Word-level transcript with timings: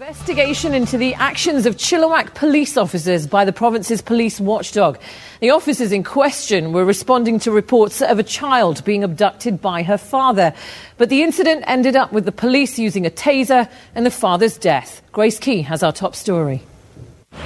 Investigation 0.00 0.72
into 0.72 0.96
the 0.96 1.12
actions 1.16 1.66
of 1.66 1.76
Chilliwack 1.76 2.32
police 2.32 2.78
officers 2.78 3.26
by 3.26 3.44
the 3.44 3.52
province's 3.52 4.00
police 4.00 4.40
watchdog. 4.40 4.98
The 5.40 5.50
officers 5.50 5.92
in 5.92 6.04
question 6.04 6.72
were 6.72 6.86
responding 6.86 7.38
to 7.40 7.50
reports 7.50 8.00
of 8.00 8.18
a 8.18 8.22
child 8.22 8.82
being 8.86 9.04
abducted 9.04 9.60
by 9.60 9.82
her 9.82 9.98
father. 9.98 10.54
But 10.96 11.10
the 11.10 11.22
incident 11.22 11.64
ended 11.66 11.96
up 11.96 12.12
with 12.12 12.24
the 12.24 12.32
police 12.32 12.78
using 12.78 13.04
a 13.04 13.10
taser 13.10 13.70
and 13.94 14.06
the 14.06 14.10
father's 14.10 14.56
death. 14.56 15.02
Grace 15.12 15.38
Ke 15.38 15.66
has 15.66 15.82
our 15.82 15.92
top 15.92 16.16
story. 16.16 16.62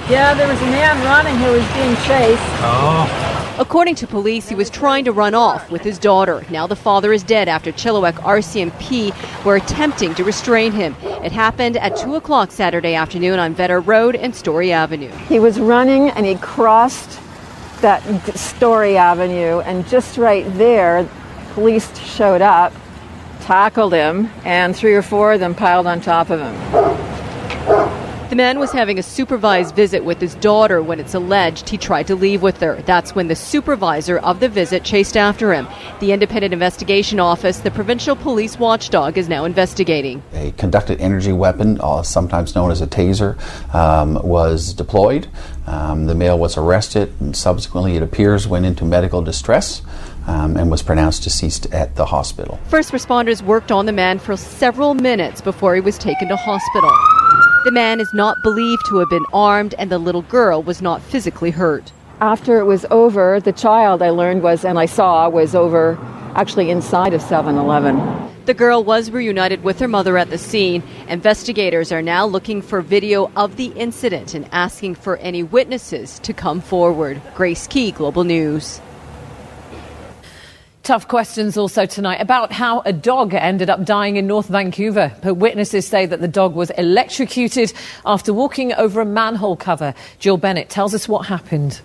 Yeah, 0.09 0.33
there 0.33 0.47
was 0.47 0.61
a 0.61 0.67
man 0.67 1.03
running 1.03 1.35
who 1.35 1.51
was 1.51 1.73
being 1.73 1.95
chased. 2.07 2.41
Oh. 2.63 3.34
According 3.57 3.95
to 3.95 4.07
police, 4.07 4.49
he 4.49 4.55
was 4.55 4.69
trying 4.69 5.05
to 5.05 5.13
run 5.13 5.33
off 5.33 5.71
with 5.71 5.81
his 5.81 5.97
daughter. 5.97 6.45
Now 6.49 6.67
the 6.67 6.75
father 6.75 7.13
is 7.13 7.23
dead 7.23 7.47
after 7.47 7.71
Chilliwack 7.71 8.15
RCMP 8.15 9.13
were 9.45 9.55
attempting 9.55 10.13
to 10.15 10.25
restrain 10.25 10.73
him. 10.73 10.93
It 11.23 11.31
happened 11.31 11.77
at 11.77 11.95
2 11.95 12.15
o'clock 12.15 12.51
Saturday 12.51 12.95
afternoon 12.95 13.39
on 13.39 13.53
Vedder 13.53 13.79
Road 13.79 14.17
and 14.17 14.35
Story 14.35 14.73
Avenue. 14.73 15.09
He 15.29 15.39
was 15.39 15.57
running 15.57 16.09
and 16.09 16.25
he 16.25 16.35
crossed 16.35 17.17
that 17.79 18.01
Story 18.35 18.97
Avenue, 18.97 19.61
and 19.61 19.87
just 19.87 20.17
right 20.17 20.45
there, 20.57 21.07
police 21.53 21.97
showed 21.99 22.41
up, 22.41 22.73
tackled 23.41 23.93
him, 23.93 24.29
and 24.43 24.75
three 24.75 24.95
or 24.95 25.01
four 25.01 25.33
of 25.33 25.39
them 25.39 25.55
piled 25.55 25.87
on 25.87 26.01
top 26.01 26.29
of 26.29 26.41
him. 26.41 27.14
The 28.35 28.43
man 28.43 28.59
was 28.59 28.73
having 28.73 28.99
a 28.99 29.01
supervised 29.01 29.73
visit 29.75 30.03
with 30.03 30.19
his 30.19 30.35
daughter 30.35 30.83
when 30.83 30.99
it's 30.99 31.13
alleged 31.13 31.69
he 31.69 31.77
tried 31.77 32.07
to 32.07 32.15
leave 32.17 32.41
with 32.41 32.59
her. 32.59 32.75
That's 32.81 33.15
when 33.15 33.29
the 33.29 33.35
supervisor 33.35 34.17
of 34.17 34.41
the 34.41 34.49
visit 34.49 34.83
chased 34.83 35.15
after 35.15 35.53
him. 35.53 35.69
The 36.01 36.11
Independent 36.11 36.51
Investigation 36.51 37.21
Office, 37.21 37.59
the 37.59 37.71
provincial 37.71 38.13
police 38.13 38.59
watchdog, 38.59 39.17
is 39.17 39.29
now 39.29 39.45
investigating. 39.45 40.21
A 40.33 40.51
conducted 40.51 40.99
energy 40.99 41.31
weapon, 41.31 41.79
uh, 41.79 42.03
sometimes 42.03 42.55
known 42.55 42.71
as 42.71 42.81
a 42.81 42.87
taser, 42.87 43.39
um, 43.73 44.15
was 44.15 44.73
deployed. 44.73 45.29
Um, 45.65 46.07
the 46.07 46.13
male 46.13 46.37
was 46.37 46.57
arrested 46.57 47.13
and 47.21 47.37
subsequently, 47.37 47.95
it 47.95 48.03
appears, 48.03 48.49
went 48.49 48.65
into 48.65 48.83
medical 48.83 49.21
distress. 49.21 49.81
Um, 50.27 50.57
and 50.57 50.71
was 50.71 50.81
pronounced 50.81 51.23
deceased 51.23 51.71
at 51.71 51.95
the 51.95 52.05
hospital. 52.05 52.59
First 52.67 52.91
responders 52.91 53.43
worked 53.43 53.71
on 53.71 53.85
the 53.85 53.91
man 53.91 54.17
for 54.17 54.35
several 54.35 54.95
minutes 54.95 55.39
before 55.39 55.75
he 55.75 55.81
was 55.81 55.99
taken 55.99 56.29
to 56.29 56.35
hospital. 56.35 56.89
The 57.65 57.71
man 57.71 57.99
is 57.99 58.13
not 58.13 58.43
believed 58.43 58.85
to 58.89 58.97
have 58.97 59.09
been 59.09 59.25
armed, 59.33 59.73
and 59.79 59.89
the 59.89 59.97
little 59.97 60.21
girl 60.21 60.61
was 60.61 60.83
not 60.83 61.01
physically 61.01 61.49
hurt. 61.49 61.91
After 62.21 62.59
it 62.59 62.65
was 62.65 62.85
over, 62.91 63.39
the 63.39 63.51
child 63.51 64.03
I 64.03 64.11
learned 64.11 64.43
was, 64.43 64.63
and 64.63 64.77
I 64.77 64.85
saw, 64.85 65.27
was 65.29 65.55
over 65.55 65.97
actually 66.35 66.69
inside 66.69 67.15
of 67.15 67.23
7 67.23 67.57
Eleven. 67.57 67.97
The 68.45 68.53
girl 68.53 68.83
was 68.83 69.09
reunited 69.09 69.63
with 69.63 69.79
her 69.79 69.87
mother 69.87 70.15
at 70.15 70.29
the 70.29 70.37
scene. 70.37 70.83
Investigators 71.07 71.91
are 71.91 72.03
now 72.03 72.27
looking 72.27 72.61
for 72.61 72.81
video 72.81 73.31
of 73.35 73.55
the 73.55 73.69
incident 73.69 74.35
and 74.35 74.47
asking 74.51 74.93
for 74.93 75.17
any 75.17 75.41
witnesses 75.41 76.19
to 76.19 76.33
come 76.33 76.61
forward. 76.61 77.19
Grace 77.33 77.65
Ke, 77.65 77.95
Global 77.95 78.25
News. 78.25 78.79
Tough 80.85 81.07
questions 81.07 81.57
also 81.57 81.87
tonight 81.87 82.21
about 82.21 82.51
how 82.51 82.81
a 82.81 82.93
dog 82.93 83.33
ended 83.33 83.71
up 83.71 83.83
dying 83.85 84.17
in 84.17 84.27
North 84.27 84.49
Vancouver. 84.49 85.11
But 85.23 85.33
witnesses 85.33 85.87
say 85.87 86.05
that 86.05 86.21
the 86.21 86.27
dog 86.27 86.53
was 86.53 86.69
electrocuted 86.69 87.73
after 88.05 88.31
walking 88.31 88.71
over 88.71 89.01
a 89.01 89.05
manhole 89.05 89.55
cover. 89.55 89.95
Jill 90.19 90.37
Bennett 90.37 90.69
tells 90.69 90.93
us 90.93 91.09
what 91.09 91.25
happened. 91.25 91.81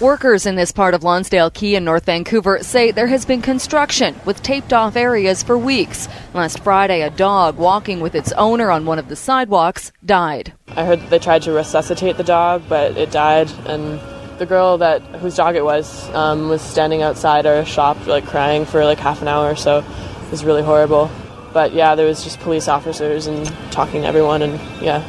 Workers 0.00 0.46
in 0.46 0.54
this 0.54 0.72
part 0.72 0.94
of 0.94 1.04
Lonsdale 1.04 1.50
Quay 1.50 1.74
in 1.74 1.84
North 1.84 2.06
Vancouver 2.06 2.62
say 2.62 2.90
there 2.90 3.06
has 3.06 3.26
been 3.26 3.42
construction 3.42 4.18
with 4.24 4.42
taped 4.42 4.72
off 4.72 4.96
areas 4.96 5.42
for 5.42 5.58
weeks. 5.58 6.08
Last 6.32 6.60
Friday, 6.60 7.02
a 7.02 7.10
dog 7.10 7.58
walking 7.58 8.00
with 8.00 8.14
its 8.14 8.32
owner 8.32 8.70
on 8.70 8.86
one 8.86 8.98
of 8.98 9.10
the 9.10 9.16
sidewalks 9.16 9.92
died. 10.02 10.54
I 10.68 10.86
heard 10.86 11.00
that 11.00 11.10
they 11.10 11.18
tried 11.18 11.42
to 11.42 11.52
resuscitate 11.52 12.16
the 12.16 12.24
dog, 12.24 12.62
but 12.70 12.96
it 12.96 13.10
died, 13.10 13.50
and 13.66 14.00
the 14.38 14.46
girl 14.46 14.78
that 14.78 15.02
whose 15.02 15.36
dog 15.36 15.56
it 15.56 15.64
was 15.64 16.08
um, 16.14 16.48
was 16.48 16.62
standing 16.62 17.02
outside 17.02 17.46
our 17.46 17.64
shop 17.64 18.06
like 18.06 18.26
crying 18.26 18.64
for 18.64 18.84
like 18.84 18.98
half 18.98 19.22
an 19.22 19.28
hour 19.28 19.50
or 19.50 19.56
so. 19.56 19.78
It 19.78 20.30
was 20.30 20.44
really 20.44 20.62
horrible. 20.62 21.10
But 21.52 21.72
yeah, 21.72 21.94
there 21.94 22.06
was 22.06 22.22
just 22.24 22.40
police 22.40 22.68
officers 22.68 23.26
and 23.26 23.46
talking 23.72 24.02
to 24.02 24.08
everyone 24.08 24.42
and 24.42 24.54
yeah. 24.82 25.02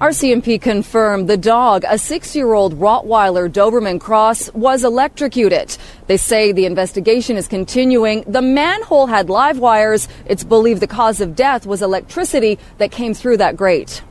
RCMP 0.00 0.60
confirmed 0.60 1.28
the 1.28 1.36
dog, 1.36 1.84
a 1.88 1.96
six 1.96 2.34
year 2.34 2.52
old 2.52 2.74
Rottweiler 2.80 3.48
Doberman 3.48 4.00
Cross, 4.00 4.52
was 4.52 4.82
electrocuted. 4.82 5.76
They 6.08 6.16
say 6.16 6.50
the 6.50 6.66
investigation 6.66 7.36
is 7.36 7.46
continuing. 7.46 8.24
The 8.26 8.42
manhole 8.42 9.06
had 9.06 9.30
live 9.30 9.60
wires. 9.60 10.08
It's 10.26 10.42
believed 10.42 10.82
the 10.82 10.88
cause 10.88 11.20
of 11.20 11.36
death 11.36 11.64
was 11.64 11.80
electricity 11.80 12.58
that 12.78 12.90
came 12.90 13.14
through 13.14 13.36
that 13.36 13.56
grate. 13.56 14.02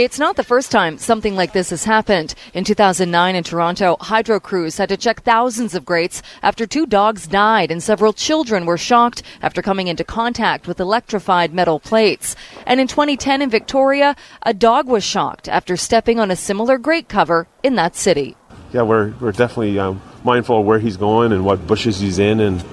It's 0.00 0.20
not 0.20 0.36
the 0.36 0.44
first 0.44 0.70
time 0.70 0.96
something 0.96 1.34
like 1.34 1.52
this 1.52 1.70
has 1.70 1.82
happened. 1.82 2.36
In 2.54 2.62
2009 2.62 3.34
in 3.34 3.42
Toronto, 3.42 3.96
hydro 3.98 4.38
crews 4.38 4.78
had 4.78 4.90
to 4.90 4.96
check 4.96 5.24
thousands 5.24 5.74
of 5.74 5.84
grates 5.84 6.22
after 6.40 6.68
two 6.68 6.86
dogs 6.86 7.26
died 7.26 7.72
and 7.72 7.82
several 7.82 8.12
children 8.12 8.64
were 8.64 8.78
shocked 8.78 9.24
after 9.42 9.60
coming 9.60 9.88
into 9.88 10.04
contact 10.04 10.68
with 10.68 10.78
electrified 10.78 11.52
metal 11.52 11.80
plates. 11.80 12.36
And 12.64 12.78
in 12.78 12.86
2010 12.86 13.42
in 13.42 13.50
Victoria, 13.50 14.14
a 14.44 14.54
dog 14.54 14.86
was 14.86 15.02
shocked 15.02 15.48
after 15.48 15.76
stepping 15.76 16.20
on 16.20 16.30
a 16.30 16.36
similar 16.36 16.78
grate 16.78 17.08
cover 17.08 17.48
in 17.64 17.74
that 17.74 17.96
city. 17.96 18.36
Yeah, 18.72 18.82
we're, 18.82 19.14
we're 19.18 19.32
definitely 19.32 19.80
um, 19.80 20.00
mindful 20.22 20.60
of 20.60 20.64
where 20.64 20.78
he's 20.78 20.96
going 20.96 21.32
and 21.32 21.44
what 21.44 21.66
bushes 21.66 21.98
he's 21.98 22.20
in 22.20 22.38
and 22.38 22.64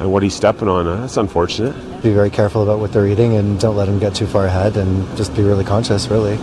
and 0.00 0.10
what 0.10 0.22
he's 0.22 0.34
stepping 0.34 0.68
on. 0.68 0.86
Uh, 0.86 1.02
that's 1.02 1.18
unfortunate. 1.18 1.74
Be 2.02 2.14
very 2.14 2.30
careful 2.30 2.62
about 2.62 2.78
what 2.78 2.94
they're 2.94 3.06
eating 3.06 3.34
and 3.34 3.60
don't 3.60 3.76
let 3.76 3.84
them 3.84 3.98
get 3.98 4.14
too 4.14 4.26
far 4.26 4.46
ahead 4.46 4.78
and 4.78 5.06
just 5.18 5.36
be 5.36 5.42
really 5.42 5.64
conscious, 5.64 6.08
really. 6.08 6.38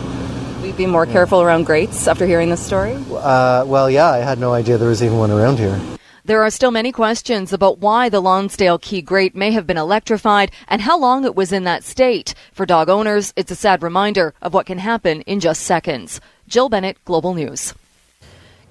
Will 0.80 0.84
you 0.84 0.88
be 0.88 0.94
more 0.94 1.06
yeah. 1.06 1.12
careful 1.12 1.42
around 1.42 1.66
grates 1.66 2.08
after 2.08 2.26
hearing 2.26 2.50
this 2.50 2.66
story? 2.66 2.94
Uh, 3.12 3.66
well, 3.68 3.90
yeah, 3.90 4.12
I 4.12 4.20
had 4.20 4.40
no 4.40 4.54
idea 4.54 4.78
there 4.78 4.88
was 4.88 5.04
even 5.04 5.18
one 5.18 5.30
around 5.30 5.60
here. 5.60 5.78
There 6.24 6.42
are 6.42 6.50
still 6.50 6.72
many 6.72 6.94
questions 6.94 7.52
about 7.52 7.80
why 7.80 8.08
the 8.08 8.22
Lonsdale 8.22 8.80
Quay 8.80 9.02
grate 9.02 9.36
may 9.36 9.52
have 9.52 9.68
been 9.68 9.76
electrified 9.76 10.52
and 10.70 10.82
how 10.82 10.98
long 10.98 11.26
it 11.26 11.36
was 11.36 11.52
in 11.52 11.66
that 11.66 11.84
state. 11.84 12.34
For 12.54 12.66
dog 12.66 12.88
owners, 12.88 13.34
it's 13.36 13.52
a 13.52 13.58
sad 13.58 13.84
reminder 13.84 14.34
of 14.42 14.54
what 14.54 14.68
can 14.68 14.78
happen 14.78 15.20
in 15.24 15.42
just 15.42 15.64
seconds. 15.64 16.22
Jill 16.48 16.70
Bennett, 16.70 17.04
Global 17.04 17.34
News. 17.34 17.74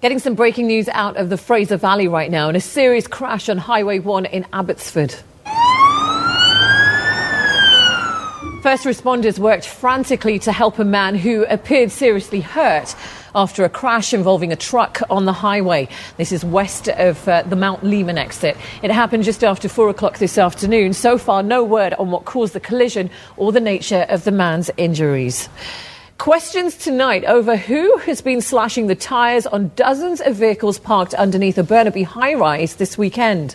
Getting 0.01 0.19
some 0.19 0.35
breaking 0.35 0.67
news 0.67 0.89
out 0.89 1.19
of 1.19 1.29
the 1.29 1.37
Fraser 1.37 1.77
Valley 1.77 2.09
right 2.09 2.31
now 2.31 2.49
in 2.49 2.57
a 2.57 2.61
serious 2.61 3.07
crash 3.07 3.51
on 3.51 3.59
Highway 3.59 3.99
1 3.99 4.25
in 4.25 4.47
Abbotsford. 4.55 5.15
First 8.63 8.85
responders 8.85 9.39
worked 9.39 9.67
frantically 9.69 10.41
to 10.41 10.51
help 10.51 10.81
a 10.81 10.85
man 10.85 11.15
who 11.15 11.45
appeared 11.45 11.93
seriously 11.93 12.41
hurt 12.41 12.97
after 13.33 13.65
a 13.65 13.69
crash 13.69 14.13
involving 14.13 14.51
a 14.51 14.57
truck 14.57 15.01
on 15.09 15.27
the 15.27 15.33
highway. 15.33 15.89
This 16.17 16.33
is 16.33 16.45
west 16.45 16.89
of 16.89 17.29
uh, 17.29 17.43
the 17.43 17.55
Mount 17.55 17.85
Lehman 17.85 18.19
exit. 18.19 18.57
It 18.83 18.91
happened 18.91 19.23
just 19.23 19.45
after 19.45 19.69
four 19.69 19.89
o'clock 19.91 20.19
this 20.19 20.39
afternoon. 20.39 20.93
So 20.93 21.19
far, 21.19 21.45
no 21.45 21.63
word 21.63 21.95
on 21.95 22.11
what 22.11 22.25
caused 22.25 22.53
the 22.53 22.61
collision 22.61 23.11
or 23.37 23.53
the 23.53 23.61
nature 23.61 24.05
of 24.09 24.25
the 24.25 24.33
man's 24.33 24.73
injuries. 24.77 25.49
Questions 26.19 26.77
tonight 26.77 27.25
over 27.27 27.57
who 27.57 27.97
has 27.99 28.21
been 28.21 28.41
slashing 28.41 28.89
the 28.89 28.97
tyres 28.97 29.47
on 29.47 29.71
dozens 29.77 30.21
of 30.21 30.35
vehicles 30.35 30.81
parked 30.81 31.15
underneath 31.15 31.59
a 31.59 31.63
Burnaby 31.63 32.03
high 32.03 32.35
rise 32.35 32.75
this 32.75 32.99
weekend. 32.99 33.55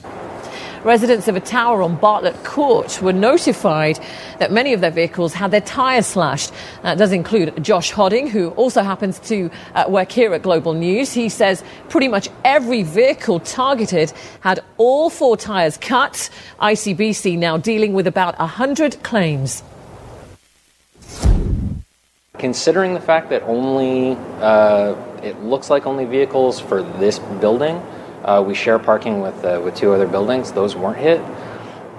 Residents 0.83 1.29
of 1.29 1.37
a 1.37 1.39
tower 1.39 1.81
on 1.81 1.95
Bartlett 1.95 2.43
Court 2.43 3.01
were 3.01 3.13
notified 3.13 3.97
that 4.39 4.51
many 4.51 4.73
of 4.73 4.81
their 4.81 4.91
vehicles 4.91 5.33
had 5.33 5.51
their 5.51 5.61
tyres 5.61 6.07
slashed. 6.07 6.51
That 6.81 6.97
does 6.97 7.13
include 7.13 7.63
Josh 7.63 7.91
Hodding, 7.91 8.27
who 8.27 8.49
also 8.49 8.81
happens 8.81 9.17
to 9.19 9.49
uh, 9.75 9.85
work 9.87 10.11
here 10.11 10.33
at 10.33 10.41
Global 10.41 10.73
News. 10.73 11.13
He 11.13 11.29
says 11.29 11.63
pretty 11.87 12.09
much 12.09 12.27
every 12.43 12.83
vehicle 12.83 13.39
targeted 13.39 14.11
had 14.41 14.59
all 14.77 15.09
four 15.09 15.37
tyres 15.37 15.77
cut. 15.77 16.29
ICBC 16.59 17.37
now 17.37 17.55
dealing 17.55 17.93
with 17.93 18.05
about 18.05 18.37
100 18.37 19.01
claims. 19.03 19.63
Considering 22.37 22.93
the 22.93 22.99
fact 22.99 23.29
that 23.29 23.41
only 23.43 24.17
uh, 24.41 24.95
it 25.23 25.41
looks 25.43 25.69
like 25.69 25.85
only 25.85 26.03
vehicles 26.03 26.59
for 26.59 26.83
this 26.83 27.19
building, 27.39 27.81
uh, 28.23 28.43
we 28.45 28.53
share 28.53 28.79
parking 28.79 29.21
with 29.21 29.43
uh, 29.43 29.61
with 29.63 29.75
two 29.75 29.91
other 29.91 30.07
buildings. 30.07 30.51
Those 30.51 30.75
weren't 30.75 30.97
hit. 30.97 31.21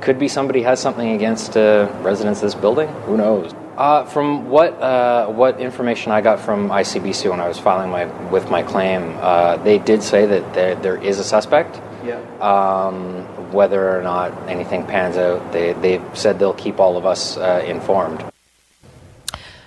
Could 0.01 0.19
be 0.19 0.29
somebody 0.29 0.63
has 0.63 0.81
something 0.81 1.11
against 1.11 1.57
uh, 1.57 1.91
residents 2.03 2.41
of 2.41 2.47
this 2.47 2.55
building. 2.55 2.89
Who 3.07 3.17
knows? 3.17 3.55
Uh, 3.77 4.05
from 4.05 4.49
what 4.49 4.73
uh, 4.81 5.27
what 5.29 5.61
information 5.61 6.13
I 6.13 6.21
got 6.21 6.41
from 6.41 6.69
ICBC 6.69 7.31
when 7.31 7.41
I 7.41 7.49
was 7.49 7.59
filing 7.59 7.91
my 7.91 8.07
with 8.31 8.51
my 8.51 8.63
claim, 8.63 9.17
they 9.65 9.79
did 9.79 10.03
say 10.03 10.27
that 10.27 10.55
there 10.55 10.75
there 10.77 10.97
is 11.03 11.19
a 11.19 11.25
suspect. 11.25 11.81
Yeah. 12.05 12.21
Um, 12.41 13.25
whether 13.53 13.97
or 13.97 14.03
not 14.03 14.33
anything 14.49 14.87
pans 14.87 15.17
out, 15.17 15.53
they 15.53 15.73
they 15.75 16.01
said 16.15 16.39
they'll 16.39 16.55
keep 16.55 16.81
all 16.81 16.97
of 16.97 17.07
us 17.07 17.37
informed. 17.67 18.25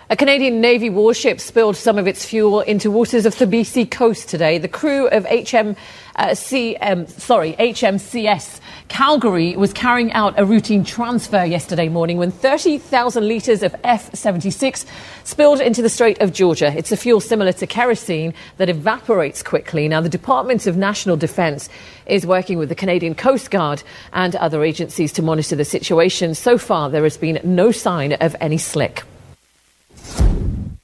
A 0.09 0.15
Canadian 0.15 0.61
Navy 0.61 0.89
warship 0.89 1.41
spilled 1.41 1.75
some 1.75 1.97
of 1.97 2.07
its 2.07 2.23
fuel 2.23 2.61
into 2.61 2.89
waters 2.89 3.25
of 3.25 3.37
the 3.37 3.45
BC 3.45 3.91
coast 3.91 4.29
today. 4.29 4.57
The 4.57 4.69
crew 4.69 5.09
of 5.09 5.25
HM, 5.25 5.75
uh, 6.15 6.27
CM, 6.27 7.09
sorry, 7.09 7.57
HMCS 7.59 8.61
Calgary 8.87 9.57
was 9.57 9.73
carrying 9.73 10.13
out 10.13 10.33
a 10.39 10.45
routine 10.45 10.85
transfer 10.85 11.43
yesterday 11.43 11.89
morning 11.89 12.17
when 12.17 12.31
30,000 12.31 13.27
litres 13.27 13.63
of 13.63 13.75
F 13.83 14.15
76 14.15 14.85
spilled 15.25 15.59
into 15.59 15.81
the 15.81 15.89
Strait 15.89 16.21
of 16.21 16.31
Georgia. 16.31 16.73
It's 16.73 16.93
a 16.93 16.97
fuel 16.97 17.19
similar 17.19 17.51
to 17.51 17.67
kerosene 17.67 18.33
that 18.55 18.69
evaporates 18.69 19.43
quickly. 19.43 19.89
Now, 19.89 19.99
the 19.99 20.07
Department 20.07 20.67
of 20.67 20.77
National 20.77 21.17
Defence 21.17 21.67
is 22.05 22.25
working 22.25 22.57
with 22.57 22.69
the 22.69 22.75
Canadian 22.75 23.13
Coast 23.13 23.51
Guard 23.51 23.83
and 24.13 24.37
other 24.37 24.63
agencies 24.63 25.11
to 25.11 25.21
monitor 25.21 25.57
the 25.57 25.65
situation. 25.65 26.33
So 26.33 26.57
far, 26.57 26.89
there 26.89 27.03
has 27.03 27.17
been 27.17 27.41
no 27.43 27.71
sign 27.71 28.13
of 28.13 28.37
any 28.39 28.57
slick. 28.57 29.03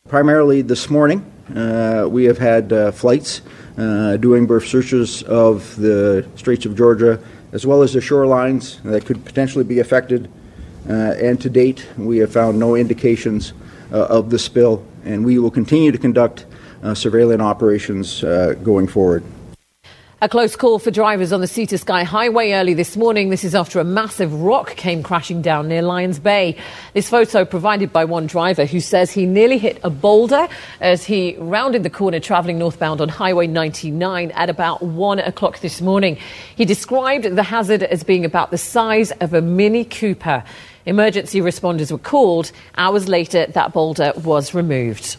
Primarily 0.08 0.62
this 0.62 0.90
morning, 0.90 1.25
uh, 1.56 2.08
we 2.10 2.25
have 2.25 2.38
had 2.38 2.72
uh, 2.72 2.92
flights 2.92 3.42
uh, 3.78 4.18
doing 4.18 4.46
berth 4.46 4.68
searches 4.68 5.24
of 5.24 5.75
the 5.75 6.28
Straits 6.36 6.66
of 6.66 6.75
Georgia 6.75 7.20
as 7.52 7.66
well 7.66 7.84
as 7.84 7.94
the 7.94 8.00
shorelines 8.00 8.81
that 8.84 9.06
could 9.06 9.24
potentially 9.25 9.64
be 9.64 9.80
affected. 9.80 10.30
Uh, 10.90 10.94
and 10.94 11.40
to 11.42 11.50
date, 11.50 11.88
we 11.98 12.18
have 12.18 12.31
found 12.31 12.60
no 12.60 12.75
indications 12.75 13.54
uh, 13.92 14.06
of 14.06 14.30
the 14.30 14.40
spill, 14.40 14.86
and 15.06 15.24
we 15.24 15.40
will 15.40 15.52
continue 15.52 15.92
to 15.92 15.98
conduct 15.98 16.46
uh, 16.84 16.94
surveillance 16.94 17.42
operations 17.42 18.22
going 18.64 18.88
forward. 18.88 19.24
A 20.24 20.30
close 20.30 20.56
call 20.56 20.80
for 20.80 20.90
drivers 20.90 21.34
on 21.34 21.42
the 21.42 21.48
Sea 21.48 21.66
to 21.66 21.78
Sky 21.78 22.06
Highway 22.06 22.54
early 22.54 22.74
this 22.74 22.96
morning. 22.96 23.30
This 23.30 23.44
is 23.44 23.54
after 23.54 23.81
a 23.81 23.84
massive 23.84 24.34
rock 24.34 24.78
came 24.78 25.04
crashing 25.04 25.42
down 25.42 25.68
near 25.68 25.81
Lions 25.81 26.18
Bay. 26.18 26.56
This 26.94 27.10
photo 27.10 27.44
provided 27.44 27.92
by 27.92 28.06
one 28.06 28.25
driver 28.25 28.64
who 28.64 28.80
says 28.80 29.12
he 29.12 29.25
nearly 29.25 29.58
hit 29.58 29.81
a 29.84 29.90
boulder 29.90 30.48
as 30.80 31.04
he 31.04 31.36
rounded 31.40 31.84
the 31.84 31.90
corner 31.90 32.22
travelling 32.22 32.58
northbound 32.58 33.02
on 33.02 33.10
Highway 33.10 33.48
99 33.48 34.31
at 34.31 34.50
about 34.50 34.81
1 34.81 35.20
o'clock 35.20 35.60
this 35.60 35.81
morning. 35.81 36.18
He 36.56 36.64
described 36.64 37.25
the 37.25 37.44
hazard 37.44 37.84
as 37.84 38.06
being 38.06 38.24
about 38.24 38.50
the 38.50 38.58
size 38.58 39.12
of 39.20 39.34
a 39.34 39.42
Mini 39.42 39.84
Cooper. 39.84 40.46
Emergency 40.86 41.42
responders 41.42 41.92
were 41.92 41.98
called. 41.98 42.54
Hours 42.78 43.10
later, 43.10 43.48
that 43.48 43.74
boulder 43.74 44.14
was 44.24 44.54
removed. 44.54 45.18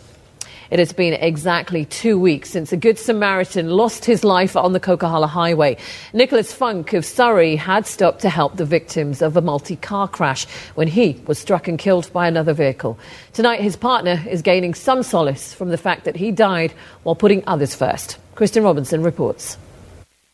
It 0.75 0.81
has 0.81 0.93
been 0.93 1.13
exactly 1.13 1.85
two 1.85 2.19
weeks 2.19 2.51
since 2.51 2.73
a 2.73 2.77
Good 2.77 2.99
Samaritan 2.99 3.71
lost 3.71 4.05
his 4.05 4.25
life 4.25 4.57
on 4.57 4.73
the 4.73 4.81
Coquihalla 4.81 5.29
Highway. 5.29 5.77
Nicholas 6.13 6.53
Funk 6.53 6.95
of 6.95 7.05
Surrey 7.05 7.55
had 7.55 7.87
stopped 7.87 8.23
to 8.23 8.29
help 8.29 8.57
the 8.57 8.65
victims 8.65 9.23
of 9.23 9.37
a 9.37 9.41
multi 9.41 9.77
car 9.77 10.09
crash 10.09 10.47
when 10.75 10.89
he 10.89 11.23
was 11.29 11.39
struck 11.39 11.69
and 11.69 11.79
killed 11.79 12.13
by 12.13 12.27
another 12.27 12.53
vehicle. 12.53 12.99
Tonight, 13.33 13.61
his 13.61 13.77
partner 13.77 14.21
is 14.29 14.43
gaining 14.43 14.75
some 14.75 15.05
solace 15.05 15.55
from 15.55 15.69
the 15.69 15.79
fact 15.79 16.03
that 16.07 16.17
he 16.17 16.33
died 16.33 16.75
while 17.05 17.15
putting 17.15 17.45
others 17.47 17.77
first. 17.77 18.19
Kristen 18.35 18.65
Robinson 18.65 19.05
reports. 19.05 19.57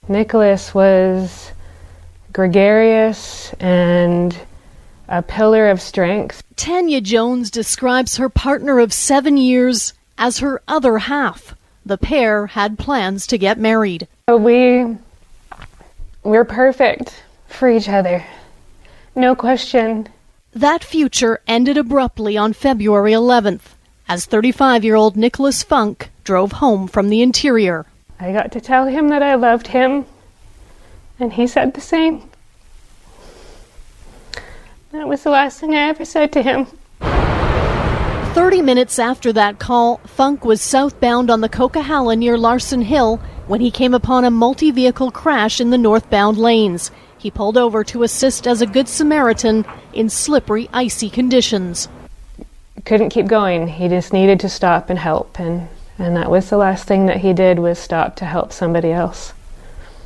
Nicholas 0.09 0.73
was 0.73 1.53
gregarious 2.33 3.53
and 3.61 4.35
a 5.07 5.21
pillar 5.21 5.69
of 5.69 5.83
strength. 5.83 6.43
Tanya 6.57 7.03
Jones 7.03 7.51
describes 7.51 8.17
her 8.17 8.31
partner 8.31 8.79
of 8.79 8.91
seven 8.91 9.37
years 9.37 9.93
as 10.21 10.39
her 10.39 10.63
other 10.69 10.99
half. 10.99 11.57
The 11.85 11.99
pair 11.99 12.49
had 12.49 12.79
plans 12.79 13.27
to 13.29 13.39
get 13.39 13.59
married. 13.59 14.07
We 14.29 14.97
we're 16.23 16.45
perfect 16.45 17.25
for 17.49 17.69
each 17.69 17.89
other. 17.89 18.25
No 19.17 19.35
question. 19.35 20.09
That 20.53 20.85
future 20.85 21.41
ended 21.49 21.79
abruptly 21.79 22.37
on 22.37 22.53
February 22.53 23.13
11th 23.13 23.75
as 24.09 24.27
35 24.27 24.85
year 24.85 24.95
old 24.95 25.17
Nicholas 25.17 25.63
Funk 25.63 26.11
drove 26.23 26.53
home 26.53 26.87
from 26.87 27.09
the 27.09 27.23
interior. 27.23 27.87
I 28.21 28.33
got 28.33 28.53
to 28.53 28.61
tell 28.61 28.87
him 28.87 29.09
that 29.09 29.23
I 29.23 29.35
loved 29.37 29.69
him, 29.69 30.05
and 31.19 31.33
he 31.33 31.47
said 31.47 31.73
the 31.73 31.81
same. 31.81 32.29
That 34.93 35.09
was 35.09 35.23
the 35.23 35.31
last 35.31 35.59
thing 35.61 35.75
I 35.75 35.89
ever 35.89 36.05
said 36.05 36.31
to 36.33 36.43
him. 36.43 36.67
30 38.33 38.63
minutes 38.63 39.01
after 39.01 39.33
that 39.33 39.59
call, 39.59 39.97
Funk 40.07 40.45
was 40.45 40.63
southbound 40.63 41.31
on 41.31 41.41
the 41.41 41.49
Coquihalla 41.49 42.17
near 42.17 42.39
Larson 42.39 42.83
Hill 42.83 43.17
when 43.49 43.61
he 43.61 43.73
came 43.73 43.93
upon 43.93 44.25
a 44.25 44.31
multi 44.31 44.71
vehicle 44.71 45.11
crash 45.11 45.61
in 45.61 45.71
the 45.71 45.77
northbound 45.77 46.39
lanes. 46.39 46.93
He 47.19 47.29
pulled 47.29 47.59
over 47.59 47.83
to 47.83 48.05
assist 48.05 48.47
as 48.47 48.63
a 48.63 48.69
Good 48.69 48.87
Samaritan 48.87 49.65
in 49.93 50.09
slippery, 50.09 50.69
icy 50.73 51.11
conditions. 51.11 51.89
Couldn't 52.85 53.11
keep 53.11 53.27
going. 53.27 53.67
He 53.67 53.89
just 53.89 54.13
needed 54.13 54.39
to 54.41 54.49
stop 54.49 54.91
and 54.91 54.99
help, 55.01 55.41
and, 55.41 55.67
and 55.99 56.17
that 56.17 56.31
was 56.31 56.51
the 56.51 56.57
last 56.57 56.85
thing 56.85 57.07
that 57.07 57.19
he 57.19 57.33
did 57.33 57.59
was 57.59 57.81
stop 57.81 58.15
to 58.17 58.25
help 58.25 58.53
somebody 58.53 58.93
else. 58.93 59.33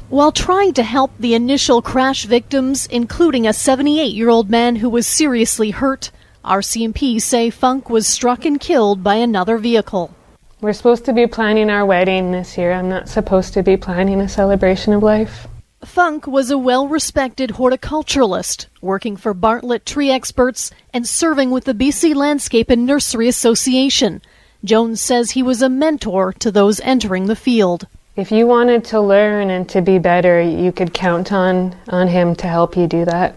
While 0.08 0.32
trying 0.32 0.72
to 0.74 0.82
help 0.82 1.10
the 1.18 1.34
initial 1.34 1.82
crash 1.82 2.24
victims, 2.24 2.86
including 2.86 3.46
a 3.46 3.52
78 3.52 4.14
year 4.14 4.30
old 4.30 4.48
man 4.48 4.76
who 4.76 4.88
was 4.88 5.06
seriously 5.06 5.72
hurt, 5.72 6.10
RCMP 6.44 7.20
say 7.20 7.48
Funk 7.48 7.88
was 7.88 8.06
struck 8.06 8.44
and 8.44 8.60
killed 8.60 9.02
by 9.02 9.14
another 9.14 9.56
vehicle. 9.56 10.14
We're 10.60 10.74
supposed 10.74 11.04
to 11.06 11.12
be 11.12 11.26
planning 11.26 11.70
our 11.70 11.86
wedding 11.86 12.32
this 12.32 12.56
year. 12.58 12.72
I'm 12.72 12.88
not 12.88 13.08
supposed 13.08 13.54
to 13.54 13.62
be 13.62 13.76
planning 13.76 14.20
a 14.20 14.28
celebration 14.28 14.92
of 14.92 15.02
life. 15.02 15.46
Funk 15.84 16.26
was 16.26 16.50
a 16.50 16.58
well 16.58 16.88
respected 16.88 17.50
horticulturalist, 17.50 18.66
working 18.80 19.16
for 19.16 19.34
Bartlett 19.34 19.84
Tree 19.84 20.10
Experts 20.10 20.70
and 20.92 21.06
serving 21.06 21.50
with 21.50 21.64
the 21.64 21.74
BC 21.74 22.14
Landscape 22.14 22.70
and 22.70 22.86
Nursery 22.86 23.28
Association. 23.28 24.22
Jones 24.64 25.00
says 25.00 25.30
he 25.30 25.42
was 25.42 25.60
a 25.60 25.68
mentor 25.68 26.32
to 26.34 26.50
those 26.50 26.80
entering 26.80 27.26
the 27.26 27.36
field. 27.36 27.86
If 28.16 28.30
you 28.30 28.46
wanted 28.46 28.84
to 28.86 29.00
learn 29.00 29.50
and 29.50 29.68
to 29.70 29.82
be 29.82 29.98
better, 29.98 30.40
you 30.40 30.72
could 30.72 30.94
count 30.94 31.32
on, 31.32 31.74
on 31.88 32.08
him 32.08 32.34
to 32.36 32.46
help 32.46 32.76
you 32.76 32.86
do 32.86 33.04
that. 33.04 33.34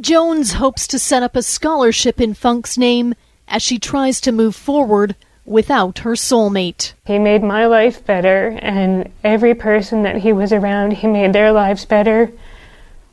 Jones 0.00 0.54
hopes 0.54 0.86
to 0.88 0.98
set 0.98 1.22
up 1.22 1.36
a 1.36 1.42
scholarship 1.42 2.20
in 2.20 2.34
Funk's 2.34 2.76
name 2.76 3.14
as 3.46 3.62
she 3.62 3.78
tries 3.78 4.20
to 4.22 4.32
move 4.32 4.56
forward 4.56 5.14
without 5.44 6.00
her 6.00 6.12
soulmate. 6.12 6.94
He 7.06 7.18
made 7.18 7.42
my 7.42 7.66
life 7.66 8.04
better, 8.04 8.58
and 8.60 9.10
every 9.22 9.54
person 9.54 10.02
that 10.02 10.16
he 10.16 10.32
was 10.32 10.52
around, 10.52 10.94
he 10.94 11.06
made 11.06 11.32
their 11.32 11.52
lives 11.52 11.84
better. 11.84 12.32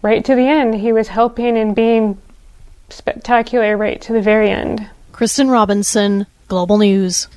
Right 0.02 0.26
to 0.26 0.34
the 0.34 0.48
end, 0.48 0.76
he 0.76 0.92
was 0.92 1.10
helping 1.10 1.58
and 1.58 1.76
being 1.76 2.20
spectacular 2.90 3.78
right 3.78 4.02
to 4.02 4.14
the 4.14 4.22
very 4.22 4.50
end. 4.50 4.90
Kristen 5.12 5.50
Robinson, 5.50 6.26
Global 6.48 6.80
News. 6.80 7.28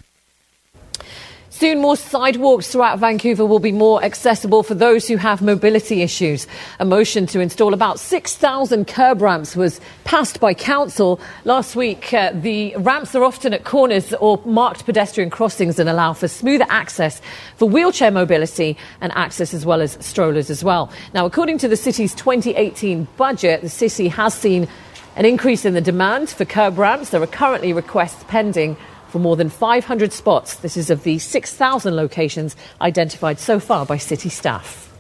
Soon, 1.57 1.81
more 1.81 1.97
sidewalks 1.97 2.67
throughout 2.67 2.99
Vancouver 2.99 3.47
will 3.47 3.61
be 3.61 3.71
more 3.71 4.03
accessible 4.03 4.65
for 4.65 4.75
those 4.75 5.07
who 5.07 5.17
have 5.17 5.41
mobility 5.41 6.03
issues. 6.03 6.49
A 6.81 6.85
motion 6.85 7.27
to 7.27 7.39
install 7.39 7.73
about 7.73 8.01
6,000 8.01 8.89
curb 8.89 9.23
ramps 9.23 9.55
was 9.55 9.81
passed 10.03 10.41
by 10.41 10.53
council 10.53 11.21
last 11.45 11.77
week. 11.77 12.13
Uh, 12.13 12.33
the 12.35 12.75
ramps 12.79 13.15
are 13.15 13.23
often 13.23 13.55
at 13.55 13.63
corners 13.63 14.13
or 14.15 14.43
marked 14.45 14.85
pedestrian 14.85 15.31
crossings 15.31 15.79
and 15.79 15.89
allow 15.89 16.13
for 16.13 16.27
smoother 16.27 16.67
access 16.71 17.23
for 17.55 17.69
wheelchair 17.69 18.11
mobility 18.11 18.77
and 19.01 19.13
access 19.13 19.55
as 19.55 19.65
well 19.65 19.81
as 19.81 19.97
strollers 20.05 20.51
as 20.51 20.65
well. 20.65 20.91
Now, 21.15 21.25
according 21.25 21.59
to 21.59 21.69
the 21.69 21.77
city's 21.77 22.17
2018 22.17 23.07
budget, 23.17 23.61
the 23.61 23.69
city 23.69 24.09
has 24.09 24.35
seen 24.35 24.67
an 25.15 25.25
increase 25.25 25.65
in 25.65 25.75
the 25.75 25.81
demand 25.81 26.31
for 26.31 26.45
curb 26.45 26.79
ramps. 26.79 27.11
There 27.11 27.23
are 27.23 27.29
currently 27.29 27.73
requests 27.73 28.25
pending 28.27 28.77
for 29.15 29.21
more 29.21 29.37
than 29.37 29.49
500 29.49 30.13
spots. 30.13 30.57
This 30.57 30.77
is 30.77 30.91
of 30.91 31.05
the 31.05 31.21
6,000 31.21 31.95
locations 31.95 32.57
identified 32.81 33.39
so 33.39 33.61
far 33.61 33.87
by 33.87 33.97
city 33.97 34.29
staff. 34.29 34.93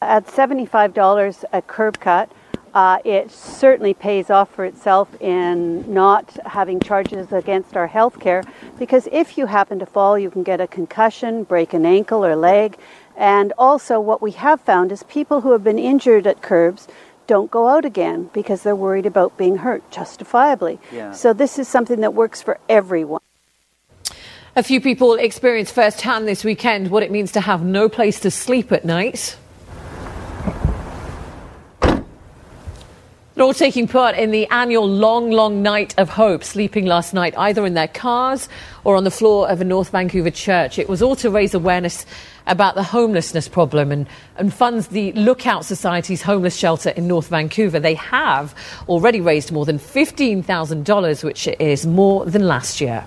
At 0.00 0.28
$75 0.28 1.44
a 1.52 1.62
curb 1.62 1.98
cut, 1.98 2.30
uh, 2.72 2.98
it 3.04 3.32
certainly 3.32 3.92
pays 3.92 4.30
off 4.30 4.54
for 4.54 4.64
itself 4.64 5.08
in 5.20 5.92
not 5.92 6.38
having 6.46 6.78
charges 6.78 7.32
against 7.32 7.76
our 7.76 7.88
health 7.88 8.20
care 8.20 8.44
because 8.78 9.08
if 9.10 9.36
you 9.36 9.46
happen 9.46 9.80
to 9.80 9.86
fall, 9.86 10.16
you 10.16 10.30
can 10.30 10.44
get 10.44 10.60
a 10.60 10.68
concussion, 10.68 11.42
break 11.42 11.74
an 11.74 11.84
ankle 11.84 12.24
or 12.24 12.36
leg. 12.36 12.78
And 13.16 13.52
also, 13.58 13.98
what 13.98 14.22
we 14.22 14.30
have 14.30 14.60
found 14.60 14.92
is 14.92 15.02
people 15.02 15.40
who 15.40 15.50
have 15.50 15.64
been 15.64 15.80
injured 15.80 16.24
at 16.28 16.40
curbs 16.40 16.86
don't 17.26 17.50
go 17.50 17.68
out 17.68 17.84
again 17.84 18.30
because 18.32 18.62
they're 18.62 18.76
worried 18.76 19.06
about 19.06 19.36
being 19.36 19.56
hurt, 19.56 19.88
justifiably. 19.90 20.78
Yeah. 20.92 21.12
So 21.12 21.32
this 21.32 21.58
is 21.58 21.68
something 21.68 22.00
that 22.00 22.14
works 22.14 22.42
for 22.42 22.58
everyone. 22.68 23.20
A 24.56 24.62
few 24.62 24.80
people 24.80 25.14
experienced 25.14 25.74
firsthand 25.74 26.28
this 26.28 26.44
weekend 26.44 26.90
what 26.90 27.02
it 27.02 27.10
means 27.10 27.32
to 27.32 27.40
have 27.40 27.64
no 27.64 27.88
place 27.88 28.20
to 28.20 28.30
sleep 28.30 28.70
at 28.70 28.84
night. 28.84 29.36
They're 33.34 33.44
all 33.44 33.52
taking 33.52 33.88
part 33.88 34.16
in 34.16 34.30
the 34.30 34.46
annual 34.46 34.86
Long, 34.86 35.32
Long 35.32 35.60
Night 35.60 35.92
of 35.98 36.08
Hope, 36.08 36.44
sleeping 36.44 36.86
last 36.86 37.12
night 37.12 37.34
either 37.36 37.66
in 37.66 37.74
their 37.74 37.88
cars 37.88 38.48
or 38.84 38.94
on 38.94 39.02
the 39.02 39.10
floor 39.10 39.50
of 39.50 39.60
a 39.60 39.64
North 39.64 39.90
Vancouver 39.90 40.30
church. 40.30 40.78
It 40.78 40.88
was 40.88 41.02
all 41.02 41.16
to 41.16 41.30
raise 41.30 41.52
awareness 41.52 42.06
about 42.46 42.76
the 42.76 42.84
homelessness 42.84 43.48
problem 43.48 43.90
and, 43.90 44.06
and 44.36 44.54
funds 44.54 44.86
the 44.86 45.10
Lookout 45.14 45.64
Society's 45.64 46.22
homeless 46.22 46.54
shelter 46.54 46.90
in 46.90 47.08
North 47.08 47.26
Vancouver. 47.26 47.80
They 47.80 47.94
have 47.94 48.54
already 48.88 49.20
raised 49.20 49.50
more 49.50 49.64
than 49.64 49.80
$15,000, 49.80 51.24
which 51.24 51.48
is 51.58 51.86
more 51.86 52.24
than 52.26 52.46
last 52.46 52.80
year. 52.80 53.04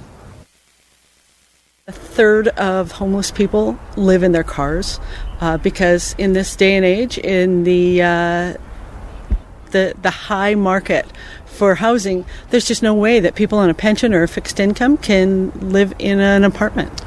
A 1.88 1.94
third 1.94 2.50
of 2.50 2.92
homeless 2.92 3.32
people 3.32 3.80
live 3.96 4.24
in 4.24 4.34
their 4.34 4.44
cars 4.44 5.00
uh, 5.40 5.58
because 5.58 6.16
in 6.18 6.34
this 6.34 6.54
day 6.58 6.76
and 6.76 6.84
age, 6.84 7.18
in 7.18 7.64
the 7.64 8.02
uh, 8.02 8.54
the 9.72 9.94
the 10.02 10.10
high 10.10 10.56
market 10.56 11.06
for 11.46 11.76
housing, 11.76 12.26
there's 12.52 12.66
just 12.66 12.84
no 12.84 12.94
way 12.94 13.20
that 13.20 13.36
people 13.36 13.58
on 13.58 13.70
a 13.70 13.74
pension 13.74 14.14
or 14.14 14.24
a 14.24 14.28
fixed 14.28 14.60
income 14.60 14.98
can 14.98 15.52
live 15.72 15.94
in 16.00 16.20
an 16.20 16.44
apartment. 16.44 17.02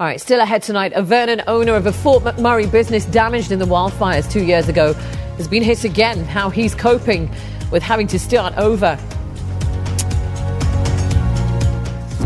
All 0.00 0.06
right, 0.06 0.20
still 0.20 0.40
ahead 0.40 0.62
tonight. 0.62 0.92
A 0.94 1.02
Vernon 1.02 1.42
owner 1.48 1.74
of 1.74 1.86
a 1.86 1.92
Fort 1.92 2.22
McMurray 2.22 2.70
business 2.70 3.04
damaged 3.04 3.50
in 3.50 3.58
the 3.58 3.66
wildfires 3.66 4.30
two 4.30 4.44
years 4.44 4.68
ago 4.68 4.92
has 5.36 5.48
been 5.48 5.62
hit 5.62 5.84
again. 5.84 6.24
How 6.24 6.50
he's 6.50 6.74
coping 6.74 7.28
with 7.70 7.82
having 7.82 8.06
to 8.08 8.18
start 8.18 8.56
over. 8.56 8.98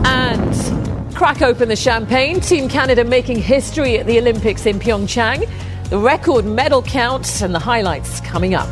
And 0.05 1.17
crack 1.17 1.41
open 1.41 1.69
the 1.69 1.77
champagne. 1.77 2.41
Team 2.41 2.69
Canada 2.69 3.05
making 3.05 3.41
history 3.41 3.99
at 3.99 4.07
the 4.07 4.19
Olympics 4.19 4.67
in 4.67 4.79
Pyeongchang. 4.79 5.49
The 5.89 5.99
record 5.99 6.45
medal 6.45 6.83
count 6.83 7.41
and 7.41 7.55
the 7.55 7.59
highlights 7.59 8.21
coming 8.21 8.55
up. 8.55 8.69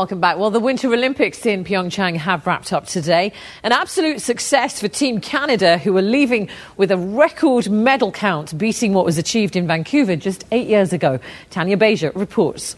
Welcome 0.00 0.18
back. 0.18 0.38
Well, 0.38 0.48
the 0.48 0.60
Winter 0.60 0.90
Olympics 0.90 1.44
in 1.44 1.62
Pyeongchang 1.62 2.16
have 2.16 2.46
wrapped 2.46 2.72
up 2.72 2.86
today. 2.86 3.34
An 3.62 3.70
absolute 3.70 4.22
success 4.22 4.80
for 4.80 4.88
Team 4.88 5.20
Canada, 5.20 5.76
who 5.76 5.94
are 5.94 6.00
leaving 6.00 6.48
with 6.78 6.90
a 6.90 6.96
record 6.96 7.68
medal 7.70 8.10
count, 8.10 8.56
beating 8.56 8.94
what 8.94 9.04
was 9.04 9.18
achieved 9.18 9.56
in 9.56 9.66
Vancouver 9.66 10.16
just 10.16 10.46
eight 10.52 10.68
years 10.68 10.94
ago. 10.94 11.20
Tanya 11.50 11.76
Beja 11.76 12.14
reports. 12.14 12.76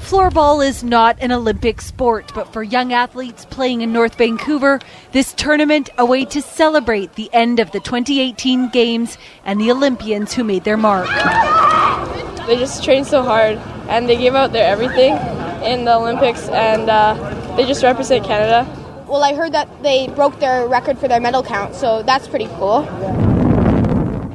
Floorball 0.00 0.62
is 0.62 0.84
not 0.84 1.16
an 1.22 1.32
Olympic 1.32 1.80
sport, 1.80 2.30
but 2.34 2.52
for 2.52 2.62
young 2.62 2.92
athletes 2.92 3.46
playing 3.46 3.80
in 3.80 3.94
North 3.94 4.16
Vancouver, 4.16 4.78
this 5.12 5.32
tournament 5.32 5.88
a 5.96 6.04
way 6.04 6.26
to 6.26 6.42
celebrate 6.42 7.14
the 7.14 7.30
end 7.32 7.60
of 7.60 7.70
the 7.70 7.80
2018 7.80 8.68
Games 8.68 9.16
and 9.46 9.58
the 9.58 9.70
Olympians 9.70 10.34
who 10.34 10.44
made 10.44 10.64
their 10.64 10.76
mark. 10.76 11.08
They 12.46 12.56
just 12.56 12.84
train 12.84 13.06
so 13.06 13.22
hard 13.22 13.58
and 13.88 14.08
they 14.08 14.16
give 14.16 14.34
out 14.34 14.52
their 14.52 14.66
everything 14.70 15.16
in 15.64 15.84
the 15.84 15.94
Olympics 15.94 16.48
and 16.48 16.88
uh, 16.88 17.56
they 17.56 17.66
just 17.66 17.82
represent 17.82 18.24
Canada. 18.24 18.66
Well, 19.08 19.24
I 19.24 19.34
heard 19.34 19.52
that 19.52 19.82
they 19.82 20.08
broke 20.08 20.38
their 20.38 20.68
record 20.68 20.98
for 20.98 21.08
their 21.08 21.20
medal 21.20 21.42
count, 21.42 21.74
so 21.74 22.02
that's 22.02 22.28
pretty 22.28 22.46
cool. 22.58 22.84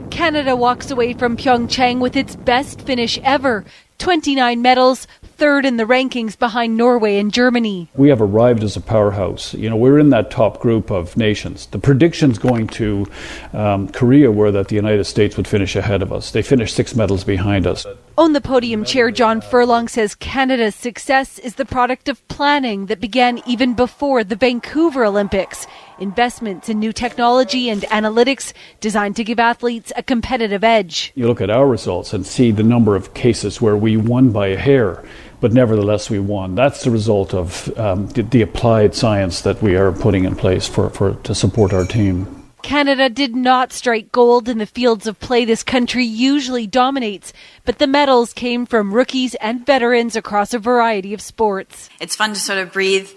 Canada 0.09 0.55
walks 0.55 0.89
away 0.91 1.13
from 1.13 1.37
Pyeongchang 1.37 1.99
with 1.99 2.15
its 2.15 2.35
best 2.35 2.81
finish 2.81 3.19
ever 3.19 3.65
29 3.99 4.61
medals, 4.61 5.07
third 5.35 5.65
in 5.65 5.77
the 5.77 5.85
rankings 5.85 6.37
behind 6.37 6.77
Norway 6.77 7.17
and 7.17 7.33
Germany. 7.33 7.89
We 7.95 8.09
have 8.09 8.21
arrived 8.21 8.63
as 8.63 8.75
a 8.75 8.81
powerhouse. 8.81 9.53
You 9.53 9.69
know, 9.69 9.75
we're 9.75 9.99
in 9.99 10.09
that 10.09 10.31
top 10.31 10.59
group 10.59 10.91
of 10.91 11.17
nations. 11.17 11.65
The 11.67 11.79
predictions 11.79 12.37
going 12.37 12.67
to 12.67 13.07
um, 13.53 13.87
Korea 13.89 14.31
were 14.31 14.51
that 14.51 14.67
the 14.67 14.75
United 14.75 15.05
States 15.05 15.37
would 15.37 15.47
finish 15.47 15.75
ahead 15.75 16.01
of 16.01 16.11
us. 16.11 16.31
They 16.31 16.41
finished 16.41 16.75
six 16.75 16.95
medals 16.95 17.23
behind 17.23 17.67
us. 17.67 17.85
Own 18.17 18.33
the 18.33 18.41
Podium 18.41 18.85
chair, 18.85 19.09
John 19.11 19.41
Furlong 19.41 19.87
says 19.87 20.15
Canada's 20.15 20.75
success 20.75 21.39
is 21.39 21.55
the 21.55 21.65
product 21.65 22.07
of 22.09 22.25
planning 22.27 22.85
that 22.85 22.99
began 22.99 23.41
even 23.47 23.73
before 23.73 24.23
the 24.23 24.35
Vancouver 24.35 25.03
Olympics. 25.03 25.65
Investments 25.99 26.69
in 26.69 26.79
new 26.79 26.91
technology 26.91 27.69
and 27.69 27.81
analytics 27.83 28.53
designed 28.79 29.15
to 29.17 29.23
give 29.23 29.39
athletes 29.39 29.91
a 29.95 30.03
competitive 30.03 30.63
edge. 30.63 31.11
You 31.15 31.27
look 31.27 31.41
at 31.41 31.49
our 31.49 31.67
results 31.67 32.13
and 32.13 32.25
see 32.25 32.51
the 32.51 32.63
number 32.63 32.95
of 32.95 33.13
cases 33.13 33.61
where 33.61 33.77
we 33.77 33.97
won 33.97 34.31
by 34.31 34.47
a 34.47 34.57
hair 34.57 35.03
but 35.43 35.51
nevertheless 35.51 36.09
we 36.09 36.19
won. 36.19 36.55
That's 36.55 36.85
the 36.85 36.89
result 36.89 37.33
of 37.33 37.77
um, 37.77 38.07
the, 38.07 38.23
the, 38.23 38.41
applied 38.41 38.95
science 38.95 39.41
that 39.41 39.61
we 39.61 39.75
are 39.75 39.91
putting 39.91 40.23
in 40.23 40.37
place 40.37 40.69
for, 40.69 40.89
for 40.89 41.15
to 41.15 41.35
support 41.35 41.73
our 41.73 41.83
team. 41.83 42.43
Canada 42.61 43.09
did 43.09 43.35
not 43.35 43.73
strike 43.73 44.09
gold 44.13 44.47
in 44.47 44.57
the 44.57 44.65
fields 44.65 45.05
of 45.05 45.19
play 45.19 45.43
this 45.43 45.61
country 45.61 46.05
usually 46.05 46.65
dominates, 46.65 47.33
but 47.65 47.77
the 47.77 47.87
medals 47.87 48.31
came 48.31 48.65
from 48.65 48.93
rookies 48.93 49.35
and 49.35 49.65
veterans 49.65 50.15
across 50.15 50.53
a 50.53 50.59
variety 50.59 51.13
of 51.13 51.19
sports. 51.19 51.89
It's 51.99 52.15
fun 52.15 52.29
to 52.29 52.39
sort 52.39 52.59
of 52.59 52.71
breathe 52.71 53.09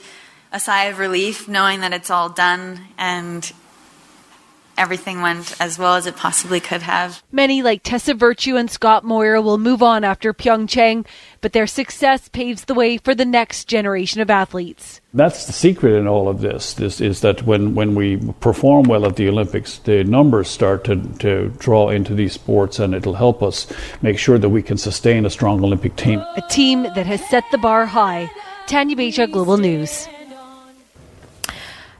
a 0.57 0.61
sigh 0.61 0.85
of 0.85 0.99
relief 0.99 1.47
knowing 1.47 1.81
that 1.81 1.93
it's 1.93 2.11
all 2.11 2.31
done 2.31 2.81
and 2.97 3.53
everything 4.79 5.21
went 5.21 5.55
as 5.61 5.79
well 5.79 5.97
as 5.97 6.07
it 6.07 6.17
possibly 6.17 6.61
could 6.61 6.81
have. 6.83 7.23
Many, 7.31 7.63
like 7.63 7.83
Tessa 7.83 8.15
Virtue 8.15 8.57
and 8.57 8.71
Scott 8.71 9.05
Moir, 9.05 9.41
will 9.41 9.59
move 9.59 9.83
on 9.83 10.03
after 10.03 10.33
Pyeongchang, 10.33 11.07
but 11.43 11.53
their 11.53 11.67
success 11.67 12.29
paves 12.29 12.65
the 12.65 12.75
way 12.75 12.97
for 12.97 13.15
the 13.15 13.25
next 13.25 13.69
generation 13.69 14.23
of 14.23 14.31
athletes. 14.31 15.03
That's 15.13 15.47
the 15.47 15.53
secret 15.53 15.95
in 15.95 16.07
all 16.07 16.27
of 16.27 16.41
this, 16.41 16.73
this 16.73 17.03
is 17.03 17.21
that 17.21 17.43
when, 17.43 17.75
when 17.75 17.95
we 17.95 18.17
perform 18.41 18.85
well 18.85 19.05
at 19.05 19.17
the 19.17 19.29
Olympics, 19.29 19.79
the 19.79 20.05
numbers 20.05 20.49
start 20.49 20.85
to, 20.85 20.97
to 21.19 21.51
draw 21.59 21.91
into 21.91 22.15
these 22.15 22.33
sports, 22.33 22.79
and 22.79 22.95
it'll 22.95 23.15
help 23.15 23.43
us 23.43 23.67
make 24.01 24.19
sure 24.19 24.39
that 24.39 24.49
we 24.49 24.63
can 24.63 24.79
sustain 24.79 25.27
a 25.27 25.31
strong 25.31 25.63
Olympic 25.63 25.97
team. 25.97 26.21
A 26.37 26.43
team 26.49 26.83
that 26.83 27.07
has 27.07 27.27
set 27.29 27.45
the 27.51 27.59
bar 27.59 27.85
high. 27.85 28.31
Tanya 28.67 28.97
Beja, 28.97 29.31
Global 29.31 29.59
News. 29.59 30.09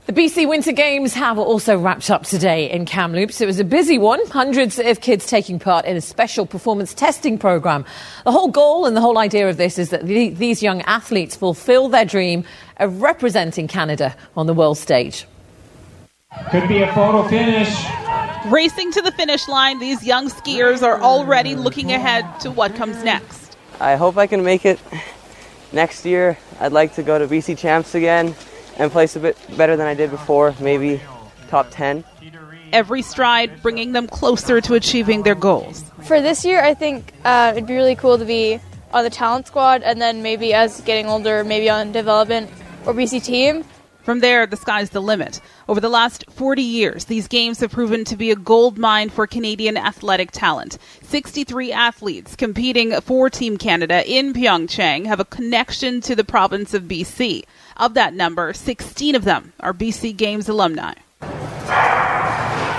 The 0.07 0.13
BC 0.13 0.47
Winter 0.47 0.71
Games 0.71 1.13
have 1.15 1.37
also 1.37 1.77
wrapped 1.77 2.09
up 2.09 2.23
today 2.23 2.71
in 2.71 2.85
Kamloops. 2.85 3.41
It 3.41 3.45
was 3.45 3.59
a 3.59 3.65
busy 3.65 3.97
one, 3.97 4.25
hundreds 4.27 4.79
of 4.79 5.01
kids 5.01 5.27
taking 5.27 5.59
part 5.59 5.83
in 5.83 5.97
a 5.97 6.01
special 6.01 6.45
performance 6.45 6.93
testing 6.93 7.37
program. 7.37 7.83
The 8.23 8.31
whole 8.31 8.47
goal 8.47 8.85
and 8.85 8.95
the 8.95 9.01
whole 9.01 9.17
idea 9.17 9.49
of 9.49 9.57
this 9.57 9.77
is 9.77 9.89
that 9.89 10.05
the, 10.05 10.29
these 10.29 10.63
young 10.63 10.81
athletes 10.83 11.35
fulfill 11.35 11.89
their 11.89 12.05
dream 12.05 12.45
of 12.77 13.01
representing 13.01 13.67
Canada 13.67 14.15
on 14.37 14.47
the 14.47 14.53
world 14.53 14.77
stage. 14.77 15.27
Could 16.51 16.69
be 16.69 16.83
a 16.83 16.93
photo 16.93 17.27
finish. 17.27 17.75
Racing 18.45 18.93
to 18.93 19.01
the 19.01 19.11
finish 19.11 19.45
line, 19.49 19.77
these 19.79 20.05
young 20.05 20.29
skiers 20.29 20.83
are 20.83 21.01
already 21.01 21.53
looking 21.53 21.91
ahead 21.91 22.39
to 22.39 22.49
what 22.49 22.73
comes 22.75 23.03
next. 23.03 23.57
I 23.81 23.97
hope 23.97 24.15
I 24.15 24.25
can 24.25 24.45
make 24.45 24.63
it 24.63 24.79
next 25.73 26.05
year. 26.05 26.37
I'd 26.61 26.71
like 26.71 26.93
to 26.95 27.03
go 27.03 27.19
to 27.19 27.27
BC 27.27 27.57
Champs 27.57 27.93
again 27.93 28.33
and 28.77 28.91
place 28.91 29.15
a 29.15 29.19
bit 29.19 29.37
better 29.57 29.75
than 29.75 29.87
I 29.87 29.93
did 29.93 30.11
before, 30.11 30.55
maybe 30.59 31.01
top 31.49 31.67
10. 31.71 32.03
Every 32.73 33.01
stride 33.01 33.61
bringing 33.61 33.93
them 33.93 34.07
closer 34.07 34.61
to 34.61 34.73
achieving 34.73 35.23
their 35.23 35.35
goals. 35.35 35.83
For 36.03 36.21
this 36.21 36.43
year, 36.45 36.63
I 36.63 36.73
think 36.73 37.13
uh, 37.23 37.53
it'd 37.55 37.67
be 37.67 37.75
really 37.75 37.95
cool 37.95 38.17
to 38.17 38.25
be 38.25 38.59
on 38.91 39.03
the 39.03 39.09
talent 39.09 39.47
squad 39.47 39.83
and 39.83 40.01
then 40.01 40.21
maybe 40.21 40.53
as 40.53 40.81
getting 40.81 41.07
older, 41.07 41.43
maybe 41.43 41.69
on 41.69 41.91
development 41.91 42.49
or 42.85 42.93
BC 42.93 43.23
team. 43.23 43.63
From 44.07 44.21
there, 44.21 44.47
the 44.47 44.55
sky's 44.55 44.91
the 44.91 45.01
limit. 45.01 45.41
Over 45.67 45.81
the 45.81 45.89
last 45.89 46.23
40 46.31 46.61
years, 46.61 47.05
these 47.05 47.27
games 47.27 47.59
have 47.59 47.73
proven 47.73 48.05
to 48.05 48.15
be 48.15 48.31
a 48.31 48.37
gold 48.37 48.77
mine 48.77 49.09
for 49.09 49.27
Canadian 49.27 49.75
athletic 49.75 50.31
talent. 50.31 50.77
63 51.01 51.73
athletes 51.73 52.33
competing 52.37 53.01
for 53.01 53.29
Team 53.29 53.57
Canada 53.57 54.09
in 54.09 54.31
Pyeongchang 54.31 55.05
have 55.07 55.19
a 55.19 55.25
connection 55.25 55.99
to 55.99 56.15
the 56.15 56.23
province 56.23 56.73
of 56.73 56.83
BC. 56.83 57.43
Of 57.79 57.93
that 57.93 58.15
number, 58.15 58.53
16 58.53 59.13
of 59.13 59.23
them 59.23 59.53
are 59.59 59.71
BC 59.71 60.17
Games 60.17 60.49
alumni. 60.49 60.95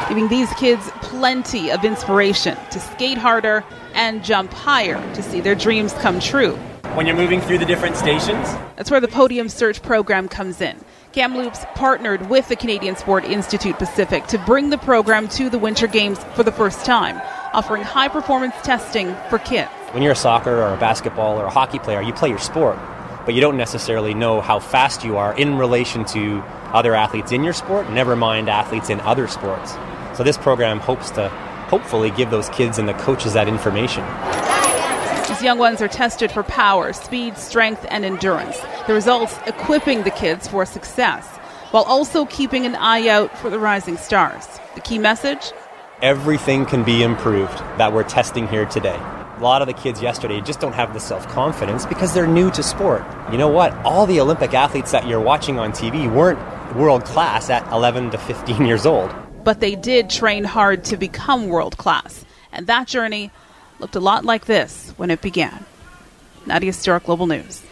Giving 0.09 0.27
these 0.27 0.53
kids 0.55 0.91
plenty 1.03 1.71
of 1.71 1.85
inspiration 1.85 2.59
to 2.73 2.81
skate 2.81 3.17
harder 3.17 3.65
and 3.95 4.25
jump 4.25 4.53
higher 4.53 4.97
to 5.15 5.23
see 5.23 5.41
their 5.41 5.55
dreams 5.55 5.93
come 5.95 6.19
true. 6.19 6.57
When 6.95 7.07
you're 7.07 7.15
moving 7.15 7.41
through 7.41 7.59
the 7.59 7.65
different 7.65 7.95
stations? 7.95 8.49
That's 8.75 8.91
where 8.91 9.01
the 9.01 9.07
Podium 9.07 9.49
Search 9.49 9.81
program 9.83 10.27
comes 10.27 10.61
in. 10.61 10.77
Kamloops 11.13 11.65
partnered 11.77 12.29
with 12.29 12.49
the 12.49 12.57
Canadian 12.57 12.97
Sport 12.97 13.25
Institute 13.25 13.79
Pacific 13.79 14.27
to 14.27 14.39
bring 14.39 14.71
the 14.71 14.79
program 14.79 15.29
to 15.29 15.49
the 15.49 15.61
Winter 15.61 15.87
Games 15.87 16.19
for 16.35 16.43
the 16.43 16.53
first 16.53 16.85
time, 16.85 17.21
offering 17.53 17.85
high 17.85 18.09
performance 18.09 18.55
testing 18.65 19.15
for 19.31 19.39
kids. 19.39 19.71
When 19.93 20.03
you're 20.03 20.13
a 20.13 20.17
soccer 20.17 20.57
or 20.57 20.75
a 20.75 20.79
basketball 20.79 21.39
or 21.39 21.45
a 21.45 21.51
hockey 21.51 21.79
player, 21.79 22.03
you 22.03 22.13
play 22.13 22.31
your 22.31 22.39
sport 22.39 22.77
but 23.29 23.35
you 23.35 23.43
don't 23.43 23.59
necessarily 23.59 24.15
know 24.15 24.41
how 24.41 24.59
fast 24.59 25.05
you 25.05 25.19
are 25.19 25.37
in 25.37 25.59
relation 25.59 26.03
to 26.03 26.41
other 26.73 26.95
athletes 26.95 27.31
in 27.31 27.45
your 27.45 27.53
sport, 27.53 27.91
never 27.91 28.17
mind 28.17 28.49
athletes 28.49 28.89
in 28.89 28.99
other 29.01 29.29
sports. 29.29 29.75
So 30.15 30.23
this 30.25 30.39
program 30.39 30.81
hopes 30.81 31.11
to 31.11 31.29
hopefully 31.69 32.11
give 32.11 32.31
those 32.31 32.49
kids 32.49 32.79
and 32.79 32.89
the 32.89 32.95
coaches 32.95 33.35
that 33.35 33.47
information. 33.47 34.03
These 35.29 35.43
young 35.43 35.59
ones 35.59 35.83
are 35.83 35.89
tested 35.89 36.33
for 36.33 36.43
power, 36.43 36.95
speed, 36.95 37.37
strength, 37.37 37.85
and 37.91 38.03
endurance. 38.03 38.57
The 38.87 38.95
results 38.95 39.39
equipping 39.47 40.05
the 40.05 40.11
kids 40.11 40.49
for 40.49 40.65
success, 40.65 41.27
while 41.71 41.85
also 41.85 42.25
keeping 42.25 42.65
an 42.65 42.77
eye 42.77 43.09
out 43.09 43.37
for 43.37 43.51
the 43.51 43.59
rising 43.59 43.99
stars. 43.99 44.47
The 44.75 44.81
key 44.81 44.99
message? 44.99 45.53
Everything 46.01 46.65
can 46.65 46.83
be 46.83 47.03
improved 47.03 47.59
that 47.77 47.93
we're 47.93 48.05
testing 48.05 48.49
here 48.49 48.65
today. 48.65 48.99
A 49.39 49.43
lot 49.43 49.63
of 49.63 49.69
the 49.69 49.75
kids 49.75 50.03
yesterday 50.03 50.41
just 50.41 50.61
don't 50.61 50.73
have 50.75 50.93
the 50.95 51.01
self 51.01 51.27
confidence 51.29 51.87
because 51.87 52.13
they're 52.15 52.27
new 52.27 52.51
to 52.53 52.63
sport. 52.63 53.05
You 53.31 53.39
know 53.39 53.49
what? 53.49 53.73
All 53.85 54.07
the 54.07 54.21
Olympic 54.21 54.55
athletes 54.55 54.91
that 54.93 55.07
you're 55.07 55.21
watching 55.21 55.59
on 55.59 55.73
TV 55.73 56.13
weren't 56.13 56.39
world 56.77 57.05
class 57.05 57.49
at 57.51 57.67
11 57.73 58.11
to 58.11 58.19
15 58.19 58.67
years 58.67 58.85
old. 58.87 59.15
But 59.45 59.61
they 59.61 59.75
did 59.75 60.11
train 60.11 60.45
hard 60.45 60.85
to 60.85 60.97
become 60.97 61.49
world 61.49 61.79
class. 61.79 62.25
And 62.53 62.67
that 62.67 62.87
journey 62.87 63.31
looked 63.79 63.95
a 63.97 64.01
lot 64.01 64.25
like 64.25 64.47
this 64.47 64.93
when 64.97 65.11
it 65.11 65.23
began. 65.23 65.65
Nadia 66.47 66.73
Stewart, 66.73 67.05
Global 67.05 67.27
News. 67.27 67.63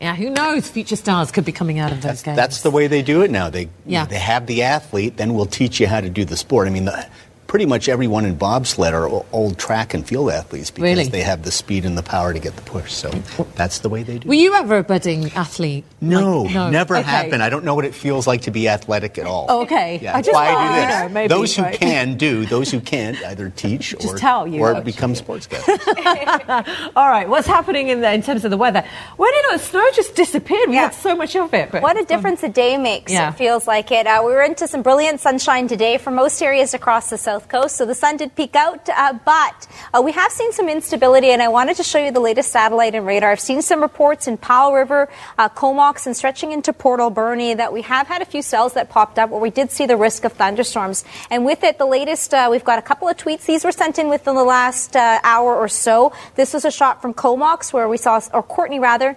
Yeah, 0.00 0.14
who 0.14 0.28
knows? 0.28 0.68
Future 0.68 0.96
stars 0.96 1.30
could 1.30 1.46
be 1.46 1.52
coming 1.52 1.78
out 1.78 1.90
of 1.90 2.02
those 2.02 2.22
games. 2.22 2.36
That's 2.36 2.60
the 2.60 2.70
way 2.70 2.86
they 2.86 3.00
do 3.00 3.22
it 3.22 3.30
now. 3.30 3.48
They 3.48 3.70
Yeah. 3.86 4.04
they 4.04 4.18
have 4.18 4.46
the 4.46 4.62
athlete, 4.62 5.16
then 5.16 5.32
we'll 5.34 5.46
teach 5.46 5.80
you 5.80 5.86
how 5.86 6.02
to 6.02 6.10
do 6.10 6.24
the 6.26 6.36
sport. 6.36 6.66
I 6.66 6.70
mean, 6.70 6.84
the, 6.84 7.06
pretty 7.46 7.66
much 7.66 7.88
everyone 7.88 8.24
in 8.24 8.34
bobsled 8.36 8.92
are 8.92 9.08
old 9.32 9.58
track 9.58 9.94
and 9.94 10.06
field 10.06 10.30
athletes 10.30 10.70
because 10.70 10.82
Really? 10.82 11.08
they 11.08 11.22
have 11.22 11.42
the 11.42 11.50
speed 11.50 11.84
and 11.84 11.96
the 11.96 12.02
power 12.02 12.32
to 12.32 12.38
get 12.40 12.56
the 12.56 12.62
push. 12.62 12.92
So 12.92 13.08
that's 13.54 13.78
the 13.80 13.88
way 13.88 14.02
they 14.02 14.18
do. 14.18 14.28
Were 14.28 14.34
you 14.34 14.54
ever 14.54 14.78
a 14.78 14.82
budding 14.82 15.32
athlete? 15.32 15.84
No, 16.00 16.42
Like, 16.42 16.54
no. 16.54 16.70
never 16.70 16.96
Okay. 16.96 17.08
have 17.08 17.30
been. 17.30 17.40
I 17.40 17.48
don't 17.48 17.64
know 17.64 17.74
what 17.74 17.84
it 17.84 17.94
feels 17.94 18.26
like 18.26 18.42
to 18.42 18.50
be 18.50 18.68
athletic 18.68 19.16
at 19.18 19.26
all. 19.26 19.46
Oh, 19.48 19.62
okay. 19.62 19.98
Yeah, 20.02 20.10
I 20.10 20.14
that's 20.16 20.26
just 20.28 20.34
why 20.34 20.46
thought, 20.46 20.56
I 20.56 20.66
do 20.68 20.80
you 20.80 20.86
this. 20.86 21.00
know, 21.00 21.08
maybe, 21.14 21.28
those 21.28 21.56
who 21.56 21.62
right. 21.62 21.78
can 21.78 22.16
do. 22.16 22.46
Those 22.46 22.70
who 22.70 22.80
can't 22.80 23.16
either 23.24 23.50
teach 23.50 23.90
Just 23.98 24.14
or, 24.14 24.18
tell 24.18 24.46
you, 24.46 24.60
or 24.60 24.70
actually. 24.74 24.92
become 24.92 25.14
sports 25.14 25.46
guys. 25.46 25.62
All 26.96 27.08
right, 27.08 27.28
what's 27.28 27.46
happening 27.46 27.88
in, 27.88 28.00
the, 28.00 28.12
in 28.12 28.22
terms 28.22 28.44
of 28.44 28.50
the 28.50 28.56
weather? 28.56 28.84
Where 29.16 29.32
did 29.32 29.58
the 29.60 29.64
snow 29.64 29.88
just 29.94 30.14
disappeared? 30.14 30.68
We 30.68 30.76
had 30.76 30.94
so 30.94 31.14
much 31.16 31.36
of 31.36 31.52
it. 31.54 31.70
But 31.70 31.82
What 31.82 31.98
a 32.00 32.04
difference 32.04 32.42
a 32.42 32.48
day 32.48 32.76
makes. 32.76 33.12
Yeah. 33.12 33.30
It 33.30 33.34
feels 33.36 33.66
like 33.66 33.90
it. 33.92 34.06
Uh, 34.06 34.22
we 34.24 34.32
were 34.32 34.42
into 34.42 34.66
some 34.66 34.82
brilliant 34.82 35.20
sunshine 35.20 35.68
today 35.68 35.98
for 35.98 36.10
most 36.10 36.42
areas 36.42 36.74
across 36.74 37.10
the 37.10 37.18
south 37.18 37.35
coast, 37.40 37.76
so 37.76 37.84
the 37.84 37.94
sun 37.94 38.16
did 38.16 38.34
peek 38.34 38.56
out, 38.56 38.88
uh, 38.88 39.12
but 39.24 39.66
uh, 39.92 40.02
we 40.02 40.12
have 40.12 40.32
seen 40.32 40.52
some 40.52 40.68
instability, 40.68 41.30
and 41.30 41.42
I 41.42 41.48
wanted 41.48 41.76
to 41.76 41.82
show 41.82 41.98
you 41.98 42.10
the 42.10 42.20
latest 42.20 42.50
satellite 42.50 42.94
and 42.94 43.06
radar. 43.06 43.30
I've 43.30 43.40
seen 43.40 43.62
some 43.62 43.80
reports 43.80 44.26
in 44.26 44.36
Powell 44.36 44.72
River, 44.72 45.08
uh, 45.38 45.48
Comox, 45.48 46.06
and 46.06 46.16
stretching 46.16 46.52
into 46.52 46.72
Port 46.72 47.00
Alberni 47.00 47.54
that 47.54 47.72
we 47.72 47.82
have 47.82 48.06
had 48.06 48.22
a 48.22 48.24
few 48.24 48.42
cells 48.42 48.72
that 48.74 48.88
popped 48.88 49.18
up 49.18 49.30
where 49.30 49.40
we 49.40 49.50
did 49.50 49.70
see 49.70 49.86
the 49.86 49.96
risk 49.96 50.24
of 50.24 50.32
thunderstorms. 50.32 51.04
And 51.30 51.44
with 51.44 51.62
it, 51.62 51.78
the 51.78 51.86
latest, 51.86 52.32
uh, 52.32 52.48
we've 52.50 52.64
got 52.64 52.78
a 52.78 52.82
couple 52.82 53.08
of 53.08 53.16
tweets. 53.16 53.44
These 53.46 53.64
were 53.64 53.72
sent 53.72 53.98
in 53.98 54.08
within 54.08 54.34
the 54.34 54.44
last 54.44 54.96
uh, 54.96 55.20
hour 55.22 55.54
or 55.54 55.68
so. 55.68 56.12
This 56.34 56.54
was 56.54 56.64
a 56.64 56.70
shot 56.70 57.02
from 57.02 57.14
Comox 57.14 57.72
where 57.72 57.88
we 57.88 57.96
saw, 57.96 58.20
or 58.32 58.42
Courtenay 58.42 58.78
rather, 58.78 59.16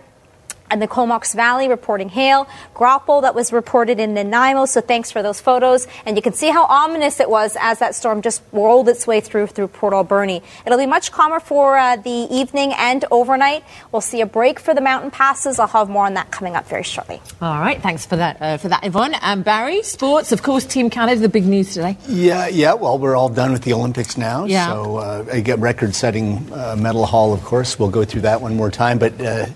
and 0.69 0.81
the 0.81 0.87
Comox 0.87 1.33
Valley 1.33 1.67
reporting 1.67 2.09
hail. 2.09 2.47
Graupel 2.75 3.21
that 3.21 3.35
was 3.35 3.51
reported 3.51 3.99
in 3.99 4.13
Nanaimo, 4.13 4.65
so 4.65 4.81
thanks 4.81 5.11
for 5.11 5.21
those 5.21 5.41
photos. 5.41 5.87
And 6.05 6.15
you 6.15 6.21
can 6.21 6.33
see 6.33 6.49
how 6.49 6.65
ominous 6.65 7.19
it 7.19 7.29
was 7.29 7.57
as 7.59 7.79
that 7.79 7.95
storm 7.95 8.21
just 8.21 8.41
rolled 8.51 8.89
its 8.89 9.05
way 9.07 9.21
through 9.21 9.47
through 9.47 9.67
Port 9.69 9.93
Alberni. 9.93 10.41
It'll 10.65 10.77
be 10.77 10.85
much 10.85 11.11
calmer 11.11 11.39
for 11.39 11.77
uh, 11.77 11.95
the 11.95 12.27
evening 12.29 12.73
and 12.75 13.05
overnight. 13.11 13.63
We'll 13.91 14.01
see 14.01 14.21
a 14.21 14.25
break 14.25 14.59
for 14.59 14.73
the 14.73 14.81
mountain 14.81 15.11
passes. 15.11 15.59
I'll 15.59 15.67
have 15.67 15.89
more 15.89 16.05
on 16.05 16.13
that 16.15 16.31
coming 16.31 16.55
up 16.55 16.67
very 16.67 16.83
shortly. 16.83 17.21
All 17.41 17.59
right, 17.59 17.81
thanks 17.81 18.05
for 18.05 18.15
that, 18.15 18.41
uh, 18.41 18.57
for 18.57 18.69
that, 18.69 18.85
Yvonne. 18.85 19.15
And 19.15 19.43
Barry, 19.43 19.83
sports, 19.83 20.31
of 20.31 20.43
course, 20.43 20.65
Team 20.65 20.89
Canada, 20.89 21.19
the 21.19 21.29
big 21.29 21.45
news 21.45 21.73
today. 21.73 21.97
Yeah, 22.07 22.47
yeah. 22.47 22.73
Well, 22.73 22.97
we're 22.97 23.15
all 23.15 23.29
done 23.29 23.51
with 23.51 23.63
the 23.63 23.73
Olympics 23.73 24.17
now. 24.17 24.45
Yeah. 24.45 24.67
So 24.67 24.97
uh, 24.97 25.25
I 25.31 25.39
get 25.41 25.59
record-setting 25.59 26.51
uh, 26.53 26.75
medal 26.77 27.05
haul, 27.05 27.33
of 27.33 27.43
course. 27.43 27.79
We'll 27.79 27.89
go 27.89 28.05
through 28.05 28.21
that 28.21 28.41
one 28.41 28.55
more 28.55 28.71
time. 28.71 28.99
But 28.99 29.19
uh, 29.19 29.47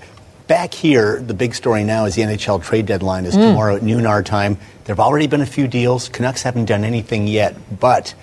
back 0.48 0.74
here, 0.74 1.22
the 1.22 1.34
big 1.34 1.56
story 1.56 1.84
now 1.84 2.06
is 2.06 2.16
the 2.16 2.22
NHL 2.24 2.60
trade 2.64 2.86
deadline 2.86 3.26
is 3.26 3.36
Mm. 3.36 3.42
tomorrow 3.50 3.76
at 3.76 3.84
noon 3.84 4.06
our 4.06 4.22
time. 4.24 4.58
There 4.86 4.94
have 4.96 5.00
already 5.00 5.28
been 5.28 5.42
a 5.42 5.46
few 5.46 5.68
deals. 5.68 6.10
Canucks 6.10 6.44
haven't 6.44 6.66
done 6.66 6.84
anything 6.84 7.28
yet, 7.28 7.56
but 7.80 8.14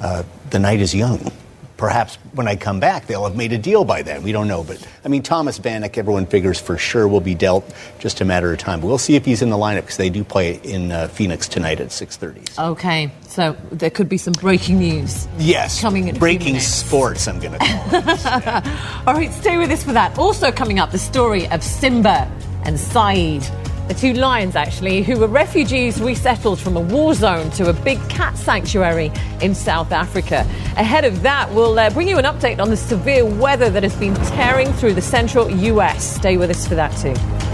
uh, 0.00 0.22
the 0.50 0.58
night 0.58 0.80
is 0.80 0.94
young. 0.94 1.30
Perhaps 1.78 2.16
when 2.32 2.48
I 2.48 2.56
come 2.56 2.80
back, 2.80 3.06
they'll 3.06 3.22
have 3.24 3.36
made 3.36 3.52
a 3.52 3.58
deal 3.58 3.84
by 3.84 4.02
then. 4.02 4.24
We 4.24 4.32
don't 4.32 4.48
know. 4.48 4.64
But, 4.64 4.84
I 5.04 5.08
mean, 5.08 5.22
Thomas 5.22 5.60
Vanek, 5.60 5.96
everyone 5.96 6.26
figures 6.26 6.60
for 6.60 6.76
sure 6.76 7.06
will 7.06 7.20
be 7.20 7.36
dealt 7.36 7.72
just 8.00 8.20
a 8.20 8.24
matter 8.24 8.52
of 8.52 8.58
time. 8.58 8.80
But 8.80 8.88
we'll 8.88 8.98
see 8.98 9.14
if 9.14 9.24
he's 9.24 9.42
in 9.42 9.50
the 9.50 9.56
lineup 9.56 9.82
because 9.82 9.96
they 9.96 10.10
do 10.10 10.24
play 10.24 10.60
in 10.64 10.90
uh, 10.90 11.06
Phoenix 11.06 11.46
tonight 11.46 11.78
at 11.80 11.88
6.30. 11.88 12.72
Okay, 12.72 13.12
so 13.28 13.56
there 13.70 13.90
could 13.90 14.08
be 14.08 14.18
some 14.18 14.32
breaking 14.32 14.80
news. 14.80 15.28
Yes. 15.38 15.80
Coming 15.80 16.08
in 16.08 16.18
Breaking 16.18 16.58
sports, 16.58 17.28
I'm 17.28 17.38
going 17.38 17.52
to 17.52 17.58
call 17.58 19.06
All 19.06 19.14
right, 19.14 19.32
stay 19.32 19.56
with 19.56 19.70
us 19.70 19.84
for 19.84 19.92
that. 19.92 20.18
Also 20.18 20.50
coming 20.50 20.80
up, 20.80 20.90
the 20.90 20.98
story 20.98 21.46
of 21.48 21.62
Simba 21.62 22.28
and 22.64 22.78
Saeed, 22.78 23.44
the 23.88 23.94
two 23.94 24.12
lions 24.12 24.54
actually, 24.54 25.02
who 25.02 25.18
were 25.18 25.26
refugees 25.26 26.00
resettled 26.00 26.60
from 26.60 26.76
a 26.76 26.80
war 26.80 27.14
zone 27.14 27.50
to 27.52 27.68
a 27.68 27.72
big 27.72 27.98
cat 28.08 28.36
sanctuary 28.36 29.10
in 29.40 29.54
South 29.54 29.92
Africa. 29.92 30.46
Ahead 30.76 31.04
of 31.04 31.22
that, 31.22 31.50
we'll 31.52 31.78
uh, 31.78 31.90
bring 31.90 32.06
you 32.06 32.18
an 32.18 32.24
update 32.24 32.60
on 32.60 32.68
the 32.68 32.76
severe 32.76 33.24
weather 33.24 33.70
that 33.70 33.82
has 33.82 33.96
been 33.96 34.14
tearing 34.14 34.72
through 34.74 34.94
the 34.94 35.02
central 35.02 35.50
US. 35.50 36.04
Stay 36.16 36.36
with 36.36 36.50
us 36.50 36.68
for 36.68 36.74
that 36.74 36.94
too. 36.98 37.47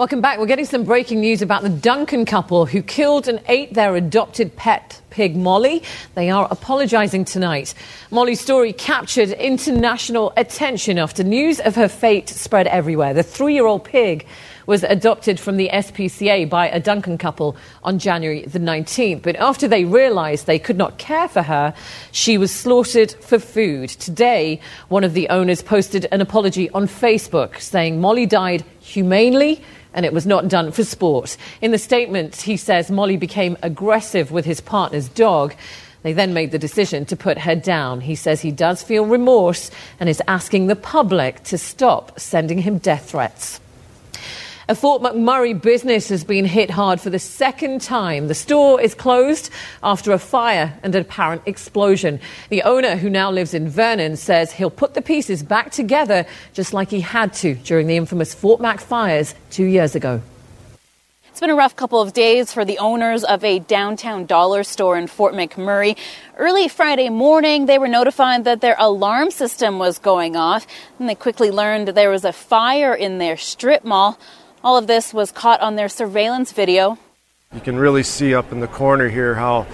Welcome 0.00 0.22
back. 0.22 0.38
We're 0.38 0.46
getting 0.46 0.64
some 0.64 0.84
breaking 0.84 1.20
news 1.20 1.42
about 1.42 1.60
the 1.60 1.68
Duncan 1.68 2.24
couple 2.24 2.64
who 2.64 2.80
killed 2.80 3.28
and 3.28 3.38
ate 3.48 3.74
their 3.74 3.94
adopted 3.96 4.56
pet 4.56 4.98
pig 5.10 5.36
Molly. 5.36 5.82
They 6.14 6.30
are 6.30 6.48
apologizing 6.50 7.26
tonight. 7.26 7.74
Molly's 8.10 8.40
story 8.40 8.72
captured 8.72 9.28
international 9.28 10.32
attention 10.38 10.98
after 10.98 11.22
news 11.22 11.60
of 11.60 11.74
her 11.74 11.86
fate 11.86 12.30
spread 12.30 12.66
everywhere. 12.66 13.12
The 13.12 13.22
three 13.22 13.52
year 13.52 13.66
old 13.66 13.84
pig 13.84 14.24
was 14.64 14.84
adopted 14.84 15.38
from 15.38 15.58
the 15.58 15.68
SPCA 15.70 16.48
by 16.48 16.68
a 16.68 16.80
Duncan 16.80 17.18
couple 17.18 17.54
on 17.84 17.98
January 17.98 18.46
the 18.46 18.58
19th. 18.58 19.20
But 19.20 19.36
after 19.36 19.68
they 19.68 19.84
realized 19.84 20.46
they 20.46 20.58
could 20.58 20.78
not 20.78 20.96
care 20.96 21.28
for 21.28 21.42
her, 21.42 21.74
she 22.10 22.38
was 22.38 22.50
slaughtered 22.50 23.12
for 23.20 23.38
food. 23.38 23.90
Today, 23.90 24.62
one 24.88 25.04
of 25.04 25.12
the 25.12 25.28
owners 25.28 25.60
posted 25.60 26.06
an 26.10 26.22
apology 26.22 26.70
on 26.70 26.86
Facebook 26.86 27.60
saying 27.60 28.00
Molly 28.00 28.24
died 28.24 28.64
humanely 28.80 29.62
and 29.94 30.06
it 30.06 30.12
was 30.12 30.26
not 30.26 30.48
done 30.48 30.72
for 30.72 30.84
sport. 30.84 31.36
In 31.60 31.70
the 31.70 31.78
statement, 31.78 32.36
he 32.36 32.56
says 32.56 32.90
Molly 32.90 33.16
became 33.16 33.56
aggressive 33.62 34.30
with 34.30 34.44
his 34.44 34.60
partner's 34.60 35.08
dog. 35.08 35.54
They 36.02 36.12
then 36.12 36.32
made 36.32 36.50
the 36.50 36.58
decision 36.58 37.04
to 37.06 37.16
put 37.16 37.38
her 37.38 37.54
down. 37.54 38.00
He 38.00 38.14
says 38.14 38.40
he 38.40 38.52
does 38.52 38.82
feel 38.82 39.04
remorse 39.04 39.70
and 39.98 40.08
is 40.08 40.22
asking 40.26 40.66
the 40.66 40.76
public 40.76 41.42
to 41.44 41.58
stop 41.58 42.18
sending 42.18 42.58
him 42.58 42.78
death 42.78 43.10
threats. 43.10 43.60
A 44.70 44.74
Fort 44.76 45.02
McMurray 45.02 45.60
business 45.60 46.10
has 46.10 46.22
been 46.22 46.44
hit 46.44 46.70
hard 46.70 47.00
for 47.00 47.10
the 47.10 47.18
second 47.18 47.80
time. 47.80 48.28
The 48.28 48.36
store 48.36 48.80
is 48.80 48.94
closed 48.94 49.50
after 49.82 50.12
a 50.12 50.18
fire 50.20 50.78
and 50.84 50.94
an 50.94 51.00
apparent 51.00 51.42
explosion. 51.44 52.20
The 52.50 52.62
owner, 52.62 52.94
who 52.94 53.10
now 53.10 53.32
lives 53.32 53.52
in 53.52 53.68
Vernon, 53.68 54.14
says 54.16 54.52
he'll 54.52 54.70
put 54.70 54.94
the 54.94 55.02
pieces 55.02 55.42
back 55.42 55.72
together 55.72 56.24
just 56.52 56.72
like 56.72 56.88
he 56.88 57.00
had 57.00 57.32
to 57.42 57.56
during 57.56 57.88
the 57.88 57.96
infamous 57.96 58.32
Fort 58.32 58.60
Mac 58.60 58.78
fires 58.78 59.34
two 59.50 59.64
years 59.64 59.96
ago. 59.96 60.22
It's 61.30 61.40
been 61.40 61.50
a 61.50 61.56
rough 61.56 61.74
couple 61.74 62.00
of 62.00 62.12
days 62.12 62.52
for 62.52 62.64
the 62.64 62.78
owners 62.78 63.24
of 63.24 63.42
a 63.42 63.58
downtown 63.58 64.24
dollar 64.24 64.62
store 64.62 64.96
in 64.96 65.08
Fort 65.08 65.34
McMurray. 65.34 65.96
Early 66.36 66.68
Friday 66.68 67.08
morning, 67.08 67.66
they 67.66 67.78
were 67.78 67.88
notified 67.88 68.44
that 68.44 68.60
their 68.60 68.76
alarm 68.78 69.32
system 69.32 69.80
was 69.80 69.98
going 69.98 70.36
off, 70.36 70.64
and 71.00 71.08
they 71.08 71.16
quickly 71.16 71.50
learned 71.50 71.88
there 71.88 72.10
was 72.10 72.24
a 72.24 72.32
fire 72.32 72.94
in 72.94 73.18
their 73.18 73.36
strip 73.36 73.84
mall. 73.84 74.16
All 74.62 74.76
of 74.76 74.86
this 74.86 75.14
was 75.14 75.32
caught 75.32 75.60
on 75.60 75.76
their 75.76 75.88
surveillance 75.88 76.52
video. 76.52 76.98
You 77.54 77.60
can 77.60 77.78
really 77.78 78.02
see 78.02 78.34
up 78.34 78.52
in 78.52 78.60
the 78.60 78.68
corner 78.68 79.08
here 79.08 79.34
how 79.34 79.66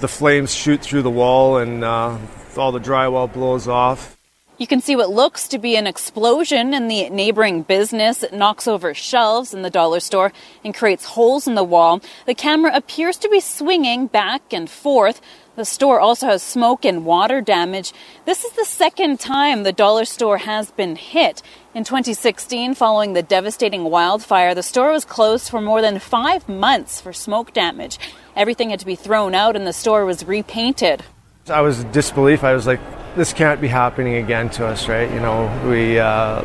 the 0.00 0.08
flames 0.08 0.54
shoot 0.54 0.82
through 0.82 1.02
the 1.02 1.10
wall 1.10 1.56
and 1.56 1.82
uh, 1.82 2.18
all 2.56 2.70
the 2.70 2.78
drywall 2.78 3.32
blows 3.32 3.66
off. 3.66 4.16
You 4.58 4.66
can 4.66 4.80
see 4.80 4.96
what 4.96 5.10
looks 5.10 5.46
to 5.48 5.58
be 5.58 5.76
an 5.76 5.86
explosion 5.86 6.74
in 6.74 6.88
the 6.88 7.08
neighboring 7.10 7.62
business. 7.62 8.22
It 8.22 8.32
knocks 8.32 8.66
over 8.66 8.92
shelves 8.92 9.54
in 9.54 9.62
the 9.62 9.70
dollar 9.70 10.00
store 10.00 10.32
and 10.64 10.74
creates 10.74 11.04
holes 11.04 11.46
in 11.46 11.54
the 11.54 11.64
wall. 11.64 12.02
The 12.26 12.34
camera 12.34 12.72
appears 12.74 13.16
to 13.18 13.28
be 13.28 13.40
swinging 13.40 14.08
back 14.08 14.52
and 14.52 14.68
forth. 14.68 15.20
The 15.54 15.64
store 15.64 16.00
also 16.00 16.26
has 16.26 16.42
smoke 16.42 16.84
and 16.84 17.04
water 17.04 17.40
damage. 17.40 17.92
This 18.26 18.44
is 18.44 18.52
the 18.52 18.64
second 18.64 19.20
time 19.20 19.62
the 19.62 19.72
dollar 19.72 20.04
store 20.04 20.38
has 20.38 20.70
been 20.72 20.96
hit. 20.96 21.40
In 21.78 21.84
2016, 21.84 22.74
following 22.74 23.12
the 23.12 23.22
devastating 23.22 23.84
wildfire, 23.84 24.52
the 24.52 24.64
store 24.64 24.90
was 24.90 25.04
closed 25.04 25.48
for 25.48 25.60
more 25.60 25.80
than 25.80 26.00
five 26.00 26.48
months 26.48 27.00
for 27.00 27.12
smoke 27.12 27.52
damage. 27.52 28.00
Everything 28.34 28.70
had 28.70 28.80
to 28.80 28.84
be 28.84 28.96
thrown 28.96 29.32
out 29.32 29.54
and 29.54 29.64
the 29.64 29.72
store 29.72 30.04
was 30.04 30.24
repainted. 30.24 31.04
I 31.48 31.60
was 31.60 31.84
disbelief. 31.84 32.42
I 32.42 32.52
was 32.52 32.66
like, 32.66 32.80
this 33.14 33.32
can't 33.32 33.60
be 33.60 33.68
happening 33.68 34.14
again 34.14 34.50
to 34.58 34.66
us, 34.66 34.88
right? 34.88 35.08
You 35.08 35.20
know, 35.20 35.70
we 35.70 36.00
uh, 36.00 36.42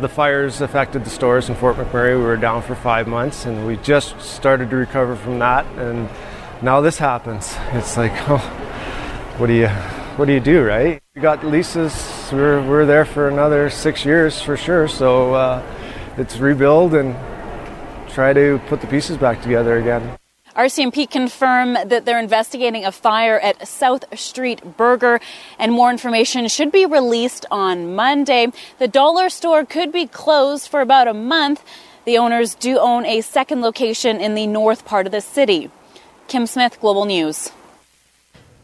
the 0.00 0.08
fires 0.08 0.62
affected 0.62 1.04
the 1.04 1.10
stores 1.10 1.50
in 1.50 1.56
Fort 1.56 1.76
McMurray. 1.76 2.16
We 2.16 2.24
were 2.24 2.38
down 2.38 2.62
for 2.62 2.74
five 2.74 3.06
months, 3.06 3.44
and 3.44 3.66
we 3.66 3.76
just 3.76 4.18
started 4.18 4.70
to 4.70 4.76
recover 4.76 5.14
from 5.14 5.40
that. 5.40 5.66
And 5.76 6.08
now 6.62 6.80
this 6.80 6.96
happens. 6.96 7.54
It's 7.72 7.98
like, 7.98 8.12
oh, 8.30 8.38
what 9.36 9.48
do 9.48 9.52
you, 9.52 9.68
what 10.16 10.24
do 10.24 10.32
you 10.32 10.40
do, 10.40 10.64
right? 10.64 11.02
We 11.14 11.20
got 11.20 11.44
leases. 11.44 12.09
We're 12.32 12.62
we're 12.62 12.86
there 12.86 13.04
for 13.04 13.28
another 13.28 13.70
six 13.70 14.04
years 14.04 14.40
for 14.40 14.56
sure. 14.56 14.86
So 14.86 15.34
uh, 15.34 15.62
it's 16.16 16.38
rebuild 16.38 16.94
and 16.94 17.16
try 18.10 18.32
to 18.32 18.60
put 18.68 18.80
the 18.80 18.86
pieces 18.86 19.16
back 19.16 19.42
together 19.42 19.78
again. 19.78 20.16
RCMP 20.54 21.10
confirm 21.10 21.74
that 21.74 22.04
they're 22.04 22.20
investigating 22.20 22.84
a 22.84 22.92
fire 22.92 23.38
at 23.38 23.66
South 23.66 24.04
Street 24.18 24.76
Burger, 24.76 25.20
and 25.58 25.72
more 25.72 25.90
information 25.90 26.46
should 26.48 26.70
be 26.70 26.86
released 26.86 27.46
on 27.50 27.94
Monday. 27.94 28.52
The 28.78 28.88
dollar 28.88 29.28
store 29.28 29.64
could 29.64 29.90
be 29.92 30.06
closed 30.06 30.68
for 30.68 30.80
about 30.80 31.08
a 31.08 31.14
month. 31.14 31.64
The 32.04 32.18
owners 32.18 32.54
do 32.54 32.78
own 32.78 33.06
a 33.06 33.20
second 33.22 33.60
location 33.60 34.20
in 34.20 34.34
the 34.34 34.46
north 34.46 34.84
part 34.84 35.06
of 35.06 35.12
the 35.12 35.20
city. 35.20 35.70
Kim 36.28 36.46
Smith, 36.46 36.78
Global 36.80 37.06
News. 37.06 37.50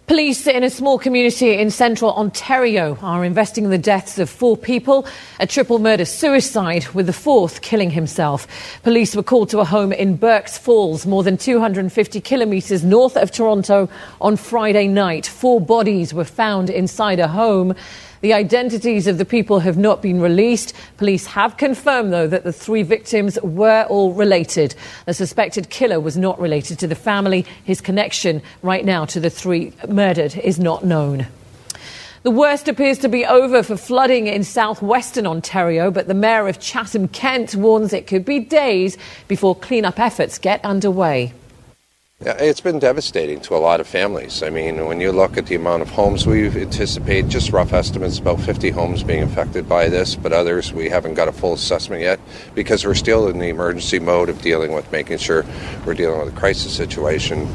Police 0.07 0.47
in 0.47 0.63
a 0.63 0.71
small 0.71 1.01
community 1.01 1.55
in 1.59 1.69
central 1.69 2.13
Ontario 2.13 2.97
are 3.03 3.25
investigating 3.25 3.71
the 3.71 3.77
deaths 3.77 4.21
of 4.21 4.31
four 4.31 4.57
people, 4.57 5.05
a 5.41 5.49
triple 5.49 5.81
murder 5.81 6.05
suicide, 6.05 6.87
with 6.95 7.07
the 7.07 7.13
fourth 7.13 7.61
killing 7.61 7.91
himself. 7.91 8.47
Police 8.85 9.17
were 9.17 9.25
called 9.25 9.49
to 9.49 9.59
a 9.59 9.65
home 9.65 9.93
in 9.93 10.15
Burk's 10.15 10.57
Falls, 10.57 11.07
more 11.07 11.25
than 11.25 11.37
250 11.37 12.21
kilometres 12.21 12.85
north 12.85 13.17
of 13.17 13.33
Toronto, 13.33 13.89
on 14.21 14.37
Friday 14.37 14.87
night. 14.87 15.27
Four 15.27 15.61
bodies 15.61 16.15
were 16.15 16.25
found 16.25 16.71
inside 16.71 17.19
a 17.19 17.27
home. 17.27 17.75
The 18.27 18.33
identities 18.33 19.07
of 19.07 19.19
the 19.19 19.25
people 19.25 19.61
have 19.61 19.79
not 19.79 20.03
been 20.03 20.21
released. 20.21 20.75
Police 20.97 21.27
have 21.27 21.57
confirmed, 21.59 22.13
though, 22.13 22.27
that 22.27 22.43
the 22.43 22.53
three 22.53 22.83
victims 22.83 23.39
were 23.41 23.87
all 23.89 24.15
related. 24.15 24.75
The 25.05 25.15
suspected 25.15 25.71
killer 25.71 26.01
was 26.01 26.17
not 26.17 26.41
related 26.41 26.81
to 26.81 26.89
the 26.89 26.97
family. 26.97 27.47
His 27.63 27.81
connection 27.81 28.43
right 28.63 28.85
now 28.85 29.05
to 29.05 29.21
the 29.21 29.31
three 29.31 29.73
murdered 29.89 30.37
is 30.39 30.59
not 30.59 30.85
known. 30.85 31.29
The 32.25 32.33
worst 32.33 32.67
appears 32.67 32.99
to 32.99 33.09
be 33.09 33.25
over 33.25 33.63
for 33.63 33.77
flooding 33.77 34.27
in 34.27 34.43
southwestern 34.43 35.29
Ontario, 35.29 35.93
but 35.93 36.09
the 36.09 36.13
mayor 36.13 36.49
of 36.49 36.59
Chatham 36.59 37.07
Kent 37.07 37.55
warns 37.55 37.93
it 37.93 38.09
could 38.09 38.25
be 38.25 38.41
days 38.41 38.99
before 39.29 39.55
cleanup 39.55 40.01
efforts 40.01 40.37
get 40.39 40.65
underway. 40.65 41.33
It's 42.19 42.63
been 42.63 42.79
devastating 42.79 43.41
to 43.41 43.55
a 43.55 43.59
lot 43.59 43.79
of 43.79 43.87
families. 43.87 44.43
I 44.43 44.49
mean, 44.49 44.87
when 44.87 45.03
you 45.03 45.13
look 45.13 45.37
at 45.37 45.45
the 45.49 45.55
amount 45.55 45.83
of 45.83 45.91
homes 45.91 46.27
we 46.27 46.49
anticipate, 46.49 47.29
just 47.29 47.53
rough 47.53 47.75
estimates, 47.75 48.19
about 48.19 48.41
50 48.41 48.71
homes 48.71 49.03
being 49.03 49.23
affected 49.23 49.69
by 49.69 49.91
this, 49.91 50.17
but 50.17 50.33
others 50.33 50.73
we 50.73 50.89
haven't 50.89 51.13
got 51.13 51.29
a 51.29 51.33
full 51.33 51.53
assessment 51.53 52.01
yet 52.01 52.19
because 52.55 52.87
we're 52.87 52.95
still 52.95 53.29
in 53.29 53.39
the 53.39 53.49
emergency 53.49 53.99
mode 53.99 54.31
of 54.31 54.41
dealing 54.41 54.73
with 54.73 54.91
making 54.91 55.19
sure 55.19 55.45
we're 55.85 55.93
dealing 55.93 56.19
with 56.19 56.33
a 56.33 56.37
crisis 56.39 56.75
situation. 56.75 57.47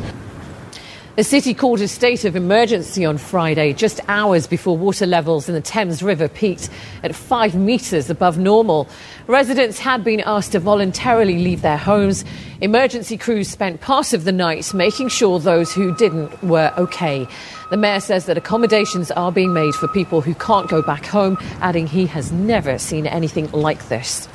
The 1.17 1.26
city 1.26 1.54
called 1.54 1.82
a 1.82 1.89
state 1.89 2.24
of 2.24 2.38
emergency 2.38 3.04
on 3.04 3.17
Friday, 3.17 3.74
just 3.74 4.00
hours 4.08 4.47
before 4.47 4.78
water 4.78 5.06
levels 5.06 5.50
in 5.50 5.56
the 5.56 5.60
Thames 5.60 6.02
River 6.02 6.30
peaked 6.30 6.69
at 7.04 7.13
five 7.13 7.54
metres 7.54 8.10
above 8.10 8.38
normal. 8.38 8.88
Residents 9.28 9.78
had 9.78 10.06
been 10.06 10.21
asked 10.21 10.54
to 10.54 10.60
voluntarily 10.60 11.39
leave 11.39 11.63
their 11.63 11.78
homes. 11.78 12.24
Emergency 12.62 13.17
crews 13.17 13.50
spent 13.50 13.82
part 13.82 14.13
of 14.13 14.24
the 14.24 14.32
night 14.32 14.74
making 14.74 15.10
sure 15.10 15.38
those 15.38 15.74
who 15.74 15.93
didn't 15.97 16.41
were 16.45 16.74
okay. 16.78 17.28
The 17.71 17.78
mayor 17.78 18.00
says 18.00 18.26
that 18.28 18.38
accommodations 18.38 19.12
are 19.12 19.34
being 19.34 19.52
made 19.52 19.76
for 19.76 19.89
people 19.89 20.21
who 20.21 20.34
can't 20.36 20.69
go 20.69 20.82
back 20.82 21.06
home, 21.06 21.38
adding 21.60 21.88
he 21.88 22.06
has 22.06 22.32
never 22.32 22.80
seen 22.80 23.06
anything 23.06 23.52
like 23.52 23.89
this. 23.89 24.30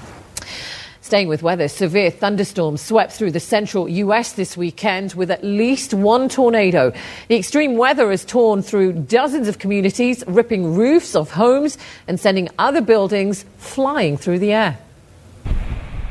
Staying 1.06 1.28
with 1.28 1.44
weather, 1.44 1.68
severe 1.68 2.10
thunderstorms 2.10 2.82
swept 2.82 3.12
through 3.12 3.30
the 3.30 3.38
central 3.38 3.88
U.S. 3.88 4.32
this 4.32 4.56
weekend 4.56 5.14
with 5.14 5.30
at 5.30 5.44
least 5.44 5.94
one 5.94 6.28
tornado. 6.28 6.92
The 7.28 7.36
extreme 7.36 7.76
weather 7.76 8.10
has 8.10 8.24
torn 8.24 8.60
through 8.60 8.94
dozens 8.94 9.46
of 9.46 9.60
communities, 9.60 10.24
ripping 10.26 10.74
roofs 10.74 11.14
off 11.14 11.30
homes 11.30 11.78
and 12.08 12.18
sending 12.18 12.48
other 12.58 12.80
buildings 12.80 13.44
flying 13.56 14.16
through 14.16 14.40
the 14.40 14.52
air. 14.52 14.78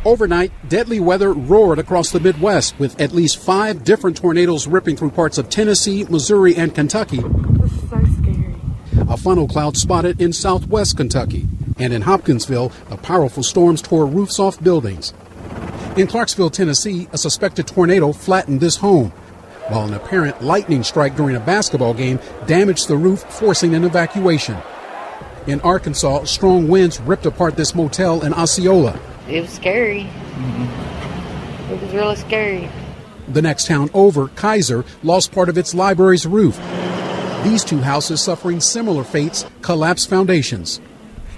Overnight, 0.05 0.53
deadly 0.69 1.01
weather 1.01 1.33
roared 1.33 1.77
across 1.77 2.11
the 2.11 2.21
Midwest 2.21 2.79
with 2.79 2.97
at 3.01 3.11
least 3.11 3.37
five 3.37 3.83
different 3.83 4.15
tornadoes 4.15 4.65
ripping 4.65 4.95
through 4.95 5.11
parts 5.11 5.37
of 5.37 5.49
Tennessee, 5.49 6.05
Missouri, 6.05 6.55
and 6.55 6.73
Kentucky. 6.73 7.19
This 7.19 7.73
is 7.73 7.89
so 7.89 8.01
scary. 8.21 8.55
A 9.09 9.17
funnel 9.17 9.49
cloud 9.49 9.75
spotted 9.75 10.21
in 10.21 10.31
southwest 10.31 10.95
Kentucky. 10.95 11.49
And 11.77 11.91
in 11.91 12.03
Hopkinsville, 12.03 12.71
the 12.89 12.97
powerful 12.97 13.43
storms 13.43 13.81
tore 13.81 14.05
roofs 14.05 14.39
off 14.39 14.63
buildings. 14.63 15.13
In 15.97 16.07
Clarksville, 16.07 16.49
Tennessee, 16.49 17.07
a 17.11 17.17
suspected 17.17 17.67
tornado 17.67 18.13
flattened 18.13 18.61
this 18.61 18.77
home, 18.77 19.11
while 19.67 19.85
an 19.85 19.93
apparent 19.93 20.41
lightning 20.41 20.83
strike 20.83 21.15
during 21.15 21.35
a 21.35 21.39
basketball 21.39 21.93
game 21.93 22.19
damaged 22.47 22.87
the 22.87 22.97
roof, 22.97 23.23
forcing 23.23 23.75
an 23.75 23.83
evacuation. 23.83 24.57
In 25.47 25.59
Arkansas, 25.61 26.25
strong 26.25 26.67
winds 26.67 26.99
ripped 27.01 27.25
apart 27.25 27.55
this 27.55 27.75
motel 27.75 28.23
in 28.23 28.33
Osceola. 28.33 28.99
It 29.27 29.41
was 29.41 29.49
scary. 29.49 30.03
Mm-hmm. 30.03 31.73
It 31.73 31.81
was 31.81 31.93
really 31.93 32.15
scary. 32.15 32.69
The 33.27 33.41
next 33.41 33.67
town 33.67 33.89
over, 33.93 34.27
Keiser, 34.27 34.85
lost 35.03 35.31
part 35.31 35.49
of 35.49 35.57
its 35.57 35.73
library's 35.73 36.25
roof. 36.25 36.57
These 37.43 37.63
two 37.63 37.79
houses 37.79 38.21
suffering 38.21 38.59
similar 38.59 39.03
fates 39.03 39.45
collapsed 39.61 40.09
foundations. 40.09 40.79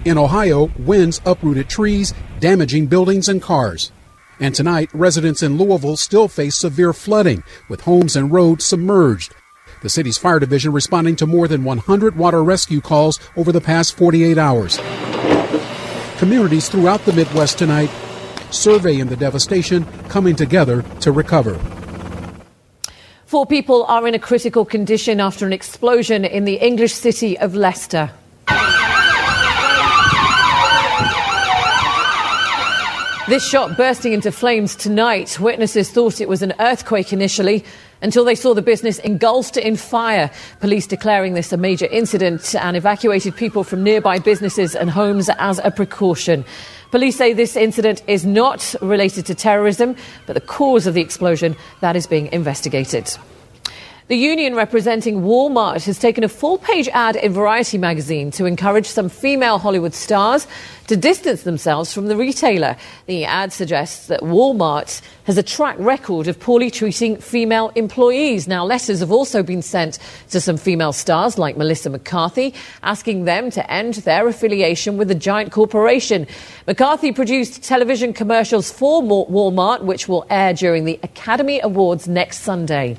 In 0.04 0.18
Ohio, 0.18 0.70
winds 0.78 1.20
uprooted 1.26 1.68
trees, 1.68 2.14
damaging 2.40 2.86
buildings 2.86 3.28
and 3.28 3.42
cars. 3.42 3.92
And 4.40 4.54
tonight, 4.54 4.90
residents 4.92 5.42
in 5.42 5.58
Louisville 5.58 5.96
still 5.96 6.28
face 6.28 6.56
severe 6.56 6.92
flooding, 6.92 7.42
with 7.68 7.82
homes 7.82 8.16
and 8.16 8.32
roads 8.32 8.64
submerged. 8.64 9.34
The 9.82 9.88
city's 9.88 10.18
fire 10.18 10.38
division 10.38 10.72
responding 10.72 11.16
to 11.16 11.26
more 11.26 11.48
than 11.48 11.64
100 11.64 12.16
water 12.16 12.42
rescue 12.42 12.80
calls 12.80 13.18
over 13.36 13.52
the 13.52 13.60
past 13.60 13.96
48 13.96 14.38
hours. 14.38 14.78
Communities 16.18 16.68
throughout 16.68 17.04
the 17.04 17.12
Midwest 17.12 17.58
tonight 17.58 17.90
surveying 18.50 19.06
the 19.06 19.16
devastation, 19.16 19.84
coming 20.08 20.36
together 20.36 20.82
to 21.00 21.12
recover. 21.12 21.58
Four 23.26 23.46
people 23.46 23.84
are 23.84 24.06
in 24.08 24.14
a 24.14 24.18
critical 24.18 24.64
condition 24.64 25.20
after 25.20 25.46
an 25.46 25.52
explosion 25.52 26.24
in 26.24 26.44
the 26.44 26.54
English 26.54 26.94
city 26.94 27.38
of 27.38 27.54
Leicester. 27.54 28.10
This 33.28 33.46
shot 33.46 33.76
bursting 33.76 34.14
into 34.14 34.32
flames 34.32 34.74
tonight. 34.74 35.38
Witnesses 35.38 35.90
thought 35.90 36.18
it 36.18 36.30
was 36.30 36.40
an 36.40 36.54
earthquake 36.60 37.12
initially 37.12 37.62
until 38.00 38.24
they 38.24 38.34
saw 38.34 38.54
the 38.54 38.62
business 38.62 38.98
engulfed 39.00 39.58
in 39.58 39.76
fire. 39.76 40.30
Police 40.60 40.86
declaring 40.86 41.34
this 41.34 41.52
a 41.52 41.58
major 41.58 41.84
incident 41.84 42.54
and 42.54 42.74
evacuated 42.74 43.36
people 43.36 43.64
from 43.64 43.84
nearby 43.84 44.18
businesses 44.18 44.74
and 44.74 44.88
homes 44.88 45.28
as 45.38 45.60
a 45.62 45.70
precaution. 45.70 46.42
Police 46.90 47.16
say 47.16 47.34
this 47.34 47.54
incident 47.54 48.02
is 48.06 48.24
not 48.24 48.74
related 48.80 49.26
to 49.26 49.34
terrorism, 49.34 49.94
but 50.24 50.32
the 50.32 50.40
cause 50.40 50.86
of 50.86 50.94
the 50.94 51.02
explosion 51.02 51.54
that 51.80 51.96
is 51.96 52.06
being 52.06 52.32
investigated. 52.32 53.14
The 54.08 54.16
union 54.16 54.54
representing 54.54 55.20
Walmart 55.20 55.84
has 55.84 55.98
taken 55.98 56.24
a 56.24 56.30
full 56.30 56.56
page 56.56 56.88
ad 56.94 57.14
in 57.14 57.30
Variety 57.34 57.76
magazine 57.76 58.30
to 58.30 58.46
encourage 58.46 58.86
some 58.86 59.10
female 59.10 59.58
Hollywood 59.58 59.92
stars 59.92 60.46
to 60.86 60.96
distance 60.96 61.42
themselves 61.42 61.92
from 61.92 62.06
the 62.06 62.16
retailer. 62.16 62.78
The 63.04 63.26
ad 63.26 63.52
suggests 63.52 64.06
that 64.06 64.22
Walmart 64.22 65.02
has 65.24 65.36
a 65.36 65.42
track 65.42 65.76
record 65.78 66.26
of 66.26 66.40
poorly 66.40 66.70
treating 66.70 67.18
female 67.18 67.70
employees. 67.74 68.48
Now, 68.48 68.64
letters 68.64 69.00
have 69.00 69.12
also 69.12 69.42
been 69.42 69.60
sent 69.60 69.98
to 70.30 70.40
some 70.40 70.56
female 70.56 70.94
stars 70.94 71.36
like 71.36 71.58
Melissa 71.58 71.90
McCarthy, 71.90 72.54
asking 72.82 73.26
them 73.26 73.50
to 73.50 73.70
end 73.70 73.96
their 74.08 74.26
affiliation 74.26 74.96
with 74.96 75.08
the 75.08 75.14
giant 75.14 75.52
corporation. 75.52 76.26
McCarthy 76.66 77.12
produced 77.12 77.62
television 77.62 78.14
commercials 78.14 78.72
for 78.72 79.02
Walmart, 79.02 79.82
which 79.82 80.08
will 80.08 80.24
air 80.30 80.54
during 80.54 80.86
the 80.86 80.98
Academy 81.02 81.60
Awards 81.60 82.08
next 82.08 82.38
Sunday. 82.38 82.96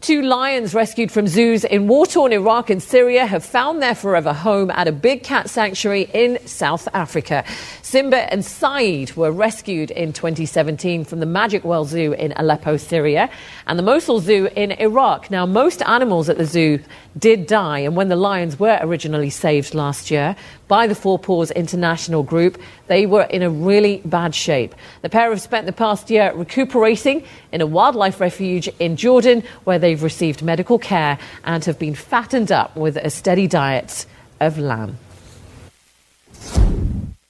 Two 0.00 0.22
lions 0.22 0.72
rescued 0.72 1.12
from 1.12 1.28
zoos 1.28 1.62
in 1.62 1.86
war 1.86 2.06
torn 2.06 2.32
Iraq 2.32 2.70
and 2.70 2.82
Syria 2.82 3.26
have 3.26 3.44
found 3.44 3.82
their 3.82 3.94
forever 3.94 4.32
home 4.32 4.70
at 4.70 4.88
a 4.88 4.92
big 4.92 5.22
cat 5.22 5.50
sanctuary 5.50 6.08
in 6.14 6.38
South 6.46 6.88
Africa. 6.94 7.44
Simba 7.82 8.32
and 8.32 8.42
Saeed 8.42 9.14
were 9.14 9.30
rescued 9.30 9.90
in 9.90 10.14
2017 10.14 11.04
from 11.04 11.20
the 11.20 11.26
Magic 11.26 11.64
World 11.64 11.88
Zoo 11.88 12.14
in 12.14 12.32
Aleppo, 12.36 12.78
Syria, 12.78 13.28
and 13.66 13.78
the 13.78 13.82
Mosul 13.82 14.20
Zoo 14.20 14.48
in 14.56 14.72
Iraq. 14.72 15.30
Now, 15.30 15.44
most 15.44 15.82
animals 15.82 16.30
at 16.30 16.38
the 16.38 16.46
zoo 16.46 16.78
did 17.18 17.46
die, 17.46 17.80
and 17.80 17.94
when 17.94 18.08
the 18.08 18.16
lions 18.16 18.58
were 18.58 18.78
originally 18.80 19.28
saved 19.28 19.74
last 19.74 20.10
year 20.10 20.34
by 20.70 20.86
the 20.86 20.94
Four 20.94 21.18
Paws 21.18 21.50
International 21.50 22.22
Group, 22.22 22.56
they 22.86 23.04
were 23.04 23.24
in 23.24 23.42
a 23.42 23.50
really 23.50 24.00
bad 24.04 24.36
shape. 24.36 24.72
The 25.02 25.08
pair 25.08 25.30
have 25.30 25.40
spent 25.40 25.66
the 25.66 25.72
past 25.72 26.10
year 26.10 26.32
recuperating 26.32 27.24
in 27.50 27.60
a 27.60 27.66
wildlife 27.66 28.20
refuge 28.20 28.68
in 28.78 28.94
Jordan, 28.94 29.42
where 29.64 29.80
they've 29.80 30.00
received 30.00 30.42
medical 30.42 30.78
care 30.78 31.18
and 31.42 31.64
have 31.64 31.80
been 31.80 31.96
fattened 31.96 32.52
up 32.52 32.76
with 32.76 32.96
a 32.96 33.10
steady 33.10 33.48
diet 33.48 34.06
of 34.38 34.58
lamb. 34.58 34.96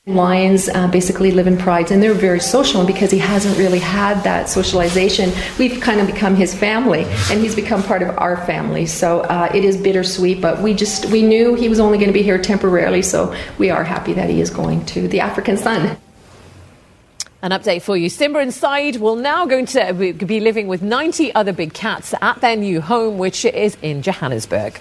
Lions 0.07 0.71
uh, 0.71 0.89
basically 0.89 1.31
live 1.31 1.47
in 1.47 1.59
prides 1.59 1.91
and 1.91 2.03
they're 2.03 2.15
very 2.15 2.41
social, 2.41 2.81
and 2.81 2.87
because 2.87 3.11
he 3.11 3.19
hasn't 3.19 3.59
really 3.59 3.79
had 3.79 4.23
that 4.23 4.49
socialization, 4.49 5.31
we've 5.59 5.79
kind 5.79 6.01
of 6.01 6.07
become 6.07 6.35
his 6.35 6.55
family, 6.55 7.05
and 7.31 7.39
he's 7.39 7.55
become 7.55 7.83
part 7.83 8.01
of 8.01 8.17
our 8.17 8.39
family. 8.47 8.87
So 8.87 9.21
uh, 9.21 9.51
it 9.55 9.63
is 9.63 9.77
bittersweet, 9.77 10.41
but 10.41 10.63
we 10.63 10.73
just 10.73 11.05
we 11.11 11.21
knew 11.21 11.55
he 11.55 11.69
was 11.69 11.79
only 11.79 11.99
going 11.99 12.09
to 12.09 12.15
be 12.15 12.23
here 12.23 12.39
temporarily, 12.39 13.03
so 13.03 13.37
we 13.59 13.69
are 13.69 13.85
happy 13.85 14.15
that 14.15 14.31
he 14.31 14.41
is 14.41 14.49
going 14.49 14.87
to 14.87 15.07
the 15.07 15.21
African 15.21 15.59
sun. 15.59 15.99
An 17.43 17.51
update 17.51 17.83
for 17.83 17.95
you. 17.95 18.09
Simba 18.09 18.39
and 18.39 18.55
Saeed 18.55 18.97
will 18.97 19.17
now 19.17 19.45
going 19.45 19.67
to 19.67 19.93
be 19.93 20.41
living 20.41 20.67
with 20.67 20.81
90 20.81 21.35
other 21.35 21.53
big 21.53 21.75
cats 21.75 22.15
at 22.23 22.41
their 22.41 22.57
new 22.57 22.81
home, 22.81 23.19
which 23.19 23.45
is 23.45 23.77
in 23.83 24.01
Johannesburg. 24.01 24.81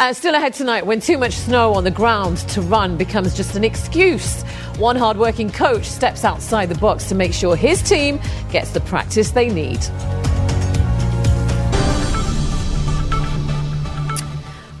Uh, 0.00 0.14
still 0.14 0.34
ahead 0.34 0.54
tonight, 0.54 0.86
when 0.86 0.98
too 0.98 1.18
much 1.18 1.34
snow 1.34 1.74
on 1.74 1.84
the 1.84 1.90
ground 1.90 2.38
to 2.38 2.62
run 2.62 2.96
becomes 2.96 3.36
just 3.36 3.54
an 3.54 3.62
excuse. 3.62 4.42
One 4.78 4.96
hard-working 4.96 5.50
coach 5.50 5.84
steps 5.84 6.24
outside 6.24 6.70
the 6.70 6.78
box 6.78 7.06
to 7.10 7.14
make 7.14 7.34
sure 7.34 7.54
his 7.54 7.82
team 7.82 8.18
gets 8.50 8.70
the 8.70 8.80
practice 8.80 9.32
they 9.32 9.50
need. 9.50 9.80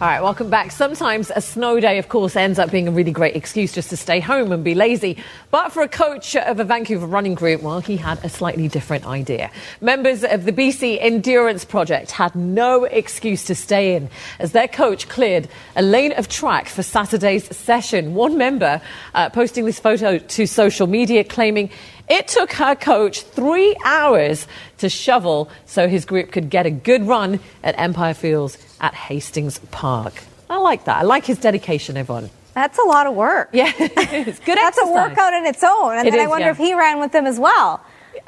All 0.00 0.08
right, 0.08 0.22
welcome 0.22 0.48
back. 0.48 0.70
Sometimes 0.70 1.30
a 1.36 1.42
snow 1.42 1.78
day, 1.78 1.98
of 1.98 2.08
course, 2.08 2.34
ends 2.34 2.58
up 2.58 2.70
being 2.70 2.88
a 2.88 2.90
really 2.90 3.12
great 3.12 3.36
excuse 3.36 3.70
just 3.70 3.90
to 3.90 3.98
stay 3.98 4.18
home 4.18 4.50
and 4.50 4.64
be 4.64 4.74
lazy. 4.74 5.18
But 5.50 5.72
for 5.72 5.82
a 5.82 5.88
coach 5.88 6.34
of 6.36 6.58
a 6.58 6.64
Vancouver 6.64 7.04
running 7.04 7.34
group, 7.34 7.60
well, 7.60 7.80
he 7.80 7.98
had 7.98 8.18
a 8.24 8.30
slightly 8.30 8.66
different 8.66 9.04
idea. 9.04 9.50
Members 9.82 10.24
of 10.24 10.46
the 10.46 10.52
BC 10.52 10.96
Endurance 11.02 11.66
Project 11.66 12.12
had 12.12 12.34
no 12.34 12.84
excuse 12.84 13.44
to 13.44 13.54
stay 13.54 13.94
in 13.94 14.08
as 14.38 14.52
their 14.52 14.68
coach 14.68 15.06
cleared 15.10 15.50
a 15.76 15.82
lane 15.82 16.12
of 16.12 16.28
track 16.28 16.70
for 16.70 16.82
Saturday's 16.82 17.54
session. 17.54 18.14
One 18.14 18.38
member 18.38 18.80
uh, 19.14 19.28
posting 19.28 19.66
this 19.66 19.78
photo 19.78 20.16
to 20.16 20.46
social 20.46 20.86
media 20.86 21.24
claiming 21.24 21.68
it 22.10 22.28
took 22.28 22.52
her 22.52 22.74
coach 22.74 23.22
three 23.22 23.74
hours 23.84 24.46
to 24.78 24.88
shovel 24.90 25.48
so 25.64 25.88
his 25.88 26.04
group 26.04 26.32
could 26.32 26.50
get 26.50 26.66
a 26.66 26.70
good 26.70 27.06
run 27.06 27.40
at 27.62 27.78
Empire 27.78 28.14
Fields 28.14 28.58
at 28.80 28.92
Hastings 28.94 29.58
Park. 29.70 30.14
I 30.50 30.58
like 30.58 30.84
that. 30.84 30.96
I 30.98 31.02
like 31.02 31.24
his 31.24 31.38
dedication, 31.38 31.96
Yvonne. 31.96 32.28
That's 32.54 32.78
a 32.78 32.82
lot 32.82 33.06
of 33.06 33.14
work. 33.14 33.50
Yeah, 33.52 33.72
it's 33.78 34.40
good 34.40 34.58
That's 34.58 34.76
exercise. 34.76 34.90
a 34.90 34.92
workout 34.92 35.32
in 35.34 35.46
its 35.46 35.62
own. 35.62 35.94
And 35.94 36.08
It 36.08 36.10
then 36.10 36.20
I 36.20 36.26
wonder 36.26 36.46
yeah. 36.46 36.50
if 36.50 36.56
he 36.58 36.74
ran 36.74 36.98
with 36.98 37.12
them 37.12 37.24
as 37.26 37.38
well. 37.38 37.80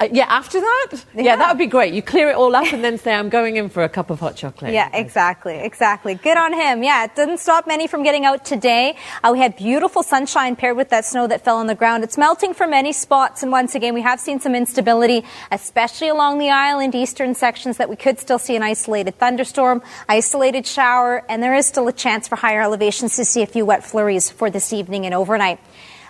Uh, 0.03 0.09
yeah, 0.13 0.27
after 0.29 0.61
that? 0.61 1.05
Yeah. 1.15 1.37
that 1.37 1.49
would 1.49 1.59
be 1.59 1.67
great. 1.67 1.95
You 1.95 2.03
clear 2.03 2.29
it 2.29 2.37
all 2.37 2.55
up 2.55 2.73
and 2.73 2.83
then 2.83 2.99
say, 2.99 3.15
I'm 3.15 3.29
going 3.29 3.57
in 3.57 3.69
for 3.69 3.85
a 3.85 3.89
cup 3.89 4.11
of 4.11 4.19
hot 4.21 4.37
chocolate. 4.37 4.73
Yeah, 4.73 4.91
exactly, 4.93 5.57
exactly. 5.57 6.15
Good 6.15 6.37
on 6.37 6.53
him. 6.53 6.83
Yeah, 6.83 7.05
it 7.05 7.15
didn't 7.15 7.39
stop 7.39 7.67
many 7.67 7.87
from 7.87 8.03
getting 8.03 8.25
out 8.25 8.45
today. 8.45 8.97
Uh, 9.23 9.31
we 9.33 9.39
had 9.39 9.57
beautiful 9.57 10.03
sunshine 10.03 10.57
paired 10.57 10.77
with 10.77 10.91
that 10.91 11.05
snow 11.05 11.27
that 11.29 11.45
fell 11.45 11.57
on 11.59 11.67
the 11.67 11.75
ground. 11.75 12.03
It's 12.05 12.19
melting 12.19 12.55
for 12.55 12.67
many 12.67 12.93
spots, 12.93 13.43
and 13.43 13.53
once 13.53 13.75
again, 13.75 13.95
we 13.95 14.03
have 14.03 14.19
seen 14.19 14.41
some 14.41 14.55
instability, 14.55 15.25
especially 15.51 16.09
along 16.09 16.39
the 16.39 16.51
island 16.51 16.95
eastern 16.95 17.35
sections, 17.35 17.77
that 17.77 17.89
we 17.89 17.97
could 17.97 18.19
still 18.19 18.39
see 18.39 18.57
an 18.57 18.63
isolated 18.63 19.19
thunderstorm, 19.19 19.83
isolated 20.09 20.67
shower, 20.67 21.25
and 21.29 21.43
there 21.43 21.55
is 21.55 21.67
still 21.67 21.87
a 21.89 21.93
chance 21.93 22.27
for 22.27 22.37
higher 22.37 22.63
elevations 22.63 23.17
to 23.17 23.25
see 23.25 23.43
a 23.43 23.47
few 23.47 23.65
wet 23.65 23.85
flurries 23.85 24.31
for 24.31 24.51
this 24.51 24.73
evening 24.73 25.07
and 25.07 25.15
overnight. 25.15 25.61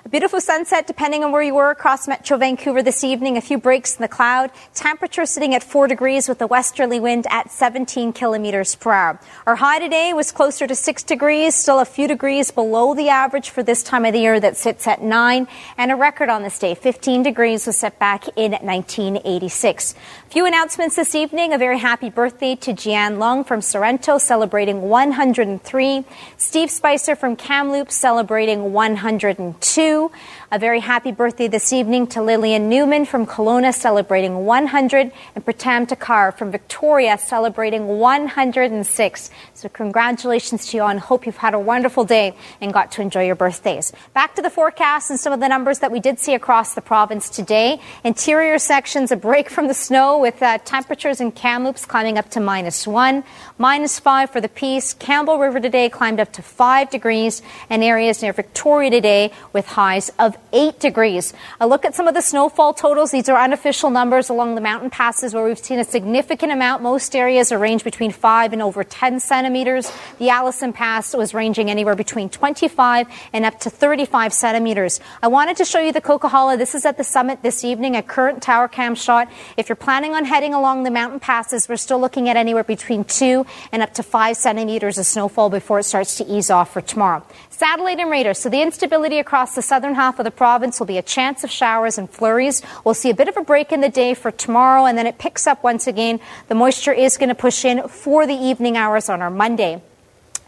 A 0.04 0.08
beautiful 0.08 0.40
sunset 0.40 0.88
depending 0.88 1.22
on 1.22 1.30
where 1.30 1.42
you 1.42 1.54
were 1.54 1.70
across 1.70 2.08
Metro 2.08 2.36
Vancouver 2.36 2.82
this 2.82 3.04
evening. 3.04 3.36
A 3.36 3.40
few 3.40 3.56
breaks 3.56 3.94
in 3.94 4.02
the 4.02 4.08
cloud. 4.08 4.50
Temperature 4.74 5.24
sitting 5.26 5.54
at 5.54 5.62
4 5.62 5.86
degrees 5.86 6.28
with 6.28 6.42
a 6.42 6.46
westerly 6.48 6.98
wind 6.98 7.24
at 7.30 7.52
17 7.52 8.12
kilometers 8.12 8.74
per 8.74 8.90
hour. 8.90 9.20
Our 9.46 9.54
high 9.54 9.78
today 9.78 10.12
was 10.12 10.32
closer 10.32 10.66
to 10.66 10.74
6 10.74 11.04
degrees, 11.04 11.54
still 11.54 11.78
a 11.78 11.84
few 11.84 12.08
degrees 12.08 12.50
below 12.50 12.94
the 12.94 13.10
average 13.10 13.50
for 13.50 13.62
this 13.62 13.84
time 13.84 14.04
of 14.04 14.12
the 14.12 14.18
year 14.18 14.40
that 14.40 14.56
sits 14.56 14.88
at 14.88 15.02
9. 15.02 15.46
And 15.78 15.92
a 15.92 15.96
record 15.96 16.28
on 16.28 16.42
this 16.42 16.58
day, 16.58 16.74
15 16.74 17.22
degrees, 17.22 17.64
was 17.68 17.76
set 17.76 18.00
back 18.00 18.26
in 18.34 18.50
1986. 18.52 19.94
Few 20.30 20.44
announcements 20.44 20.96
this 20.96 21.14
evening. 21.14 21.52
A 21.52 21.58
very 21.58 21.78
happy 21.78 22.10
birthday 22.10 22.56
to 22.56 22.72
Jian 22.72 23.18
Long 23.18 23.44
from 23.44 23.60
Sorrento, 23.60 24.18
celebrating 24.18 24.82
103. 24.82 26.04
Steve 26.38 26.72
Spicer 26.72 27.14
from 27.14 27.36
Kamloops, 27.36 27.94
celebrating 27.94 28.72
102 28.72 29.91
do 29.92 30.10
a 30.54 30.58
very 30.58 30.80
happy 30.80 31.12
birthday 31.12 31.48
this 31.48 31.72
evening 31.72 32.08
to 32.08 32.20
Lillian 32.20 32.68
Newman 32.68 33.06
from 33.06 33.24
Kelowna, 33.24 33.72
celebrating 33.72 34.44
100. 34.44 35.10
And 35.34 35.46
Pratam 35.46 35.88
Takar 35.88 36.36
from 36.36 36.50
Victoria, 36.50 37.16
celebrating 37.16 37.88
106. 37.88 39.30
So 39.54 39.68
congratulations 39.70 40.66
to 40.66 40.76
you 40.76 40.82
all 40.82 40.90
and 40.90 41.00
hope 41.00 41.24
you've 41.24 41.38
had 41.38 41.54
a 41.54 41.58
wonderful 41.58 42.04
day 42.04 42.36
and 42.60 42.70
got 42.70 42.92
to 42.92 43.00
enjoy 43.00 43.24
your 43.24 43.34
birthdays. 43.34 43.94
Back 44.12 44.34
to 44.34 44.42
the 44.42 44.50
forecast 44.50 45.08
and 45.08 45.18
some 45.18 45.32
of 45.32 45.40
the 45.40 45.48
numbers 45.48 45.78
that 45.78 45.90
we 45.90 46.00
did 46.00 46.18
see 46.18 46.34
across 46.34 46.74
the 46.74 46.82
province 46.82 47.30
today. 47.30 47.80
Interior 48.04 48.58
sections, 48.58 49.10
a 49.10 49.16
break 49.16 49.48
from 49.48 49.68
the 49.68 49.74
snow 49.74 50.18
with 50.18 50.42
uh, 50.42 50.58
temperatures 50.66 51.18
in 51.22 51.32
Kamloops 51.32 51.86
climbing 51.86 52.18
up 52.18 52.28
to 52.28 52.40
minus 52.40 52.86
one, 52.86 53.24
minus 53.56 53.98
five 53.98 54.28
for 54.28 54.42
the 54.42 54.50
Peace. 54.50 54.92
Campbell 54.92 55.38
River 55.38 55.60
today 55.60 55.88
climbed 55.88 56.20
up 56.20 56.30
to 56.34 56.42
five 56.42 56.90
degrees, 56.90 57.40
and 57.70 57.82
areas 57.82 58.20
near 58.20 58.34
Victoria 58.34 58.90
today 58.90 59.32
with 59.54 59.64
highs 59.64 60.10
of 60.18 60.36
eight 60.52 60.78
degrees. 60.80 61.32
A 61.60 61.66
look 61.66 61.84
at 61.84 61.94
some 61.94 62.08
of 62.08 62.14
the 62.14 62.20
snowfall 62.20 62.74
totals. 62.74 63.10
These 63.10 63.28
are 63.28 63.38
unofficial 63.38 63.90
numbers 63.90 64.28
along 64.28 64.54
the 64.54 64.60
mountain 64.60 64.90
passes 64.90 65.34
where 65.34 65.44
we've 65.44 65.58
seen 65.58 65.78
a 65.78 65.84
significant 65.84 66.52
amount. 66.52 66.82
Most 66.82 67.16
areas 67.16 67.52
are 67.52 67.58
ranged 67.58 67.84
between 67.84 68.12
five 68.12 68.52
and 68.52 68.62
over 68.62 68.84
10 68.84 69.20
centimeters. 69.20 69.90
The 70.18 70.30
Allison 70.30 70.72
Pass 70.72 71.14
was 71.14 71.34
ranging 71.34 71.70
anywhere 71.70 71.94
between 71.94 72.28
25 72.28 73.06
and 73.32 73.44
up 73.44 73.60
to 73.60 73.70
35 73.70 74.32
centimeters. 74.32 75.00
I 75.22 75.28
wanted 75.28 75.56
to 75.58 75.64
show 75.64 75.80
you 75.80 75.92
the 75.92 76.00
Coquihalla. 76.00 76.58
This 76.58 76.74
is 76.74 76.84
at 76.84 76.96
the 76.96 77.04
summit 77.04 77.42
this 77.42 77.64
evening, 77.64 77.96
a 77.96 78.02
current 78.02 78.42
tower 78.42 78.68
cam 78.68 78.94
shot. 78.94 79.30
If 79.56 79.68
you're 79.68 79.76
planning 79.76 80.14
on 80.14 80.24
heading 80.24 80.54
along 80.54 80.82
the 80.82 80.90
mountain 80.90 81.20
passes, 81.20 81.68
we're 81.68 81.76
still 81.76 82.00
looking 82.00 82.28
at 82.28 82.36
anywhere 82.36 82.64
between 82.64 83.04
two 83.04 83.46
and 83.72 83.82
up 83.82 83.94
to 83.94 84.02
five 84.02 84.36
centimeters 84.36 84.98
of 84.98 85.06
snowfall 85.06 85.50
before 85.50 85.78
it 85.78 85.84
starts 85.84 86.16
to 86.18 86.24
ease 86.26 86.50
off 86.50 86.72
for 86.72 86.80
tomorrow. 86.80 87.22
Satellite 87.62 88.00
and 88.00 88.10
radar. 88.10 88.34
So 88.34 88.48
the 88.48 88.60
instability 88.60 89.20
across 89.20 89.54
the 89.54 89.62
southern 89.62 89.94
half 89.94 90.18
of 90.18 90.24
the 90.24 90.32
province 90.32 90.80
will 90.80 90.88
be 90.88 90.98
a 90.98 91.02
chance 91.02 91.44
of 91.44 91.50
showers 91.52 91.96
and 91.96 92.10
flurries. 92.10 92.60
We'll 92.84 92.94
see 92.94 93.08
a 93.08 93.14
bit 93.14 93.28
of 93.28 93.36
a 93.36 93.42
break 93.44 93.70
in 93.70 93.80
the 93.80 93.88
day 93.88 94.14
for 94.14 94.32
tomorrow, 94.32 94.84
and 94.84 94.98
then 94.98 95.06
it 95.06 95.18
picks 95.18 95.46
up 95.46 95.62
once 95.62 95.86
again. 95.86 96.18
The 96.48 96.56
moisture 96.56 96.92
is 96.92 97.16
going 97.16 97.28
to 97.28 97.36
push 97.36 97.64
in 97.64 97.86
for 97.86 98.26
the 98.26 98.34
evening 98.34 98.76
hours 98.76 99.08
on 99.08 99.22
our 99.22 99.30
Monday. 99.30 99.80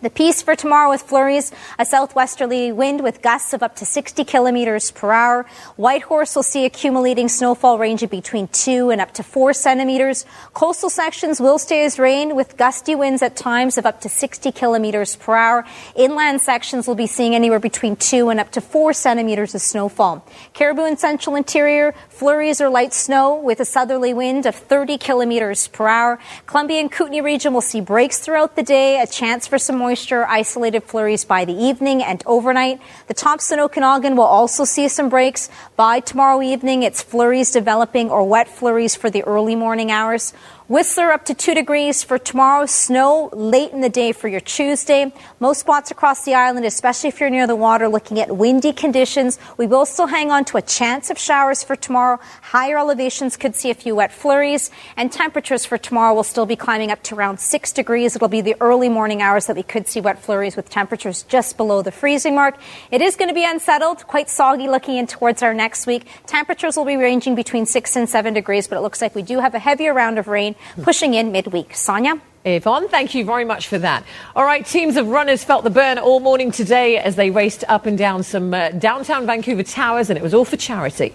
The 0.04 0.10
Peace 0.10 0.42
for 0.42 0.54
tomorrow 0.54 0.90
with 0.90 1.00
flurries, 1.00 1.50
a 1.78 1.86
southwesterly 1.86 2.70
wind 2.72 3.00
with 3.00 3.22
gusts 3.22 3.54
of 3.54 3.62
up 3.62 3.76
to 3.76 3.86
60 3.86 4.22
kilometers 4.24 4.90
per 4.90 5.10
hour. 5.10 5.46
Whitehorse 5.76 6.36
will 6.36 6.42
see 6.42 6.66
accumulating 6.66 7.26
snowfall 7.26 7.78
ranging 7.78 8.10
between 8.10 8.48
2 8.48 8.90
and 8.90 9.00
up 9.00 9.12
to 9.14 9.22
4 9.22 9.54
centimeters. 9.54 10.26
Coastal 10.52 10.90
sections 10.90 11.40
will 11.40 11.58
stay 11.58 11.86
as 11.86 11.98
rain 11.98 12.36
with 12.36 12.58
gusty 12.58 12.94
winds 12.94 13.22
at 13.22 13.34
times 13.34 13.78
of 13.78 13.86
up 13.86 14.02
to 14.02 14.10
60 14.10 14.52
kilometers 14.52 15.16
per 15.16 15.36
hour. 15.36 15.64
Inland 15.96 16.42
sections 16.42 16.86
will 16.86 16.94
be 16.94 17.06
seeing 17.06 17.34
anywhere 17.34 17.58
between 17.58 17.96
2 17.96 18.28
and 18.28 18.38
up 18.38 18.50
to 18.50 18.60
4 18.60 18.92
centimeters 18.92 19.54
of 19.54 19.62
snowfall. 19.62 20.22
Cariboo 20.52 20.84
and 20.84 20.98
central 20.98 21.34
interior, 21.34 21.94
flurries 22.10 22.60
or 22.60 22.68
light 22.68 22.92
snow 22.92 23.36
with 23.36 23.58
a 23.58 23.64
southerly 23.64 24.12
wind 24.12 24.44
of 24.44 24.54
30 24.54 24.98
kilometers 24.98 25.66
per 25.68 25.88
hour. 25.88 26.18
Columbia 26.44 26.80
and 26.80 26.92
Kootenay 26.92 27.22
region 27.22 27.54
will 27.54 27.62
see 27.62 27.80
breaks 27.80 28.18
throughout 28.18 28.54
the 28.54 28.62
day, 28.62 29.00
a 29.00 29.06
chance 29.06 29.46
for 29.46 29.56
some 29.56 29.78
moisture, 29.78 29.93
isolated 30.28 30.82
flurries 30.84 31.24
by 31.24 31.44
the 31.44 31.52
evening 31.52 32.02
and 32.02 32.22
overnight. 32.26 32.80
The 33.06 33.14
Thompson 33.14 33.60
Okanagan 33.60 34.16
will 34.16 34.24
also 34.24 34.64
see 34.64 34.88
some 34.88 35.08
breaks. 35.08 35.48
By 35.76 36.00
tomorrow 36.00 36.42
evening, 36.42 36.82
it's 36.82 37.02
flurries 37.02 37.50
developing 37.50 38.10
or 38.10 38.26
wet 38.28 38.48
flurries 38.48 38.94
for 38.94 39.10
the 39.10 39.22
early 39.22 39.56
morning 39.56 39.90
hours. 39.90 40.32
Whistler 40.66 41.12
up 41.12 41.26
to 41.26 41.34
2 41.34 41.52
degrees 41.52 42.02
for 42.02 42.16
tomorrow. 42.16 42.64
Snow 42.64 43.28
late 43.34 43.72
in 43.72 43.82
the 43.82 43.90
day 43.90 44.12
for 44.12 44.28
your 44.28 44.40
Tuesday. 44.40 45.12
Most 45.38 45.60
spots 45.60 45.90
across 45.90 46.24
the 46.24 46.32
island, 46.32 46.64
especially 46.64 47.08
if 47.08 47.20
you're 47.20 47.28
near 47.28 47.46
the 47.46 47.54
water, 47.54 47.86
looking 47.86 48.18
at 48.18 48.34
windy 48.34 48.72
conditions. 48.72 49.38
We 49.58 49.66
will 49.66 49.84
still 49.84 50.06
hang 50.06 50.30
on 50.30 50.46
to 50.46 50.56
a 50.56 50.62
chance 50.62 51.10
of 51.10 51.18
showers 51.18 51.62
for 51.62 51.76
tomorrow. 51.76 52.18
Higher 52.40 52.78
elevations 52.78 53.36
could 53.36 53.54
see 53.54 53.68
a 53.68 53.74
few 53.74 53.96
wet 53.96 54.10
flurries. 54.10 54.70
And 54.96 55.12
temperatures 55.12 55.66
for 55.66 55.76
tomorrow 55.76 56.14
will 56.14 56.22
still 56.22 56.46
be 56.46 56.56
climbing 56.56 56.90
up 56.90 57.02
to 57.02 57.14
around 57.14 57.40
6 57.40 57.72
degrees. 57.72 58.16
It'll 58.16 58.28
be 58.28 58.40
the 58.40 58.56
early 58.58 58.88
morning 58.88 59.20
hours 59.20 59.44
that 59.48 59.56
we 59.56 59.62
could 59.62 59.86
see 59.86 60.00
wet 60.00 60.22
flurries 60.22 60.56
with 60.56 60.70
temperatures 60.70 61.24
just 61.24 61.58
below 61.58 61.82
the 61.82 61.92
freezing 61.92 62.34
mark. 62.34 62.56
It 62.90 63.02
is 63.02 63.16
going 63.16 63.28
to 63.28 63.34
be 63.34 63.44
unsettled, 63.44 64.06
quite 64.06 64.30
soggy 64.30 64.68
looking 64.68 64.96
in 64.96 65.08
towards 65.08 65.42
our 65.42 65.52
next 65.52 65.86
week. 65.86 66.06
Temperatures 66.24 66.78
will 66.78 66.86
be 66.86 66.96
ranging 66.96 67.34
between 67.34 67.66
6 67.66 67.96
and 67.96 68.08
7 68.08 68.32
degrees, 68.32 68.66
but 68.66 68.78
it 68.78 68.80
looks 68.80 69.02
like 69.02 69.14
we 69.14 69.20
do 69.20 69.40
have 69.40 69.54
a 69.54 69.58
heavier 69.58 69.92
round 69.92 70.18
of 70.18 70.26
rain 70.26 70.53
pushing 70.82 71.14
in 71.14 71.32
midweek. 71.32 71.74
Sonia? 71.74 72.20
Yvonne, 72.44 72.88
thank 72.88 73.14
you 73.14 73.24
very 73.24 73.44
much 73.44 73.68
for 73.68 73.78
that. 73.78 74.04
All 74.36 74.44
right, 74.44 74.66
teams 74.66 74.96
of 74.96 75.08
runners 75.08 75.42
felt 75.42 75.64
the 75.64 75.70
burn 75.70 75.98
all 75.98 76.20
morning 76.20 76.50
today 76.50 76.98
as 76.98 77.16
they 77.16 77.30
raced 77.30 77.64
up 77.68 77.86
and 77.86 77.96
down 77.96 78.22
some 78.22 78.52
uh, 78.52 78.68
downtown 78.70 79.24
Vancouver 79.24 79.62
towers, 79.62 80.10
and 80.10 80.18
it 80.18 80.22
was 80.22 80.34
all 80.34 80.44
for 80.44 80.58
charity. 80.58 81.14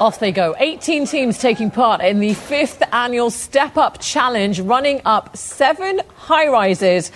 Off 0.00 0.20
they 0.20 0.30
go. 0.30 0.54
18 0.60 1.06
teams 1.06 1.38
taking 1.38 1.72
part 1.72 2.00
in 2.00 2.20
the 2.20 2.32
fifth 2.34 2.80
annual 2.92 3.30
Step 3.30 3.76
Up 3.76 4.00
Challenge, 4.00 4.60
running 4.60 5.02
up 5.04 5.36
seven 5.36 6.00
high 6.14 6.46
rises 6.46 7.10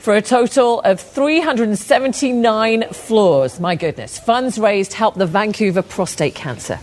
for 0.00 0.14
a 0.14 0.22
total 0.22 0.80
of 0.80 0.98
379 0.98 2.88
floors. 2.88 3.60
My 3.60 3.74
goodness. 3.76 4.18
Funds 4.18 4.58
raised 4.58 4.94
help 4.94 5.14
the 5.14 5.26
Vancouver 5.26 5.82
prostate 5.82 6.34
cancer. 6.34 6.80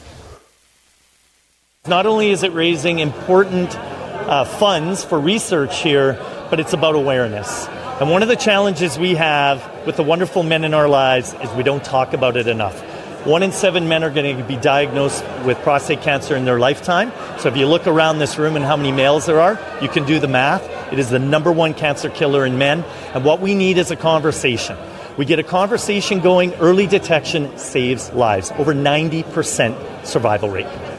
Not 1.88 2.06
only 2.06 2.30
is 2.30 2.44
it 2.44 2.54
raising 2.54 3.00
important 3.00 3.76
uh, 3.76 4.46
funds 4.46 5.04
for 5.04 5.20
research 5.20 5.82
here, 5.82 6.14
but 6.52 6.60
it's 6.60 6.74
about 6.74 6.96
awareness. 6.96 7.68
And 8.00 8.12
one 8.12 8.22
of 8.22 8.30
the 8.30 8.36
challenges 8.36 9.00
we 9.00 9.16
have 9.16 9.68
with 9.88 9.96
the 9.96 10.04
wonderful 10.04 10.44
men 10.44 10.64
in 10.64 10.76
our 10.76 10.88
lives 10.88 11.34
is 11.42 11.52
we 11.54 11.64
don't 11.64 11.84
talk 11.84 12.14
about 12.14 12.38
it 12.38 12.48
enough. 12.48 12.84
One 13.28 13.44
in 13.44 13.52
seven 13.52 13.90
men 13.90 14.06
are 14.06 14.10
going 14.10 14.38
to 14.38 14.44
be 14.46 14.56
diagnosed 14.56 15.22
with 15.44 15.58
prostate 15.58 16.02
cancer 16.02 16.38
in 16.38 16.46
their 16.46 16.60
lifetime. 16.60 17.12
So 17.40 17.50
if 17.50 17.58
you 17.58 17.68
look 17.68 17.86
around 17.86 18.20
this 18.20 18.38
room 18.38 18.56
and 18.56 18.64
how 18.64 18.78
many 18.78 18.94
males 18.94 19.26
there 19.26 19.42
are, 19.42 19.60
you 19.82 19.90
can 19.90 20.06
do 20.06 20.18
the 20.18 20.30
math. 20.30 20.64
It 20.94 20.98
is 20.98 21.10
the 21.10 21.20
number 21.20 21.52
one 21.52 21.74
cancer 21.74 22.10
killer 22.10 22.46
in 22.46 22.58
men. 22.58 22.86
And 23.14 23.26
what 23.26 23.42
we 23.42 23.54
need 23.54 23.80
is 23.80 23.92
a 23.92 23.98
conversation. 23.98 24.78
We 25.18 25.26
get 25.26 25.40
a 25.40 25.44
conversation 25.44 26.22
going, 26.22 26.54
early 26.54 26.88
detection 26.88 27.58
saves 27.58 28.14
lives. 28.14 28.52
Over 28.52 28.74
90% 28.74 30.06
survival 30.06 30.50
rate. 30.50 30.97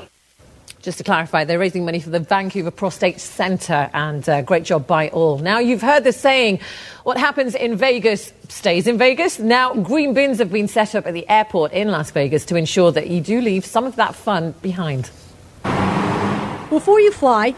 Just 0.88 0.96
to 0.96 1.04
clarify, 1.04 1.44
they're 1.44 1.58
raising 1.58 1.84
money 1.84 2.00
for 2.00 2.08
the 2.08 2.18
Vancouver 2.18 2.70
Prostate 2.70 3.20
Centre, 3.20 3.90
and 3.92 4.26
uh, 4.26 4.40
great 4.40 4.64
job 4.64 4.86
by 4.86 5.10
all. 5.10 5.36
Now, 5.36 5.58
you've 5.58 5.82
heard 5.82 6.02
the 6.02 6.14
saying, 6.14 6.60
what 7.02 7.18
happens 7.18 7.54
in 7.54 7.76
Vegas 7.76 8.32
stays 8.48 8.86
in 8.86 8.96
Vegas. 8.96 9.38
Now, 9.38 9.74
green 9.74 10.14
bins 10.14 10.38
have 10.38 10.50
been 10.50 10.66
set 10.66 10.94
up 10.94 11.06
at 11.06 11.12
the 11.12 11.28
airport 11.28 11.72
in 11.72 11.88
Las 11.88 12.10
Vegas 12.12 12.46
to 12.46 12.56
ensure 12.56 12.90
that 12.92 13.08
you 13.08 13.20
do 13.20 13.42
leave 13.42 13.66
some 13.66 13.84
of 13.84 13.96
that 13.96 14.14
fun 14.14 14.54
behind. 14.62 15.10
Before 16.70 17.00
you 17.00 17.12
fly, 17.12 17.50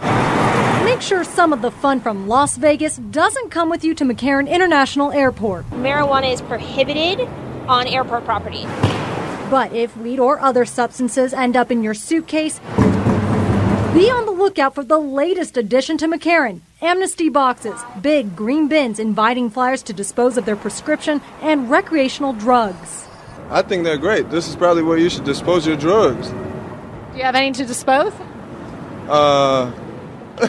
make 0.85 1.01
sure 1.01 1.23
some 1.23 1.53
of 1.53 1.63
the 1.63 1.71
fun 1.71 2.01
from 2.01 2.27
Las 2.27 2.57
Vegas 2.57 2.97
doesn't 2.97 3.51
come 3.51 3.71
with 3.71 3.85
you 3.85 3.95
to 3.95 4.05
McCarran 4.05 4.51
International 4.51 5.13
Airport. 5.13 5.71
Marijuana 5.71 6.33
is 6.33 6.43
prohibited 6.43 7.21
on 7.69 7.87
airport 7.87 8.25
property. 8.25 8.65
But 9.51 9.73
if 9.73 9.97
weed 9.97 10.19
or 10.19 10.41
other 10.41 10.65
substances 10.65 11.33
end 11.33 11.57
up 11.57 11.71
in 11.71 11.85
your 11.85 11.95
suitcase, 11.95 12.61
be 13.93 14.09
on 14.09 14.25
the 14.25 14.33
lookout 14.33 14.75
for 14.75 14.85
the 14.85 14.99
latest 14.99 15.57
addition 15.57 15.99
to 15.99 16.07
McCarran 16.07 16.61
amnesty 16.83 17.29
boxes, 17.29 17.79
big 18.01 18.35
green 18.35 18.69
bins 18.69 18.99
inviting 18.99 19.51
flyers 19.51 19.83
to 19.83 19.93
dispose 19.93 20.37
of 20.37 20.45
their 20.45 20.57
prescription 20.57 21.21
and 21.43 21.71
recreational 21.71 22.33
drugs. 22.33 23.07
I 23.51 23.63
think 23.63 23.85
they're 23.85 23.99
great. 23.99 24.31
This 24.31 24.49
is 24.49 24.57
probably 24.57 24.83
where 24.83 24.97
you 24.97 25.11
should 25.11 25.25
dispose 25.25 25.67
your 25.67 25.77
drugs. 25.77 26.29
Do 26.29 27.19
you 27.19 27.25
have 27.25 27.35
any 27.35 27.53
to 27.53 27.67
dispose? 27.67 28.13
Uh, 29.09 29.73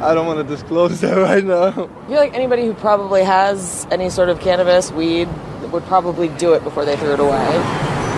I 0.00 0.14
don't 0.14 0.26
want 0.26 0.46
to 0.46 0.54
disclose 0.54 1.00
that 1.00 1.16
right 1.16 1.44
now. 1.44 1.68
I 1.68 1.72
feel 1.72 2.16
like 2.16 2.34
anybody 2.34 2.66
who 2.66 2.74
probably 2.74 3.24
has 3.24 3.86
any 3.90 4.10
sort 4.10 4.28
of 4.28 4.40
cannabis, 4.40 4.92
weed, 4.92 5.28
would 5.72 5.84
probably 5.84 6.28
do 6.28 6.52
it 6.52 6.62
before 6.62 6.84
they 6.84 6.96
threw 6.96 7.14
it 7.14 7.20
away. 7.20 8.09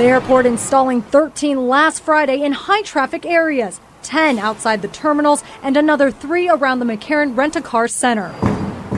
The 0.00 0.06
airport 0.06 0.46
installing 0.46 1.02
13 1.02 1.68
last 1.68 2.02
Friday 2.02 2.40
in 2.40 2.52
high 2.52 2.80
traffic 2.80 3.26
areas, 3.26 3.82
10 4.02 4.38
outside 4.38 4.80
the 4.80 4.88
terminals, 4.88 5.44
and 5.62 5.76
another 5.76 6.10
three 6.10 6.48
around 6.48 6.78
the 6.78 6.86
McCarran 6.86 7.36
Rent 7.36 7.54
a 7.54 7.60
Car 7.60 7.86
Center. 7.86 8.34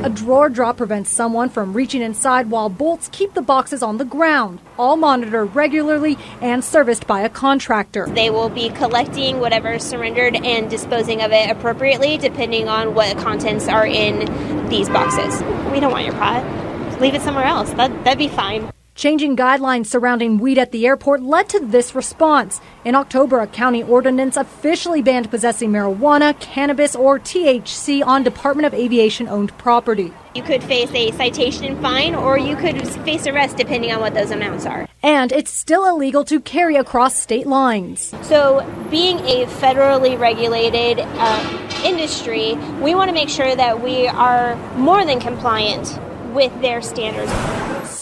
A 0.04 0.08
drawer 0.08 0.48
drop 0.48 0.76
prevents 0.76 1.10
someone 1.10 1.48
from 1.48 1.72
reaching 1.72 2.02
inside 2.02 2.50
while 2.50 2.68
bolts 2.68 3.08
keep 3.10 3.34
the 3.34 3.42
boxes 3.42 3.82
on 3.82 3.96
the 3.98 4.04
ground, 4.04 4.60
all 4.78 4.94
monitored 4.94 5.56
regularly 5.56 6.16
and 6.40 6.62
serviced 6.64 7.08
by 7.08 7.22
a 7.22 7.28
contractor. 7.28 8.06
They 8.06 8.30
will 8.30 8.48
be 8.48 8.68
collecting 8.68 9.40
whatever 9.40 9.72
is 9.72 9.82
surrendered 9.82 10.36
and 10.36 10.70
disposing 10.70 11.20
of 11.20 11.32
it 11.32 11.50
appropriately 11.50 12.16
depending 12.16 12.68
on 12.68 12.94
what 12.94 13.18
contents 13.18 13.66
are 13.66 13.88
in 13.88 14.68
these 14.68 14.88
boxes. 14.88 15.42
We 15.72 15.80
don't 15.80 15.90
want 15.90 16.04
your 16.04 16.14
pot. 16.14 17.00
Leave 17.00 17.16
it 17.16 17.22
somewhere 17.22 17.46
else. 17.46 17.70
That, 17.72 18.04
that'd 18.04 18.18
be 18.18 18.28
fine. 18.28 18.72
Changing 19.02 19.36
guidelines 19.36 19.86
surrounding 19.86 20.38
weed 20.38 20.58
at 20.58 20.70
the 20.70 20.86
airport 20.86 21.22
led 21.22 21.48
to 21.48 21.58
this 21.58 21.92
response. 21.92 22.60
In 22.84 22.94
October, 22.94 23.40
a 23.40 23.48
county 23.48 23.82
ordinance 23.82 24.36
officially 24.36 25.02
banned 25.02 25.28
possessing 25.28 25.72
marijuana, 25.72 26.38
cannabis, 26.38 26.94
or 26.94 27.18
THC 27.18 28.06
on 28.06 28.22
Department 28.22 28.64
of 28.64 28.74
Aviation 28.74 29.26
owned 29.26 29.58
property. 29.58 30.12
You 30.36 30.44
could 30.44 30.62
face 30.62 30.92
a 30.94 31.10
citation 31.10 31.64
and 31.64 31.82
fine, 31.82 32.14
or 32.14 32.38
you 32.38 32.54
could 32.54 32.86
face 32.98 33.26
arrest 33.26 33.56
depending 33.56 33.90
on 33.90 34.00
what 34.00 34.14
those 34.14 34.30
amounts 34.30 34.66
are. 34.66 34.86
And 35.02 35.32
it's 35.32 35.50
still 35.50 35.84
illegal 35.84 36.22
to 36.26 36.38
carry 36.38 36.76
across 36.76 37.16
state 37.16 37.48
lines. 37.48 38.14
So, 38.22 38.64
being 38.88 39.18
a 39.26 39.46
federally 39.46 40.16
regulated 40.16 41.00
uh, 41.00 41.82
industry, 41.84 42.54
we 42.80 42.94
want 42.94 43.08
to 43.08 43.14
make 43.14 43.30
sure 43.30 43.56
that 43.56 43.82
we 43.82 44.06
are 44.06 44.54
more 44.76 45.04
than 45.04 45.18
compliant 45.18 45.98
with 46.32 46.52
their 46.60 46.80
standards. 46.80 47.32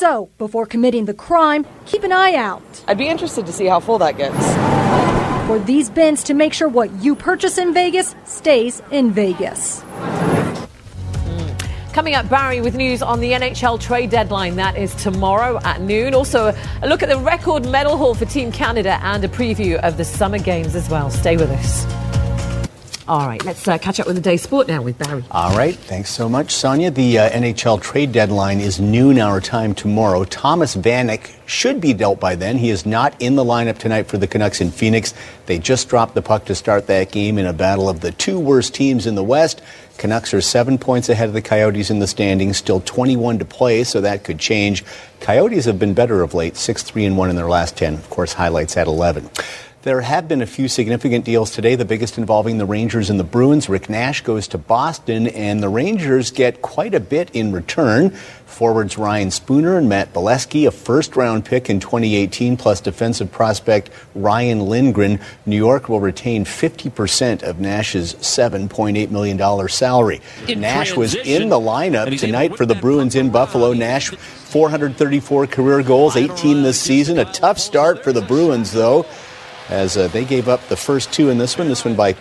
So, 0.00 0.30
before 0.38 0.64
committing 0.64 1.04
the 1.04 1.12
crime, 1.12 1.66
keep 1.84 2.04
an 2.04 2.10
eye 2.10 2.34
out. 2.34 2.62
I'd 2.88 2.96
be 2.96 3.06
interested 3.06 3.44
to 3.44 3.52
see 3.52 3.66
how 3.66 3.80
full 3.80 3.98
that 3.98 4.16
gets. 4.16 4.34
For 5.46 5.58
these 5.58 5.90
bins 5.90 6.24
to 6.24 6.32
make 6.32 6.54
sure 6.54 6.68
what 6.68 6.90
you 7.02 7.14
purchase 7.14 7.58
in 7.58 7.74
Vegas 7.74 8.14
stays 8.24 8.80
in 8.90 9.10
Vegas. 9.10 9.82
Mm. 9.82 11.92
Coming 11.92 12.14
up, 12.14 12.30
Barry, 12.30 12.62
with 12.62 12.74
news 12.74 13.02
on 13.02 13.20
the 13.20 13.32
NHL 13.32 13.78
trade 13.78 14.08
deadline. 14.08 14.56
That 14.56 14.78
is 14.78 14.94
tomorrow 14.94 15.60
at 15.64 15.82
noon. 15.82 16.14
Also, 16.14 16.56
a 16.80 16.88
look 16.88 17.02
at 17.02 17.10
the 17.10 17.18
record 17.18 17.68
medal 17.68 17.98
haul 17.98 18.14
for 18.14 18.24
Team 18.24 18.50
Canada 18.50 18.98
and 19.02 19.22
a 19.22 19.28
preview 19.28 19.78
of 19.80 19.98
the 19.98 20.06
Summer 20.06 20.38
Games 20.38 20.74
as 20.74 20.88
well. 20.88 21.10
Stay 21.10 21.36
with 21.36 21.50
us. 21.50 22.09
All 23.10 23.26
right, 23.26 23.44
let's 23.44 23.66
uh, 23.66 23.76
catch 23.76 23.98
up 23.98 24.06
with 24.06 24.14
the 24.14 24.22
day's 24.22 24.40
sport 24.40 24.68
now 24.68 24.82
with 24.82 24.96
Barry. 24.96 25.24
All 25.32 25.56
right, 25.56 25.74
thanks 25.74 26.10
so 26.10 26.28
much, 26.28 26.52
Sonia. 26.52 26.92
The 26.92 27.18
uh, 27.18 27.30
NHL 27.30 27.82
trade 27.82 28.12
deadline 28.12 28.60
is 28.60 28.78
noon 28.78 29.18
our 29.18 29.40
time 29.40 29.74
tomorrow. 29.74 30.22
Thomas 30.22 30.76
Vanek 30.76 31.32
should 31.44 31.80
be 31.80 31.92
dealt 31.92 32.20
by 32.20 32.36
then. 32.36 32.56
He 32.56 32.70
is 32.70 32.86
not 32.86 33.20
in 33.20 33.34
the 33.34 33.42
lineup 33.42 33.78
tonight 33.78 34.04
for 34.04 34.16
the 34.16 34.28
Canucks 34.28 34.60
in 34.60 34.70
Phoenix. 34.70 35.12
They 35.46 35.58
just 35.58 35.88
dropped 35.88 36.14
the 36.14 36.22
puck 36.22 36.44
to 36.44 36.54
start 36.54 36.86
that 36.86 37.10
game 37.10 37.36
in 37.36 37.46
a 37.46 37.52
battle 37.52 37.88
of 37.88 37.98
the 37.98 38.12
two 38.12 38.38
worst 38.38 38.76
teams 38.76 39.08
in 39.08 39.16
the 39.16 39.24
West. 39.24 39.60
Canucks 39.98 40.32
are 40.32 40.40
seven 40.40 40.78
points 40.78 41.08
ahead 41.08 41.26
of 41.26 41.34
the 41.34 41.42
Coyotes 41.42 41.90
in 41.90 41.98
the 41.98 42.06
standings, 42.06 42.58
still 42.58 42.80
21 42.80 43.40
to 43.40 43.44
play, 43.44 43.82
so 43.82 44.00
that 44.00 44.22
could 44.22 44.38
change. 44.38 44.84
Coyotes 45.18 45.64
have 45.64 45.80
been 45.80 45.94
better 45.94 46.22
of 46.22 46.32
late, 46.32 46.56
6 46.56 46.84
3 46.84 47.06
and 47.06 47.18
1 47.18 47.28
in 47.28 47.34
their 47.34 47.48
last 47.48 47.76
10. 47.76 47.94
Of 47.94 48.08
course, 48.08 48.32
highlights 48.32 48.76
at 48.76 48.86
11. 48.86 49.28
There 49.82 50.02
have 50.02 50.28
been 50.28 50.42
a 50.42 50.46
few 50.46 50.68
significant 50.68 51.24
deals 51.24 51.52
today, 51.52 51.74
the 51.74 51.86
biggest 51.86 52.18
involving 52.18 52.58
the 52.58 52.66
Rangers 52.66 53.08
and 53.08 53.18
the 53.18 53.24
Bruins. 53.24 53.66
Rick 53.66 53.88
Nash 53.88 54.20
goes 54.20 54.46
to 54.48 54.58
Boston, 54.58 55.26
and 55.28 55.62
the 55.62 55.70
Rangers 55.70 56.30
get 56.30 56.60
quite 56.60 56.92
a 56.92 57.00
bit 57.00 57.30
in 57.32 57.50
return. 57.50 58.10
Forwards 58.10 58.98
Ryan 58.98 59.30
Spooner 59.30 59.78
and 59.78 59.88
Matt 59.88 60.12
Beleskey, 60.12 60.68
a 60.68 60.70
first 60.70 61.16
round 61.16 61.46
pick 61.46 61.70
in 61.70 61.80
2018, 61.80 62.58
plus 62.58 62.82
defensive 62.82 63.32
prospect 63.32 63.88
Ryan 64.14 64.60
Lindgren. 64.68 65.18
New 65.46 65.56
York 65.56 65.88
will 65.88 66.00
retain 66.00 66.44
50% 66.44 67.42
of 67.42 67.58
Nash's 67.58 68.12
$7.8 68.16 69.10
million 69.10 69.68
salary. 69.70 70.20
In 70.46 70.60
Nash 70.60 70.94
was 70.94 71.14
in 71.14 71.48
the 71.48 71.58
lineup 71.58 72.18
tonight 72.18 72.54
for 72.54 72.66
the 72.66 72.74
Bruins 72.74 73.14
in 73.14 73.30
Buffalo. 73.30 73.72
Nash, 73.72 74.10
434 74.10 75.46
career 75.46 75.82
goals, 75.82 76.18
18 76.18 76.64
this 76.64 76.78
season. 76.78 77.18
A 77.18 77.24
tough 77.32 77.58
start 77.58 78.04
for 78.04 78.12
the 78.12 78.20
Bruins, 78.20 78.72
though 78.72 79.06
as 79.70 79.96
uh, 79.96 80.08
they 80.08 80.24
gave 80.24 80.48
up 80.48 80.66
the 80.68 80.76
first 80.76 81.12
two 81.12 81.30
in 81.30 81.38
this 81.38 81.56
one. 81.56 81.68
This 81.68 81.84
one 81.84 81.94
by 81.94 82.16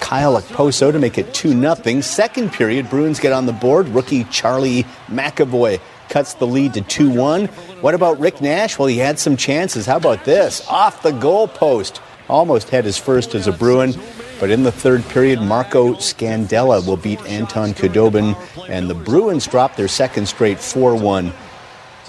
Kyle 0.00 0.40
Okposo 0.40 0.92
to 0.92 0.98
make 0.98 1.18
it 1.18 1.34
2 1.34 1.60
0. 1.60 2.00
Second 2.00 2.52
period, 2.52 2.88
Bruins 2.88 3.20
get 3.20 3.32
on 3.32 3.46
the 3.46 3.52
board. 3.52 3.88
Rookie 3.88 4.24
Charlie 4.24 4.84
McAvoy 5.08 5.80
cuts 6.08 6.34
the 6.34 6.46
lead 6.46 6.74
to 6.74 6.80
2 6.80 7.10
1. 7.10 7.46
What 7.80 7.94
about 7.94 8.20
Rick 8.20 8.40
Nash? 8.40 8.78
Well, 8.78 8.88
he 8.88 8.98
had 8.98 9.18
some 9.18 9.36
chances. 9.36 9.86
How 9.86 9.96
about 9.96 10.24
this? 10.24 10.66
Off 10.68 11.02
the 11.02 11.12
goal 11.12 11.48
post. 11.48 12.00
Almost 12.28 12.70
had 12.70 12.84
his 12.84 12.98
first 12.98 13.34
as 13.34 13.46
a 13.46 13.52
Bruin. 13.52 13.94
But 14.38 14.50
in 14.50 14.64
the 14.64 14.72
third 14.72 15.02
period, 15.08 15.40
Marco 15.40 15.94
Scandella 15.94 16.86
will 16.86 16.98
beat 16.98 17.20
Anton 17.22 17.72
Khudobin, 17.72 18.36
and 18.68 18.90
the 18.90 18.94
Bruins 18.94 19.46
drop 19.46 19.76
their 19.76 19.88
second 19.88 20.26
straight 20.26 20.60
4 20.60 20.94
1. 20.94 21.32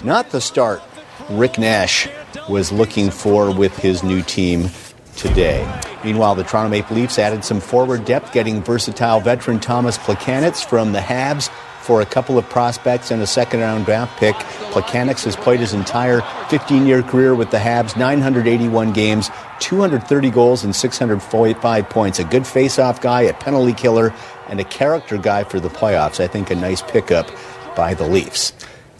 Not 0.04 0.30
the 0.30 0.40
start 0.40 0.82
Rick 1.30 1.58
Nash 1.58 2.08
was 2.48 2.72
looking 2.72 3.10
for 3.10 3.54
with 3.54 3.76
his 3.76 4.02
new 4.02 4.22
team 4.22 4.70
today. 5.16 5.66
Meanwhile, 6.04 6.36
the 6.36 6.44
Toronto 6.44 6.70
Maple 6.70 6.96
Leafs 6.96 7.18
added 7.18 7.44
some 7.44 7.60
forward 7.60 8.04
depth, 8.04 8.32
getting 8.32 8.62
versatile 8.62 9.20
veteran 9.20 9.58
Thomas 9.60 9.98
Plekanec 9.98 10.64
from 10.64 10.92
the 10.92 11.00
Habs 11.00 11.50
for 11.82 12.00
a 12.02 12.06
couple 12.06 12.36
of 12.36 12.48
prospects 12.50 13.10
and 13.10 13.22
a 13.22 13.26
second 13.26 13.60
round 13.60 13.86
draft 13.86 14.18
pick. 14.18 14.34
Plekanec 14.72 15.24
has 15.24 15.36
played 15.36 15.58
his 15.58 15.72
entire 15.72 16.20
15 16.50 16.86
year 16.86 17.02
career 17.02 17.34
with 17.34 17.50
the 17.50 17.56
Habs, 17.56 17.96
981 17.96 18.92
games, 18.92 19.30
230 19.60 20.30
goals, 20.30 20.64
and 20.64 20.76
645 20.76 21.88
points. 21.88 22.18
A 22.18 22.24
good 22.24 22.46
face 22.46 22.78
off 22.78 23.00
guy, 23.00 23.22
a 23.22 23.34
penalty 23.34 23.72
killer, 23.72 24.14
and 24.48 24.60
a 24.60 24.64
character 24.64 25.16
guy 25.16 25.44
for 25.44 25.60
the 25.60 25.70
playoffs. 25.70 26.20
I 26.20 26.26
think 26.26 26.50
a 26.50 26.54
nice 26.54 26.82
pickup 26.82 27.30
by 27.74 27.94
the 27.94 28.06
Leafs. 28.06 28.52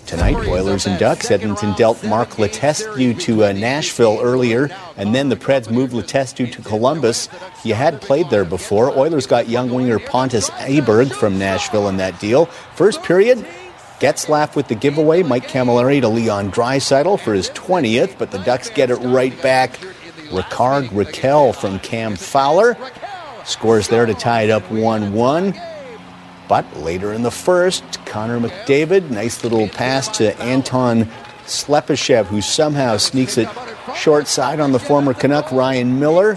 Tonight, 0.08 0.48
Oilers 0.48 0.86
and 0.86 0.98
Ducks. 0.98 1.30
Edmonton 1.30 1.74
dealt 1.74 2.02
Mark 2.02 2.30
Letestu 2.30 3.20
to 3.20 3.44
uh, 3.44 3.52
Nashville 3.52 4.18
earlier, 4.22 4.70
and 4.96 5.14
then 5.14 5.28
the 5.28 5.36
Preds 5.36 5.70
moved 5.70 5.92
Letestu 5.92 6.50
to 6.50 6.62
Columbus. 6.62 7.28
He 7.62 7.72
had 7.72 8.00
played 8.00 8.30
there 8.30 8.46
before. 8.46 8.88
Oilers 8.98 9.26
got 9.26 9.50
young 9.50 9.70
winger 9.70 9.98
Pontus 9.98 10.48
Aberg 10.48 11.12
from 11.12 11.38
Nashville 11.38 11.88
in 11.88 11.98
that 11.98 12.18
deal. 12.20 12.46
First 12.74 13.02
period, 13.02 13.46
Getzlaf 14.00 14.56
with 14.56 14.68
the 14.68 14.74
giveaway. 14.74 15.22
Mike 15.22 15.46
Cammalleri 15.46 16.00
to 16.00 16.08
Leon 16.08 16.52
Draisaitl 16.52 17.20
for 17.20 17.34
his 17.34 17.50
20th, 17.50 18.16
but 18.16 18.30
the 18.30 18.38
Ducks 18.38 18.70
get 18.70 18.90
it 18.90 18.96
right 18.96 19.38
back. 19.42 19.78
Rickard 20.32 20.86
Rakell 20.86 21.54
from 21.54 21.80
Cam 21.80 22.16
Fowler 22.16 22.78
scores 23.44 23.88
there 23.88 24.06
to 24.06 24.14
tie 24.14 24.44
it 24.44 24.50
up 24.50 24.70
1 24.70 25.12
1. 25.12 25.54
But 26.48 26.78
later 26.78 27.12
in 27.12 27.22
the 27.22 27.30
first, 27.30 27.84
Connor 28.08 28.40
McDavid, 28.40 29.10
nice 29.10 29.44
little 29.44 29.68
pass 29.68 30.08
to 30.18 30.36
Anton 30.40 31.04
Slepyshev, 31.44 32.26
who 32.26 32.40
somehow 32.40 32.96
sneaks 32.96 33.38
it 33.38 33.48
short 33.94 34.26
side 34.26 34.60
on 34.60 34.72
the 34.72 34.78
former 34.78 35.14
Canuck 35.14 35.50
Ryan 35.52 35.98
Miller. 36.00 36.36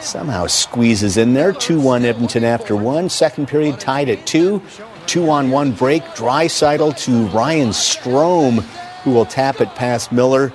Somehow 0.00 0.46
squeezes 0.46 1.16
in 1.16 1.34
there. 1.34 1.52
2 1.52 1.80
1 1.80 2.04
Edmonton 2.04 2.44
after 2.44 2.76
one. 2.76 3.08
Second 3.08 3.48
period 3.48 3.80
tied 3.80 4.08
at 4.08 4.26
2. 4.26 4.62
Two 5.06 5.30
on 5.30 5.50
one 5.50 5.72
break. 5.72 6.02
Draisaitl 6.14 6.96
to 7.04 7.26
Ryan 7.28 7.70
Strome, 7.70 8.62
who 9.02 9.12
will 9.12 9.24
tap 9.24 9.60
it 9.60 9.74
past 9.74 10.12
Miller. 10.12 10.52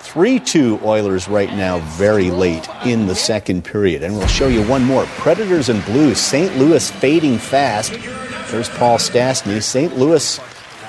3 0.00 0.38
2 0.38 0.80
Oilers 0.84 1.28
right 1.28 1.50
now, 1.54 1.78
very 1.96 2.30
late 2.30 2.68
in 2.84 3.06
the 3.06 3.14
second 3.14 3.64
period. 3.64 4.02
And 4.02 4.16
we'll 4.16 4.26
show 4.26 4.48
you 4.48 4.66
one 4.66 4.84
more 4.84 5.06
Predators 5.18 5.68
and 5.68 5.84
Blues. 5.86 6.18
St. 6.18 6.56
Louis 6.58 6.90
fading 6.90 7.38
fast. 7.38 7.92
There's 8.54 8.68
Paul 8.68 8.98
Stastny. 8.98 9.60
St. 9.60 9.98
Louis 9.98 10.38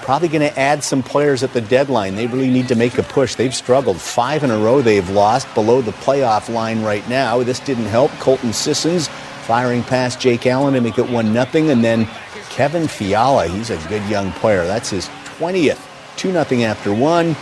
probably 0.03 0.28
going 0.28 0.47
to 0.47 0.59
add 0.59 0.84
some 0.84 1.01
players 1.01 1.41
at 1.41 1.51
the 1.53 1.61
deadline. 1.61 2.13
They 2.13 2.28
really 2.28 2.51
need 2.51 2.68
to 2.68 2.76
make 2.76 2.99
a 2.99 3.01
push. 3.01 3.34
They've 3.34 3.55
struggled. 3.55 3.99
Five 3.99 4.43
in 4.43 4.51
a 4.51 4.57
row 4.59 4.84
they've 4.84 5.09
lost 5.09 5.51
below 5.55 5.82
the 5.82 5.93
playoff 5.93 6.47
line 6.47 6.84
right 6.84 7.07
now. 7.09 7.41
This 7.41 7.59
didn't 7.59 7.86
help. 7.86 8.11
Colton 8.20 8.53
Sissons 8.53 9.07
firing 9.47 9.82
past 9.82 10.20
Jake 10.20 10.45
Allen 10.45 10.76
to 10.76 10.82
make 10.82 10.99
it 10.99 11.09
1 11.09 11.34
0. 11.34 11.70
And 11.72 11.84
then 11.84 12.07
Kevin 12.51 12.88
Fiala, 12.88 13.47
he's 13.47 13.72
a 13.72 13.78
good 13.89 14.03
young 14.11 14.32
player. 14.34 14.63
That's 14.68 14.91
his 14.91 15.07
20th. 15.39 15.82
2 16.18 16.34
0 16.34 16.61
after 16.61 16.93
one. 16.93 17.36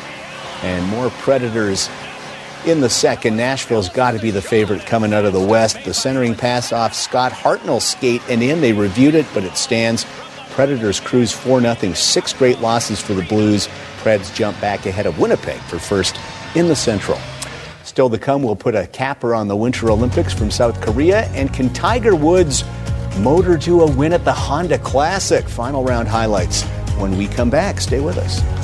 And 0.62 0.88
more 0.88 1.10
Predators 1.10 1.90
in 2.66 2.82
the 2.82 2.90
second. 2.90 3.38
Nashville's 3.38 3.90
got 3.90 4.12
to 4.12 4.20
be 4.20 4.32
the 4.32 4.42
favorite 4.42 4.86
coming 4.86 5.14
out 5.14 5.26
of 5.26 5.34
the 5.34 5.46
West. 5.46 5.84
The 5.84 5.94
centering 5.94 6.36
pass 6.36 6.72
off 6.72 6.94
Scott 6.94 7.32
Hartnell 7.32 7.82
skate 7.82 8.22
and 8.30 8.42
in. 8.42 8.62
They 8.62 8.74
reviewed 8.74 9.16
it, 9.16 9.26
but 9.34 9.44
it 9.44 9.58
stands. 9.58 10.06
Predators 10.52 11.00
cruise 11.00 11.32
4 11.32 11.62
0, 11.62 11.94
six 11.94 12.32
straight 12.32 12.60
losses 12.60 13.02
for 13.02 13.14
the 13.14 13.24
Blues. 13.24 13.68
Preds 14.02 14.34
jump 14.34 14.60
back 14.62 14.86
ahead 14.86 15.06
of 15.06 15.20
Winnipeg 15.20 15.60
for 15.62 15.80
first 15.80 16.18
in 16.56 16.68
the 16.68 16.76
Central. 16.76 17.20
Still 17.84 18.10
to 18.10 18.18
come, 18.18 18.44
we'll 18.44 18.56
put 18.56 18.76
a 18.76 18.88
capper 18.88 19.36
on 19.36 19.48
the 19.48 19.56
Winter 19.56 19.90
Olympics 19.90 20.34
from 20.34 20.52
South 20.52 20.80
Korea. 20.82 21.26
And 21.30 21.54
can 21.54 21.72
Tiger 21.74 22.16
Woods 22.16 22.64
motor 23.20 23.58
to 23.60 23.82
a 23.82 23.92
win 23.92 24.14
at 24.14 24.26
the 24.26 24.34
Honda 24.34 24.80
Classic? 24.80 25.48
Final 25.48 25.84
round 25.84 26.08
highlights 26.08 26.64
when 26.98 27.18
we 27.18 27.28
come 27.28 27.50
back. 27.50 27.82
Stay 27.82 28.00
with 28.00 28.18
us. 28.18 28.63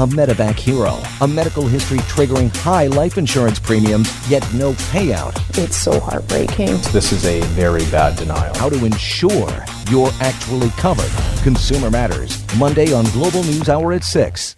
A 0.00 0.06
medevac 0.06 0.58
hero, 0.58 0.98
a 1.20 1.28
medical 1.28 1.66
history 1.66 1.98
triggering 1.98 2.56
high 2.56 2.86
life 2.86 3.18
insurance 3.18 3.58
premiums, 3.58 4.08
yet 4.30 4.42
no 4.54 4.72
payout. 4.72 5.36
It's 5.58 5.76
so 5.76 6.00
heartbreaking. 6.00 6.68
This 6.90 7.12
is 7.12 7.26
a 7.26 7.42
very 7.48 7.84
bad 7.90 8.16
denial. 8.16 8.56
How 8.56 8.70
to 8.70 8.82
ensure 8.82 9.62
you're 9.90 10.10
actually 10.22 10.70
covered. 10.70 11.10
Consumer 11.42 11.90
Matters, 11.90 12.42
Monday 12.56 12.94
on 12.94 13.04
Global 13.10 13.42
News 13.42 13.68
Hour 13.68 13.92
at 13.92 14.02
6. 14.02 14.56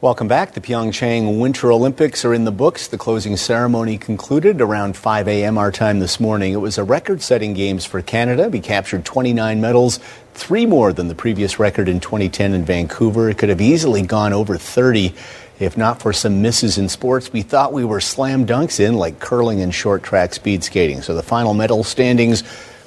Welcome 0.00 0.28
back. 0.28 0.52
The 0.52 0.60
Pyeongchang 0.60 1.40
Winter 1.40 1.72
Olympics 1.72 2.24
are 2.24 2.32
in 2.32 2.44
the 2.44 2.52
books. 2.52 2.86
The 2.86 2.98
closing 2.98 3.36
ceremony 3.36 3.98
concluded 3.98 4.60
around 4.60 4.96
5 4.96 5.26
a.m. 5.26 5.58
our 5.58 5.72
time 5.72 5.98
this 5.98 6.20
morning. 6.20 6.52
It 6.52 6.58
was 6.58 6.78
a 6.78 6.84
record 6.84 7.20
setting 7.20 7.52
games 7.52 7.84
for 7.84 8.00
Canada. 8.00 8.48
We 8.48 8.60
captured 8.60 9.04
29 9.04 9.60
medals, 9.60 9.98
three 10.38 10.66
more 10.66 10.92
than 10.92 11.08
the 11.08 11.14
previous 11.14 11.58
record 11.58 11.88
in 11.88 11.98
2010 11.98 12.54
in 12.54 12.64
Vancouver. 12.64 13.28
It 13.28 13.38
could 13.38 13.48
have 13.48 13.60
easily 13.60 14.02
gone 14.02 14.32
over 14.32 14.56
30 14.56 15.14
if 15.58 15.76
not 15.76 16.00
for 16.00 16.12
some 16.12 16.40
misses 16.40 16.78
in 16.78 16.88
sports 16.88 17.32
we 17.32 17.42
thought 17.42 17.72
we 17.72 17.84
were 17.84 18.00
slam 18.00 18.46
dunks 18.46 18.78
in, 18.78 18.94
like 18.94 19.18
curling 19.18 19.60
and 19.60 19.74
short 19.74 20.04
track 20.04 20.32
speed 20.32 20.62
skating. 20.62 21.02
So 21.02 21.14
the 21.14 21.22
final 21.22 21.52
medal 21.52 21.82
standings 21.82 22.44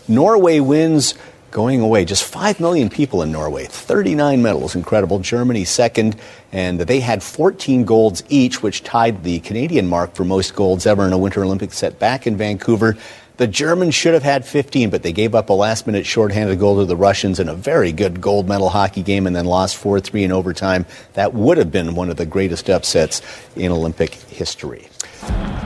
Norway 0.08 0.60
wins 0.62 1.14
going 1.52 1.82
away. 1.82 2.06
Just 2.06 2.24
5 2.24 2.60
million 2.60 2.90
people 2.90 3.22
in 3.22 3.32
Norway, 3.32 3.66
39 3.66 4.42
medals, 4.42 4.76
incredible. 4.76 5.20
Germany 5.20 5.66
second, 5.66 6.16
and 6.52 6.80
they 6.80 7.02
had 7.02 7.22
14 7.22 7.84
golds 7.84 8.24
each, 8.30 8.64
which 8.64 8.84
tied 8.84 9.24
the 9.24 9.40
Canadian 9.42 9.88
mark 9.88 10.16
for 10.16 10.24
most 10.24 10.56
golds 10.56 10.86
ever 10.88 11.06
in 11.06 11.14
a 11.14 11.18
Winter 11.18 11.44
Olympics 11.44 11.78
set 11.78 12.00
back 12.00 12.26
in 12.26 12.38
Vancouver. 12.38 12.98
The 13.42 13.48
Germans 13.48 13.96
should 13.96 14.14
have 14.14 14.22
had 14.22 14.46
15, 14.46 14.92
but 14.92 15.02
they 15.02 15.12
gave 15.12 15.34
up 15.34 15.50
a 15.50 15.54
last 15.54 15.88
minute 15.88 16.06
shorthanded 16.06 16.60
goal 16.60 16.78
to 16.78 16.86
the 16.86 16.96
Russians 16.96 17.40
in 17.40 17.50
a 17.50 17.56
very 17.56 17.92
good 17.92 18.22
gold 18.22 18.48
medal 18.48 18.70
hockey 18.70 19.02
game 19.02 19.26
and 19.26 19.36
then 19.36 19.46
lost 19.46 19.78
4 19.78 20.00
3 20.00 20.26
in 20.26 20.32
overtime. 20.32 20.86
That 21.14 21.34
would 21.34 21.58
have 21.58 21.72
been 21.72 21.96
one 21.96 22.12
of 22.12 22.18
the 22.18 22.26
greatest 22.28 22.70
upsets 22.70 23.20
in 23.56 23.72
Olympic 23.72 24.14
history. 24.14 24.90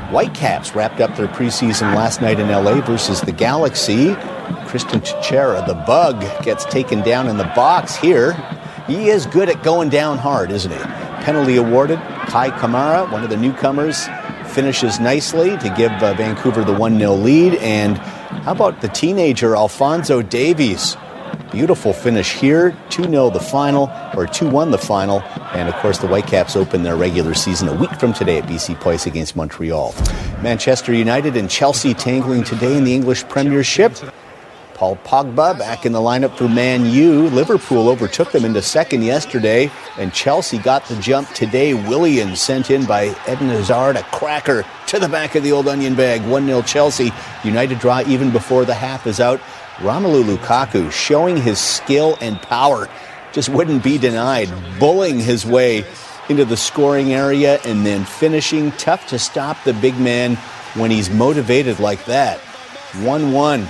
Whitecaps 0.09 0.73
wrapped 0.73 1.01
up 1.01 1.17
their 1.17 1.28
preseason 1.28 1.93
last 1.93 2.21
night 2.21 2.39
in 2.39 2.47
LA 2.47 2.80
versus 2.80 3.19
the 3.19 3.34
Galaxy. 3.34 4.13
Cristian 4.71 5.01
Techera, 5.01 5.67
the 5.67 5.73
bug, 5.73 6.21
gets 6.45 6.63
taken 6.63 7.01
down 7.01 7.28
in 7.28 7.36
the 7.36 7.51
box 7.57 7.93
here. 7.97 8.32
He 8.88 9.09
is 9.09 9.26
good 9.26 9.49
at 9.49 9.63
going 9.63 9.89
down 9.89 10.17
hard, 10.17 10.49
isn't 10.49 10.71
he? 10.71 11.04
Penalty 11.26 11.55
awarded. 11.55 11.97
Kei 12.28 12.51
Kamara, 12.51 13.11
one 13.11 13.23
of 13.23 13.32
the 13.32 13.36
newcomers, 13.36 14.05
finishes 14.49 14.99
nicely 14.99 15.57
to 15.57 15.73
give 15.76 15.91
uh, 15.93 16.13
Vancouver 16.13 16.63
the 16.63 16.71
1 16.71 16.99
0 16.99 17.15
lead. 17.15 17.55
And 17.55 17.97
how 17.97 18.51
about 18.51 18.82
the 18.82 18.89
teenager 18.89 19.55
Alphonso 19.55 20.21
Davies? 20.21 20.95
Beautiful 21.51 21.93
finish 21.93 22.34
here. 22.34 22.78
2 22.91 23.05
0 23.05 23.32
the 23.32 23.39
final, 23.39 23.91
or 24.15 24.28
2 24.28 24.47
1 24.47 24.69
the 24.69 24.78
final. 24.78 25.21
And 25.55 25.67
of 25.67 25.73
course, 25.78 25.97
the 25.97 26.07
Whitecaps 26.07 26.55
open 26.55 26.84
their 26.84 26.95
regular 26.95 27.34
season 27.34 27.69
a 27.69 27.73
week 27.73 27.99
from 27.99 28.13
today 28.13 28.38
at 28.38 28.43
BC 28.43 28.80
Place 28.80 29.07
against 29.07 29.36
Montreal. 29.36 29.95
Manchester 30.43 30.93
United 30.93 31.36
and 31.36 31.49
Chelsea 31.49 31.95
tangling 31.95 32.43
today 32.43 32.78
in 32.78 32.84
the 32.84 32.93
English 32.93 33.23
Premiership. 33.30 33.93
Paul 34.76 34.97
Pogba 34.97 35.57
back 35.57 35.86
in 35.86 35.93
the 35.93 35.99
lineup 35.99 36.36
for 36.36 36.49
Man 36.49 36.86
U. 36.86 37.30
Liverpool 37.30 37.88
overtook 37.88 38.34
them 38.34 38.43
into 38.43 38.61
second 38.61 39.03
yesterday, 39.03 39.71
and 39.97 40.13
Chelsea 40.13 40.57
got 40.57 40.86
the 40.86 40.97
jump 40.97 41.30
today. 41.30 41.73
Willian 41.73 42.36
sent 42.36 42.69
in 42.69 42.86
by 42.86 43.05
Eden 43.28 43.47
Hazard, 43.47 43.95
a 43.95 44.03
cracker 44.03 44.65
to 44.88 44.99
the 44.99 45.07
back 45.07 45.36
of 45.36 45.43
the 45.43 45.53
old 45.53 45.69
onion 45.69 45.95
bag. 45.95 46.21
1 46.28 46.45
0 46.45 46.61
Chelsea. 46.63 47.13
United 47.45 47.80
draw 47.80 48.01
even 48.01 48.32
before 48.32 48.65
the 48.65 48.73
half 48.73 49.07
is 49.07 49.21
out. 49.21 49.39
Romelu 49.78 50.23
Lukaku 50.23 50.91
showing 50.91 51.38
his 51.38 51.57
skill 51.57 52.17
and 52.19 52.41
power 52.41 52.89
just 53.32 53.47
wouldn't 53.47 53.82
be 53.82 53.97
denied, 53.97 54.49
bullying 54.78 55.19
his 55.19 55.45
way 55.45 55.86
into 56.28 56.43
the 56.43 56.57
scoring 56.57 57.13
area 57.13 57.59
and 57.65 57.86
then 57.86 58.03
finishing. 58.03 58.73
Tough 58.73 59.07
to 59.07 59.19
stop 59.19 59.63
the 59.63 59.73
big 59.73 59.97
man 59.97 60.36
when 60.73 60.91
he's 60.91 61.09
motivated 61.09 61.80
like 61.80 62.03
that. 62.05 62.39
1 63.01 63.32
1. 63.32 63.67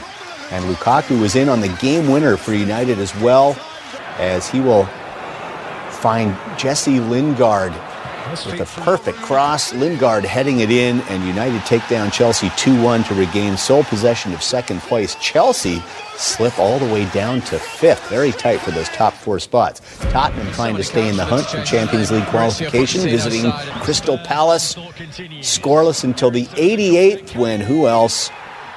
And 0.52 0.64
Lukaku 0.66 1.20
was 1.20 1.36
in 1.36 1.50
on 1.50 1.62
the 1.62 1.70
game 1.82 2.10
winner 2.10 2.38
for 2.38 2.54
United 2.54 3.00
as 3.00 3.16
well, 3.18 3.58
as 4.18 4.48
he 4.48 4.60
will 4.60 4.86
find 5.90 6.38
Jesse 6.58 7.00
Lingard 7.00 7.74
with 8.46 8.60
a 8.60 8.82
perfect 8.82 9.18
cross. 9.20 9.74
Lingard 9.74 10.26
heading 10.26 10.60
it 10.60 10.72
in, 10.72 11.02
and 11.02 11.24
United 11.26 11.64
take 11.66 11.88
down 11.88 12.12
Chelsea 12.12 12.50
2 12.58 12.82
1 12.82 13.04
to 13.06 13.16
regain 13.16 13.58
sole 13.58 13.84
possession 13.84 14.34
of 14.34 14.42
second 14.42 14.82
place. 14.82 15.16
Chelsea 15.16 15.82
slip 16.16 16.58
all 16.58 16.80
the 16.80 16.92
way 16.94 17.06
down 17.12 17.42
to 17.42 17.60
fifth. 17.60 18.08
Very 18.10 18.32
tight 18.32 18.60
for 18.62 18.72
those 18.72 18.90
top 18.90 19.14
four 19.14 19.40
spots. 19.40 19.82
Tottenham 20.12 20.52
trying 20.54 20.76
to 20.76 20.84
stay 20.84 21.08
in 21.08 21.18
the 21.18 21.26
hunt 21.26 21.46
for 21.46 21.62
Champions 21.64 22.12
League 22.12 22.26
qualification, 22.28 23.02
visiting 23.02 23.52
Crystal 23.82 24.18
Palace. 24.20 24.76
Scoreless 24.76 26.04
until 26.04 26.32
the 26.32 26.46
88th 26.46 27.36
when 27.36 27.62
who 27.62 27.88
else? 27.88 28.32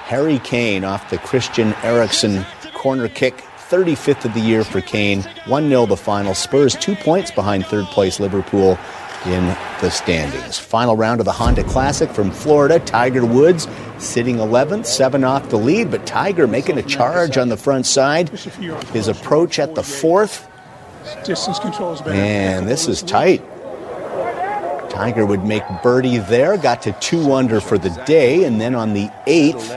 Harry 0.08 0.38
Kane 0.38 0.84
off 0.84 1.10
the 1.10 1.18
Christian 1.18 1.74
Eriksen 1.82 2.46
corner 2.72 3.08
kick. 3.08 3.44
35th 3.68 4.24
of 4.24 4.32
the 4.32 4.40
year 4.40 4.64
for 4.64 4.80
Kane. 4.80 5.22
1 5.44 5.68
0 5.68 5.84
the 5.84 5.98
final. 5.98 6.32
Spurs 6.34 6.74
two 6.74 6.94
points 6.94 7.30
behind 7.30 7.66
third 7.66 7.84
place 7.88 8.18
Liverpool 8.18 8.78
in 9.26 9.44
the 9.82 9.90
standings. 9.90 10.58
Final 10.58 10.96
round 10.96 11.20
of 11.20 11.26
the 11.26 11.32
Honda 11.32 11.62
Classic 11.62 12.08
from 12.08 12.30
Florida. 12.30 12.78
Tiger 12.78 13.26
Woods 13.26 13.68
sitting 13.98 14.36
11th, 14.36 14.86
seven 14.86 15.24
off 15.24 15.50
the 15.50 15.58
lead, 15.58 15.90
but 15.90 16.06
Tiger 16.06 16.46
making 16.46 16.78
a 16.78 16.82
charge 16.82 17.36
on 17.36 17.50
the 17.50 17.58
front 17.58 17.84
side. 17.84 18.30
His 18.30 19.08
approach 19.08 19.58
at 19.58 19.74
the 19.74 19.82
fourth. 19.82 20.48
Distance 21.22 21.58
control 21.58 21.92
is 21.92 22.00
better. 22.00 22.14
And 22.14 22.66
this 22.66 22.88
is 22.88 23.02
tight. 23.02 23.42
Tiger 24.98 25.24
would 25.24 25.44
make 25.44 25.62
birdie 25.80 26.18
there, 26.18 26.56
got 26.56 26.82
to 26.82 26.90
two 26.90 27.32
under 27.32 27.60
for 27.60 27.78
the 27.78 27.90
day, 28.04 28.42
and 28.42 28.60
then 28.60 28.74
on 28.74 28.94
the 28.94 29.08
eighth, 29.28 29.72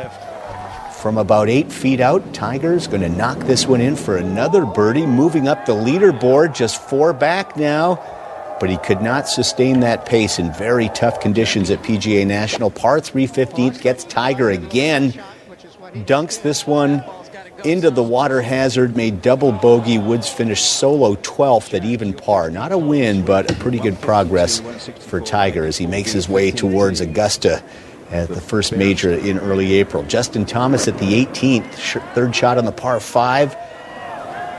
from 0.99 1.19
about 1.19 1.47
eight 1.47 1.71
feet 1.71 1.99
out, 1.99 2.33
Tiger's 2.33 2.87
going 2.87 3.03
to 3.03 3.09
knock 3.09 3.37
this 3.41 3.67
one 3.67 3.81
in 3.81 3.95
for 3.95 4.17
another 4.17 4.65
birdie, 4.65 5.05
moving 5.05 5.47
up 5.47 5.67
the 5.67 5.75
leaderboard, 5.75 6.55
just 6.55 6.81
four 6.81 7.13
back 7.13 7.55
now. 7.55 8.03
But 8.59 8.71
he 8.71 8.77
could 8.77 9.03
not 9.03 9.27
sustain 9.27 9.81
that 9.81 10.07
pace 10.07 10.39
in 10.39 10.51
very 10.53 10.89
tough 10.89 11.19
conditions 11.19 11.69
at 11.69 11.83
PGA 11.83 12.25
National. 12.25 12.71
Par 12.71 12.99
315th 12.99 13.79
gets 13.79 14.03
Tiger 14.03 14.49
again, 14.49 15.11
dunks 15.93 16.41
this 16.41 16.65
one 16.65 17.03
into 17.65 17.91
the 17.91 18.03
water 18.03 18.41
hazard, 18.41 18.95
made 18.95 19.21
double 19.21 19.51
bogey. 19.51 19.97
Woods 19.97 20.29
finished 20.29 20.65
solo 20.65 21.15
12th 21.15 21.73
at 21.73 21.85
even 21.85 22.13
par. 22.13 22.49
Not 22.49 22.71
a 22.71 22.77
win, 22.77 23.23
but 23.25 23.49
a 23.51 23.55
pretty 23.55 23.79
good 23.79 23.99
progress 24.01 24.59
for 24.99 25.19
Tiger 25.19 25.65
as 25.65 25.77
he 25.77 25.87
makes 25.87 26.11
his 26.11 26.27
way 26.27 26.51
towards 26.51 27.01
Augusta 27.01 27.63
at 28.09 28.27
the 28.29 28.41
first 28.41 28.75
major 28.75 29.11
in 29.11 29.39
early 29.39 29.73
April. 29.73 30.03
Justin 30.03 30.45
Thomas 30.45 30.87
at 30.87 30.97
the 30.97 31.25
18th, 31.25 32.13
third 32.13 32.35
shot 32.35 32.57
on 32.57 32.65
the 32.65 32.71
par 32.71 32.99
five. 32.99 33.55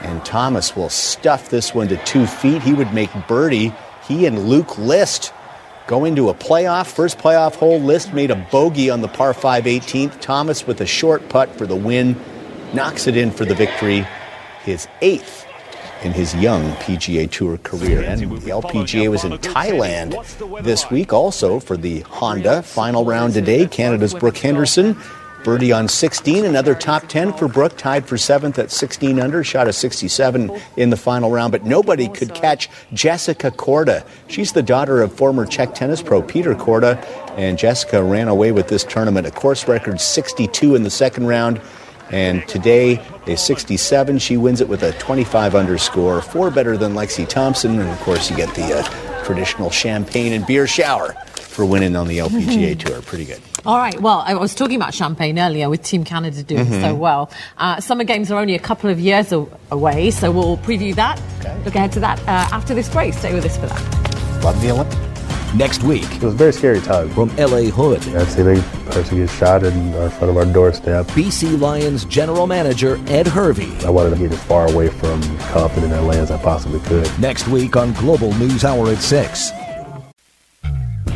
And 0.03 0.25
Thomas 0.25 0.75
will 0.75 0.89
stuff 0.89 1.49
this 1.49 1.75
one 1.75 1.89
to 1.89 1.97
two 2.05 2.27
feet. 2.27 2.63
He 2.63 2.73
would 2.73 2.93
make 2.93 3.11
birdie. 3.29 3.73
He 4.09 4.27
and 4.27 4.49
Luke 4.49 4.77
List 4.79 5.33
go 5.87 6.05
into 6.05 6.29
a 6.29 6.35
playoff. 6.35 6.87
First 6.87 7.19
playoff 7.19 7.55
hole, 7.55 7.81
List 7.81 8.13
made 8.13 8.31
a 8.31 8.49
bogey 8.51 8.91
on 8.91 9.01
the 9.01 9.09
par 9.09 9.35
5 9.35 9.65
18th. 9.65 10.21
Thomas 10.21 10.67
with 10.67 10.81
a 10.81 10.87
short 10.87 11.29
putt 11.29 11.55
for 11.57 11.67
the 11.67 11.77
win, 11.77 12.17
knocks 12.75 13.07
it 13.07 13.17
in 13.17 13.31
for 13.31 13.45
the 13.45 13.55
victory. 13.55 14.07
His 14.65 14.87
eighth 15.01 15.47
in 16.05 16.13
his 16.13 16.35
young 16.35 16.73
PGA 16.77 17.31
Tour 17.31 17.59
career. 17.59 18.03
And 18.03 18.21
the 18.21 18.51
LPGA 18.51 19.11
was 19.11 19.25
in 19.25 19.33
Thailand 19.33 20.63
this 20.63 20.91
week 20.91 21.13
also 21.13 21.61
for 21.61 21.77
the 21.77 22.01
Honda 22.01 22.63
final 22.63 23.05
round 23.05 23.35
today. 23.35 23.67
Canada's 23.67 24.15
Brooke 24.15 24.39
Henderson. 24.39 24.97
Birdie 25.45 25.73
on 25.73 25.89
16, 25.89 26.45
another 26.45 26.73
top 26.73 27.09
10 27.09 27.33
for 27.33 27.49
Brooke, 27.49 27.77
tied 27.77 28.07
for 28.07 28.17
seventh 28.17 28.61
at 28.61 28.71
16 28.71 29.19
under, 29.19 29.43
shot 29.43 29.67
a 29.67 29.73
67 29.73 30.53
in 30.77 30.91
the 30.91 30.97
final 30.97 31.33
round, 31.33 31.51
but 31.51 31.65
nobody 31.65 32.07
could 32.07 32.33
catch 32.33 32.69
Jessica 32.93 33.51
Korda. 33.51 34.07
She's 34.29 34.53
the 34.53 34.63
daughter 34.63 35.03
of 35.03 35.13
former 35.13 35.45
Czech 35.45 35.75
tennis 35.75 36.01
pro 36.01 36.23
Peter 36.23 36.55
Korda, 36.55 37.05
and 37.37 37.59
Jessica 37.59 38.05
ran 38.05 38.29
away 38.29 38.53
with 38.53 38.69
this 38.69 38.85
tournament, 38.85 39.27
a 39.27 39.33
course 39.33 39.67
record 39.67 40.01
62 40.01 40.77
in 40.77 40.85
the 40.85 40.91
second 40.91 41.27
round. 41.27 41.61
And 42.13 42.47
today, 42.47 43.01
a 43.27 43.37
67. 43.37 44.19
She 44.19 44.37
wins 44.37 44.61
it 44.61 44.69
with 44.69 44.83
a 44.83 44.93
25 44.93 45.55
underscore, 45.55 46.21
four 46.23 46.51
better 46.51 46.77
than 46.77 46.93
Lexi 46.95 47.27
Thompson. 47.27 47.81
And 47.81 47.89
of 47.91 47.99
course, 48.01 48.31
you 48.31 48.37
get 48.37 48.55
the 48.55 48.79
uh, 48.81 49.25
traditional 49.25 49.71
champagne 49.71 50.33
and 50.35 50.47
beer 50.47 50.67
shower 50.67 51.15
for 51.37 51.65
winning 51.65 51.97
on 51.97 52.09
the 52.09 52.19
LPGA 52.19 52.79
Tour. 52.79 53.03
Pretty 53.03 53.25
good. 53.25 53.41
All 53.65 53.77
right. 53.79 53.99
Well, 54.01 54.23
I 54.27 54.35
was 54.35 54.55
talking 54.55 54.77
about 54.77 54.93
champagne 54.95 55.39
earlier 55.39 55.69
with 55.71 55.83
Team 55.83 56.03
Canada 56.05 56.43
doing 56.43 56.67
Mhm. 56.67 56.81
so 56.83 56.95
well. 56.95 57.31
Uh, 57.59 57.79
summer 57.81 58.05
games 58.05 58.31
are 58.31 58.41
only 58.41 58.55
a 58.55 58.59
couple 58.59 58.91
of 58.91 58.99
years 58.99 59.33
away, 59.71 60.11
so 60.11 60.31
we'll 60.31 60.57
preview 60.59 60.95
that. 60.97 61.21
Look 61.65 61.75
ahead 61.75 61.93
to 61.93 62.01
that 62.01 62.19
uh, 62.21 62.49
after 62.57 62.75
this 62.75 62.89
break. 62.89 63.15
Stay 63.15 63.33
with 63.35 63.45
us 63.45 63.57
for 63.57 63.67
that. 63.67 64.43
Love 64.45 64.61
the 64.63 64.71
Olympics. 64.71 65.12
Next 65.55 65.83
week. 65.83 66.05
It 66.05 66.23
was 66.23 66.33
a 66.33 66.37
very 66.37 66.53
scary 66.53 66.81
time. 66.81 67.11
From 67.11 67.29
LA 67.37 67.65
Hood. 67.71 68.01
I've 68.17 68.31
seen 68.31 68.49
a 68.49 68.63
person 68.91 69.19
get 69.19 69.29
shot 69.29 69.65
in 69.65 69.93
front 69.93 70.31
of 70.31 70.37
our 70.37 70.47
doorstep. 70.47 71.07
BC 71.09 71.61
Lions 71.61 72.07
general 72.07 72.47
manager 72.47 72.99
Ed 73.07 73.27
Hervey. 73.27 73.85
I 73.85 73.91
wanted 73.91 74.11
to 74.11 74.17
get 74.17 74.33
as 74.33 74.43
far 74.45 74.71
away 74.71 74.89
from 74.89 75.21
Compton 75.39 75.85
and 75.85 75.93
LA 75.93 76.15
as 76.15 76.31
I 76.31 76.39
possibly 76.43 76.81
could. 76.81 77.07
Next 77.19 77.49
week 77.49 77.77
on 77.77 77.93
Global 77.95 78.33
News 78.35 78.65
Hour 78.65 78.89
at 78.89 78.99
6. 78.99 79.51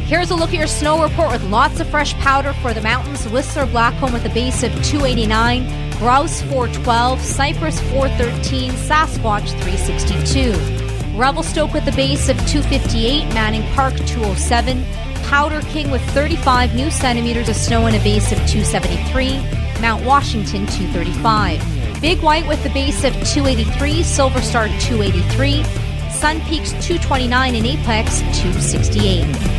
Here's 0.00 0.30
a 0.30 0.36
look 0.36 0.50
at 0.50 0.58
your 0.58 0.68
snow 0.68 1.02
report 1.02 1.32
with 1.32 1.42
lots 1.44 1.80
of 1.80 1.88
fresh 1.88 2.12
powder 2.14 2.52
for 2.62 2.74
the 2.74 2.82
mountains. 2.82 3.26
Whistler 3.28 3.66
Blackcomb 3.66 4.12
with 4.12 4.24
a 4.26 4.34
base 4.34 4.62
of 4.62 4.70
289, 4.84 5.92
Grouse 5.98 6.42
412, 6.42 7.20
Cypress 7.20 7.80
413, 7.90 8.70
Sasquatch 8.72 9.48
362. 9.62 10.85
Revelstoke 11.16 11.72
with 11.72 11.88
a 11.88 11.92
base 11.92 12.28
of 12.28 12.36
258, 12.46 13.32
Manning 13.32 13.62
Park 13.72 13.94
207, 14.04 14.84
Powder 15.24 15.62
King 15.62 15.90
with 15.90 16.02
35 16.10 16.74
new 16.74 16.90
centimeters 16.90 17.48
of 17.48 17.56
snow 17.56 17.86
and 17.86 17.96
a 17.96 18.00
base 18.00 18.32
of 18.32 18.38
273, 18.46 19.40
Mount 19.80 20.04
Washington 20.04 20.66
235. 20.66 22.02
Big 22.02 22.20
White 22.20 22.46
with 22.46 22.62
a 22.66 22.68
base 22.68 23.02
of 23.02 23.14
283, 23.14 24.02
Silver 24.02 24.42
Star 24.42 24.68
283, 24.78 25.64
Sun 26.10 26.38
Peaks 26.42 26.72
229 26.84 27.54
and 27.54 27.66
Apex 27.66 28.20
268. 28.38 29.55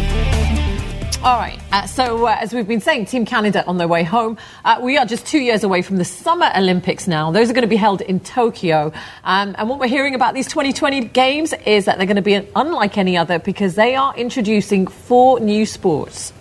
All 1.24 1.38
right. 1.40 1.60
Uh, 1.72 1.88
so, 1.88 2.28
uh, 2.28 2.38
as 2.40 2.54
we've 2.54 2.68
been 2.68 2.80
saying, 2.80 3.08
Team 3.08 3.26
Canada 3.26 3.66
on 3.66 3.78
their 3.78 3.88
way 3.88 4.04
home. 4.04 4.38
Uh, 4.64 4.80
we 4.82 4.98
are 4.98 5.06
just 5.06 5.26
two 5.26 5.40
years 5.40 5.64
away 5.64 5.82
from 5.82 5.98
the 5.98 6.06
Summer 6.06 6.52
Olympics 6.56 7.08
now. 7.08 7.32
Those 7.32 7.50
are 7.50 7.54
going 7.54 7.64
to 7.64 7.68
be 7.68 7.76
held 7.76 8.02
in 8.02 8.20
Tokyo. 8.20 8.94
Um, 9.24 9.56
and 9.58 9.68
what 9.68 9.80
we're 9.80 9.88
hearing 9.88 10.14
about 10.14 10.36
these 10.36 10.48
2020 10.48 11.06
Games 11.06 11.54
is 11.66 11.86
that 11.86 11.98
they're 11.98 12.06
going 12.06 12.18
to 12.18 12.22
be 12.22 12.48
unlike 12.56 13.00
any 13.00 13.18
other 13.18 13.40
because 13.40 13.74
they 13.74 13.96
are 13.96 14.16
introducing 14.16 14.86
four 14.86 15.40
new 15.40 15.66
sports. 15.66 16.34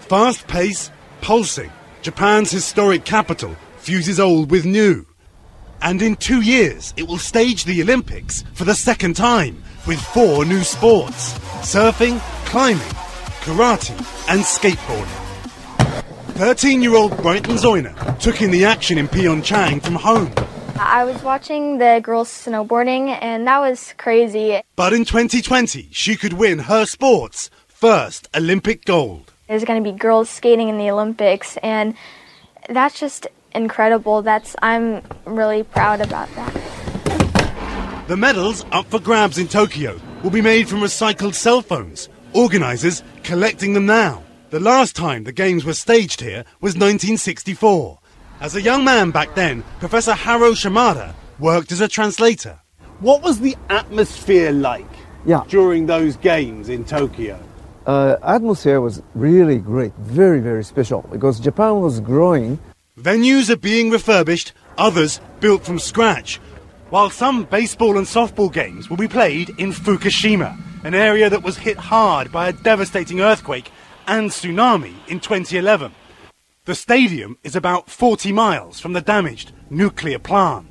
Fast 0.00 0.46
pace, 0.46 0.90
pulsing. 1.22 1.72
Japan's 2.02 2.50
historic 2.50 3.06
capital 3.06 3.56
fuses 3.78 4.20
old 4.20 4.50
with 4.50 4.66
new. 4.66 5.06
And 5.80 6.02
in 6.02 6.16
two 6.16 6.42
years, 6.42 6.92
it 6.98 7.08
will 7.08 7.18
stage 7.18 7.64
the 7.64 7.80
Olympics 7.82 8.44
for 8.52 8.64
the 8.64 8.74
second 8.74 9.16
time 9.16 9.62
with 9.86 10.00
four 10.00 10.44
new 10.44 10.62
sports 10.62 11.32
surfing, 11.62 12.20
climbing, 12.44 12.94
karate, 13.48 13.96
and 14.28 14.42
skateboarding. 14.42 15.24
13 16.34 16.82
year 16.82 16.94
old 16.94 17.16
Brighton 17.22 17.56
Zeuner 17.56 18.18
took 18.20 18.42
in 18.42 18.50
the 18.50 18.64
action 18.64 18.98
in 18.98 19.08
Pyeongchang 19.08 19.82
from 19.82 19.94
home. 19.94 20.30
I 20.78 21.04
was 21.04 21.22
watching 21.22 21.78
the 21.78 22.00
girls 22.02 22.28
snowboarding, 22.28 23.18
and 23.20 23.46
that 23.46 23.58
was 23.58 23.94
crazy. 23.96 24.60
But 24.76 24.92
in 24.92 25.04
2020, 25.04 25.88
she 25.90 26.14
could 26.14 26.34
win 26.34 26.60
her 26.60 26.84
sport's 26.84 27.50
first 27.66 28.28
Olympic 28.36 28.84
gold. 28.84 29.32
There's 29.48 29.64
going 29.64 29.82
to 29.82 29.90
be 29.90 29.96
girls 29.96 30.28
skating 30.28 30.68
in 30.68 30.76
the 30.76 30.90
Olympics, 30.90 31.56
and 31.62 31.94
that's 32.68 33.00
just 33.00 33.26
incredible. 33.54 34.20
That's 34.22 34.54
I'm 34.60 35.02
really 35.24 35.62
proud 35.62 36.00
about 36.00 36.28
that. 36.36 38.06
The 38.08 38.16
medals 38.16 38.64
up 38.72 38.86
for 38.86 39.00
grabs 39.00 39.38
in 39.38 39.48
Tokyo 39.48 39.98
will 40.22 40.30
be 40.30 40.42
made 40.42 40.68
from 40.68 40.80
recycled 40.80 41.34
cell 41.34 41.62
phones. 41.62 42.08
Organisers 42.34 43.02
collecting 43.22 43.72
them 43.74 43.86
now. 43.86 44.22
The 44.50 44.60
last 44.60 44.94
time 44.96 45.24
the 45.24 45.32
games 45.32 45.64
were 45.64 45.74
staged 45.74 46.20
here 46.20 46.44
was 46.60 46.74
1964. 46.74 47.98
As 48.40 48.54
a 48.54 48.62
young 48.62 48.84
man 48.84 49.10
back 49.10 49.34
then, 49.34 49.64
Professor 49.80 50.12
Haruo 50.12 50.56
Shimada 50.56 51.14
worked 51.38 51.72
as 51.72 51.80
a 51.80 51.88
translator. 51.88 52.58
What 53.00 53.22
was 53.22 53.40
the 53.40 53.56
atmosphere 53.70 54.52
like 54.52 54.86
Yeah. 55.24 55.42
during 55.48 55.86
those 55.86 56.16
games 56.16 56.68
in 56.68 56.84
Tokyo? 56.84 57.38
Uh, 57.86 58.16
atmosphere 58.22 58.80
was 58.80 59.02
really 59.14 59.58
great, 59.58 59.92
very, 59.98 60.40
very 60.40 60.62
special 60.64 61.06
because 61.10 61.40
Japan 61.40 61.80
was 61.80 62.00
growing. 62.00 62.58
Venues 63.00 63.48
are 63.48 63.56
being 63.56 63.90
refurbished, 63.90 64.52
others 64.76 65.20
built 65.40 65.64
from 65.64 65.78
scratch. 65.78 66.40
While 66.90 67.10
some 67.10 67.44
baseball 67.44 67.96
and 67.96 68.06
softball 68.06 68.52
games 68.52 68.88
will 68.90 68.96
be 68.96 69.08
played 69.08 69.50
in 69.58 69.72
Fukushima, 69.72 70.56
an 70.84 70.94
area 70.94 71.28
that 71.28 71.42
was 71.42 71.58
hit 71.58 71.76
hard 71.76 72.30
by 72.30 72.48
a 72.48 72.52
devastating 72.52 73.20
earthquake 73.20 73.70
and 74.06 74.30
tsunami 74.30 74.94
in 75.08 75.20
2011. 75.20 75.92
The 76.64 76.74
stadium 76.74 77.38
is 77.42 77.56
about 77.56 77.90
40 77.90 78.32
miles 78.32 78.78
from 78.78 78.92
the 78.92 79.00
damaged 79.00 79.52
nuclear 79.70 80.18
plant. 80.18 80.66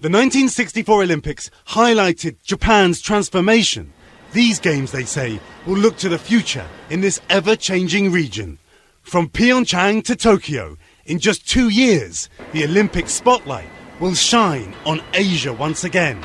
The 0.00 0.08
1964 0.08 1.02
Olympics 1.02 1.50
highlighted 1.68 2.36
Japan's 2.44 3.00
transformation. 3.00 3.92
These 4.32 4.60
games, 4.60 4.92
they 4.92 5.04
say, 5.04 5.40
will 5.66 5.76
look 5.76 5.96
to 5.98 6.08
the 6.08 6.18
future 6.18 6.66
in 6.88 7.00
this 7.00 7.20
ever 7.28 7.56
changing 7.56 8.12
region. 8.12 8.58
From 9.02 9.28
Pyeongchang 9.28 10.04
to 10.04 10.14
Tokyo, 10.14 10.76
in 11.06 11.18
just 11.18 11.48
two 11.48 11.68
years, 11.68 12.28
the 12.52 12.64
Olympic 12.64 13.08
spotlight 13.08 13.68
will 13.98 14.14
shine 14.14 14.74
on 14.84 15.02
Asia 15.14 15.52
once 15.52 15.82
again. 15.82 16.24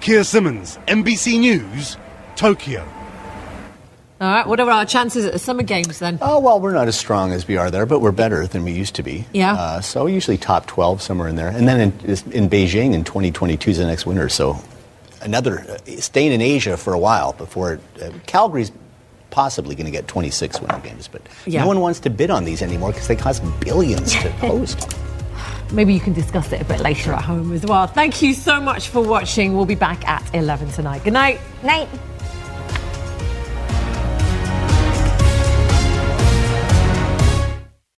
Keir 0.00 0.22
Simmons, 0.24 0.78
NBC 0.86 1.40
News, 1.40 1.96
Tokyo. 2.38 2.86
All 4.20 4.28
right. 4.28 4.46
What 4.46 4.58
are 4.60 4.70
our 4.70 4.84
chances 4.86 5.24
at 5.24 5.32
the 5.32 5.38
Summer 5.38 5.62
Games 5.64 5.98
then? 5.98 6.18
Oh, 6.22 6.38
well, 6.40 6.60
we're 6.60 6.72
not 6.72 6.88
as 6.88 6.96
strong 6.96 7.32
as 7.32 7.46
we 7.46 7.56
are 7.56 7.70
there, 7.70 7.84
but 7.84 8.00
we're 8.00 8.12
better 8.12 8.46
than 8.46 8.64
we 8.64 8.72
used 8.72 8.94
to 8.96 9.02
be. 9.02 9.26
Yeah. 9.32 9.54
Uh, 9.54 9.80
so 9.80 10.06
usually 10.06 10.38
top 10.38 10.66
12, 10.66 11.02
somewhere 11.02 11.28
in 11.28 11.36
there. 11.36 11.48
And 11.48 11.68
then 11.68 11.80
in, 11.80 11.92
in 12.32 12.48
Beijing 12.48 12.94
in 12.94 13.04
2022 13.04 13.70
is 13.72 13.78
the 13.78 13.86
next 13.86 14.06
winter. 14.06 14.28
So 14.28 14.56
another, 15.20 15.60
uh, 15.68 15.78
staying 16.00 16.32
in 16.32 16.40
Asia 16.40 16.76
for 16.76 16.92
a 16.94 16.98
while 16.98 17.32
before, 17.32 17.74
it, 17.74 17.80
uh, 18.02 18.10
Calgary's 18.26 18.72
possibly 19.30 19.74
going 19.74 19.86
to 19.86 19.92
get 19.92 20.08
26 20.08 20.60
winter 20.60 20.78
games, 20.80 21.06
but 21.08 21.22
Yeah. 21.46 21.62
no 21.62 21.66
one 21.68 21.80
wants 21.80 22.00
to 22.00 22.10
bid 22.10 22.30
on 22.30 22.44
these 22.44 22.62
anymore 22.62 22.92
because 22.92 23.08
they 23.08 23.16
cost 23.16 23.42
billions 23.60 24.12
to 24.14 24.30
host. 24.40 24.96
Maybe 25.72 25.92
you 25.92 26.00
can 26.00 26.12
discuss 26.14 26.50
it 26.52 26.60
a 26.62 26.64
bit 26.64 26.80
later 26.80 27.12
at 27.12 27.22
home 27.22 27.52
as 27.52 27.64
well. 27.66 27.86
Thank 27.86 28.22
you 28.22 28.32
so 28.32 28.60
much 28.60 28.88
for 28.88 29.02
watching. 29.02 29.54
We'll 29.54 29.66
be 29.66 29.74
back 29.74 30.06
at 30.08 30.24
11 30.34 30.70
tonight. 30.72 31.04
Good 31.04 31.12
night. 31.12 31.40
Night. 31.62 31.88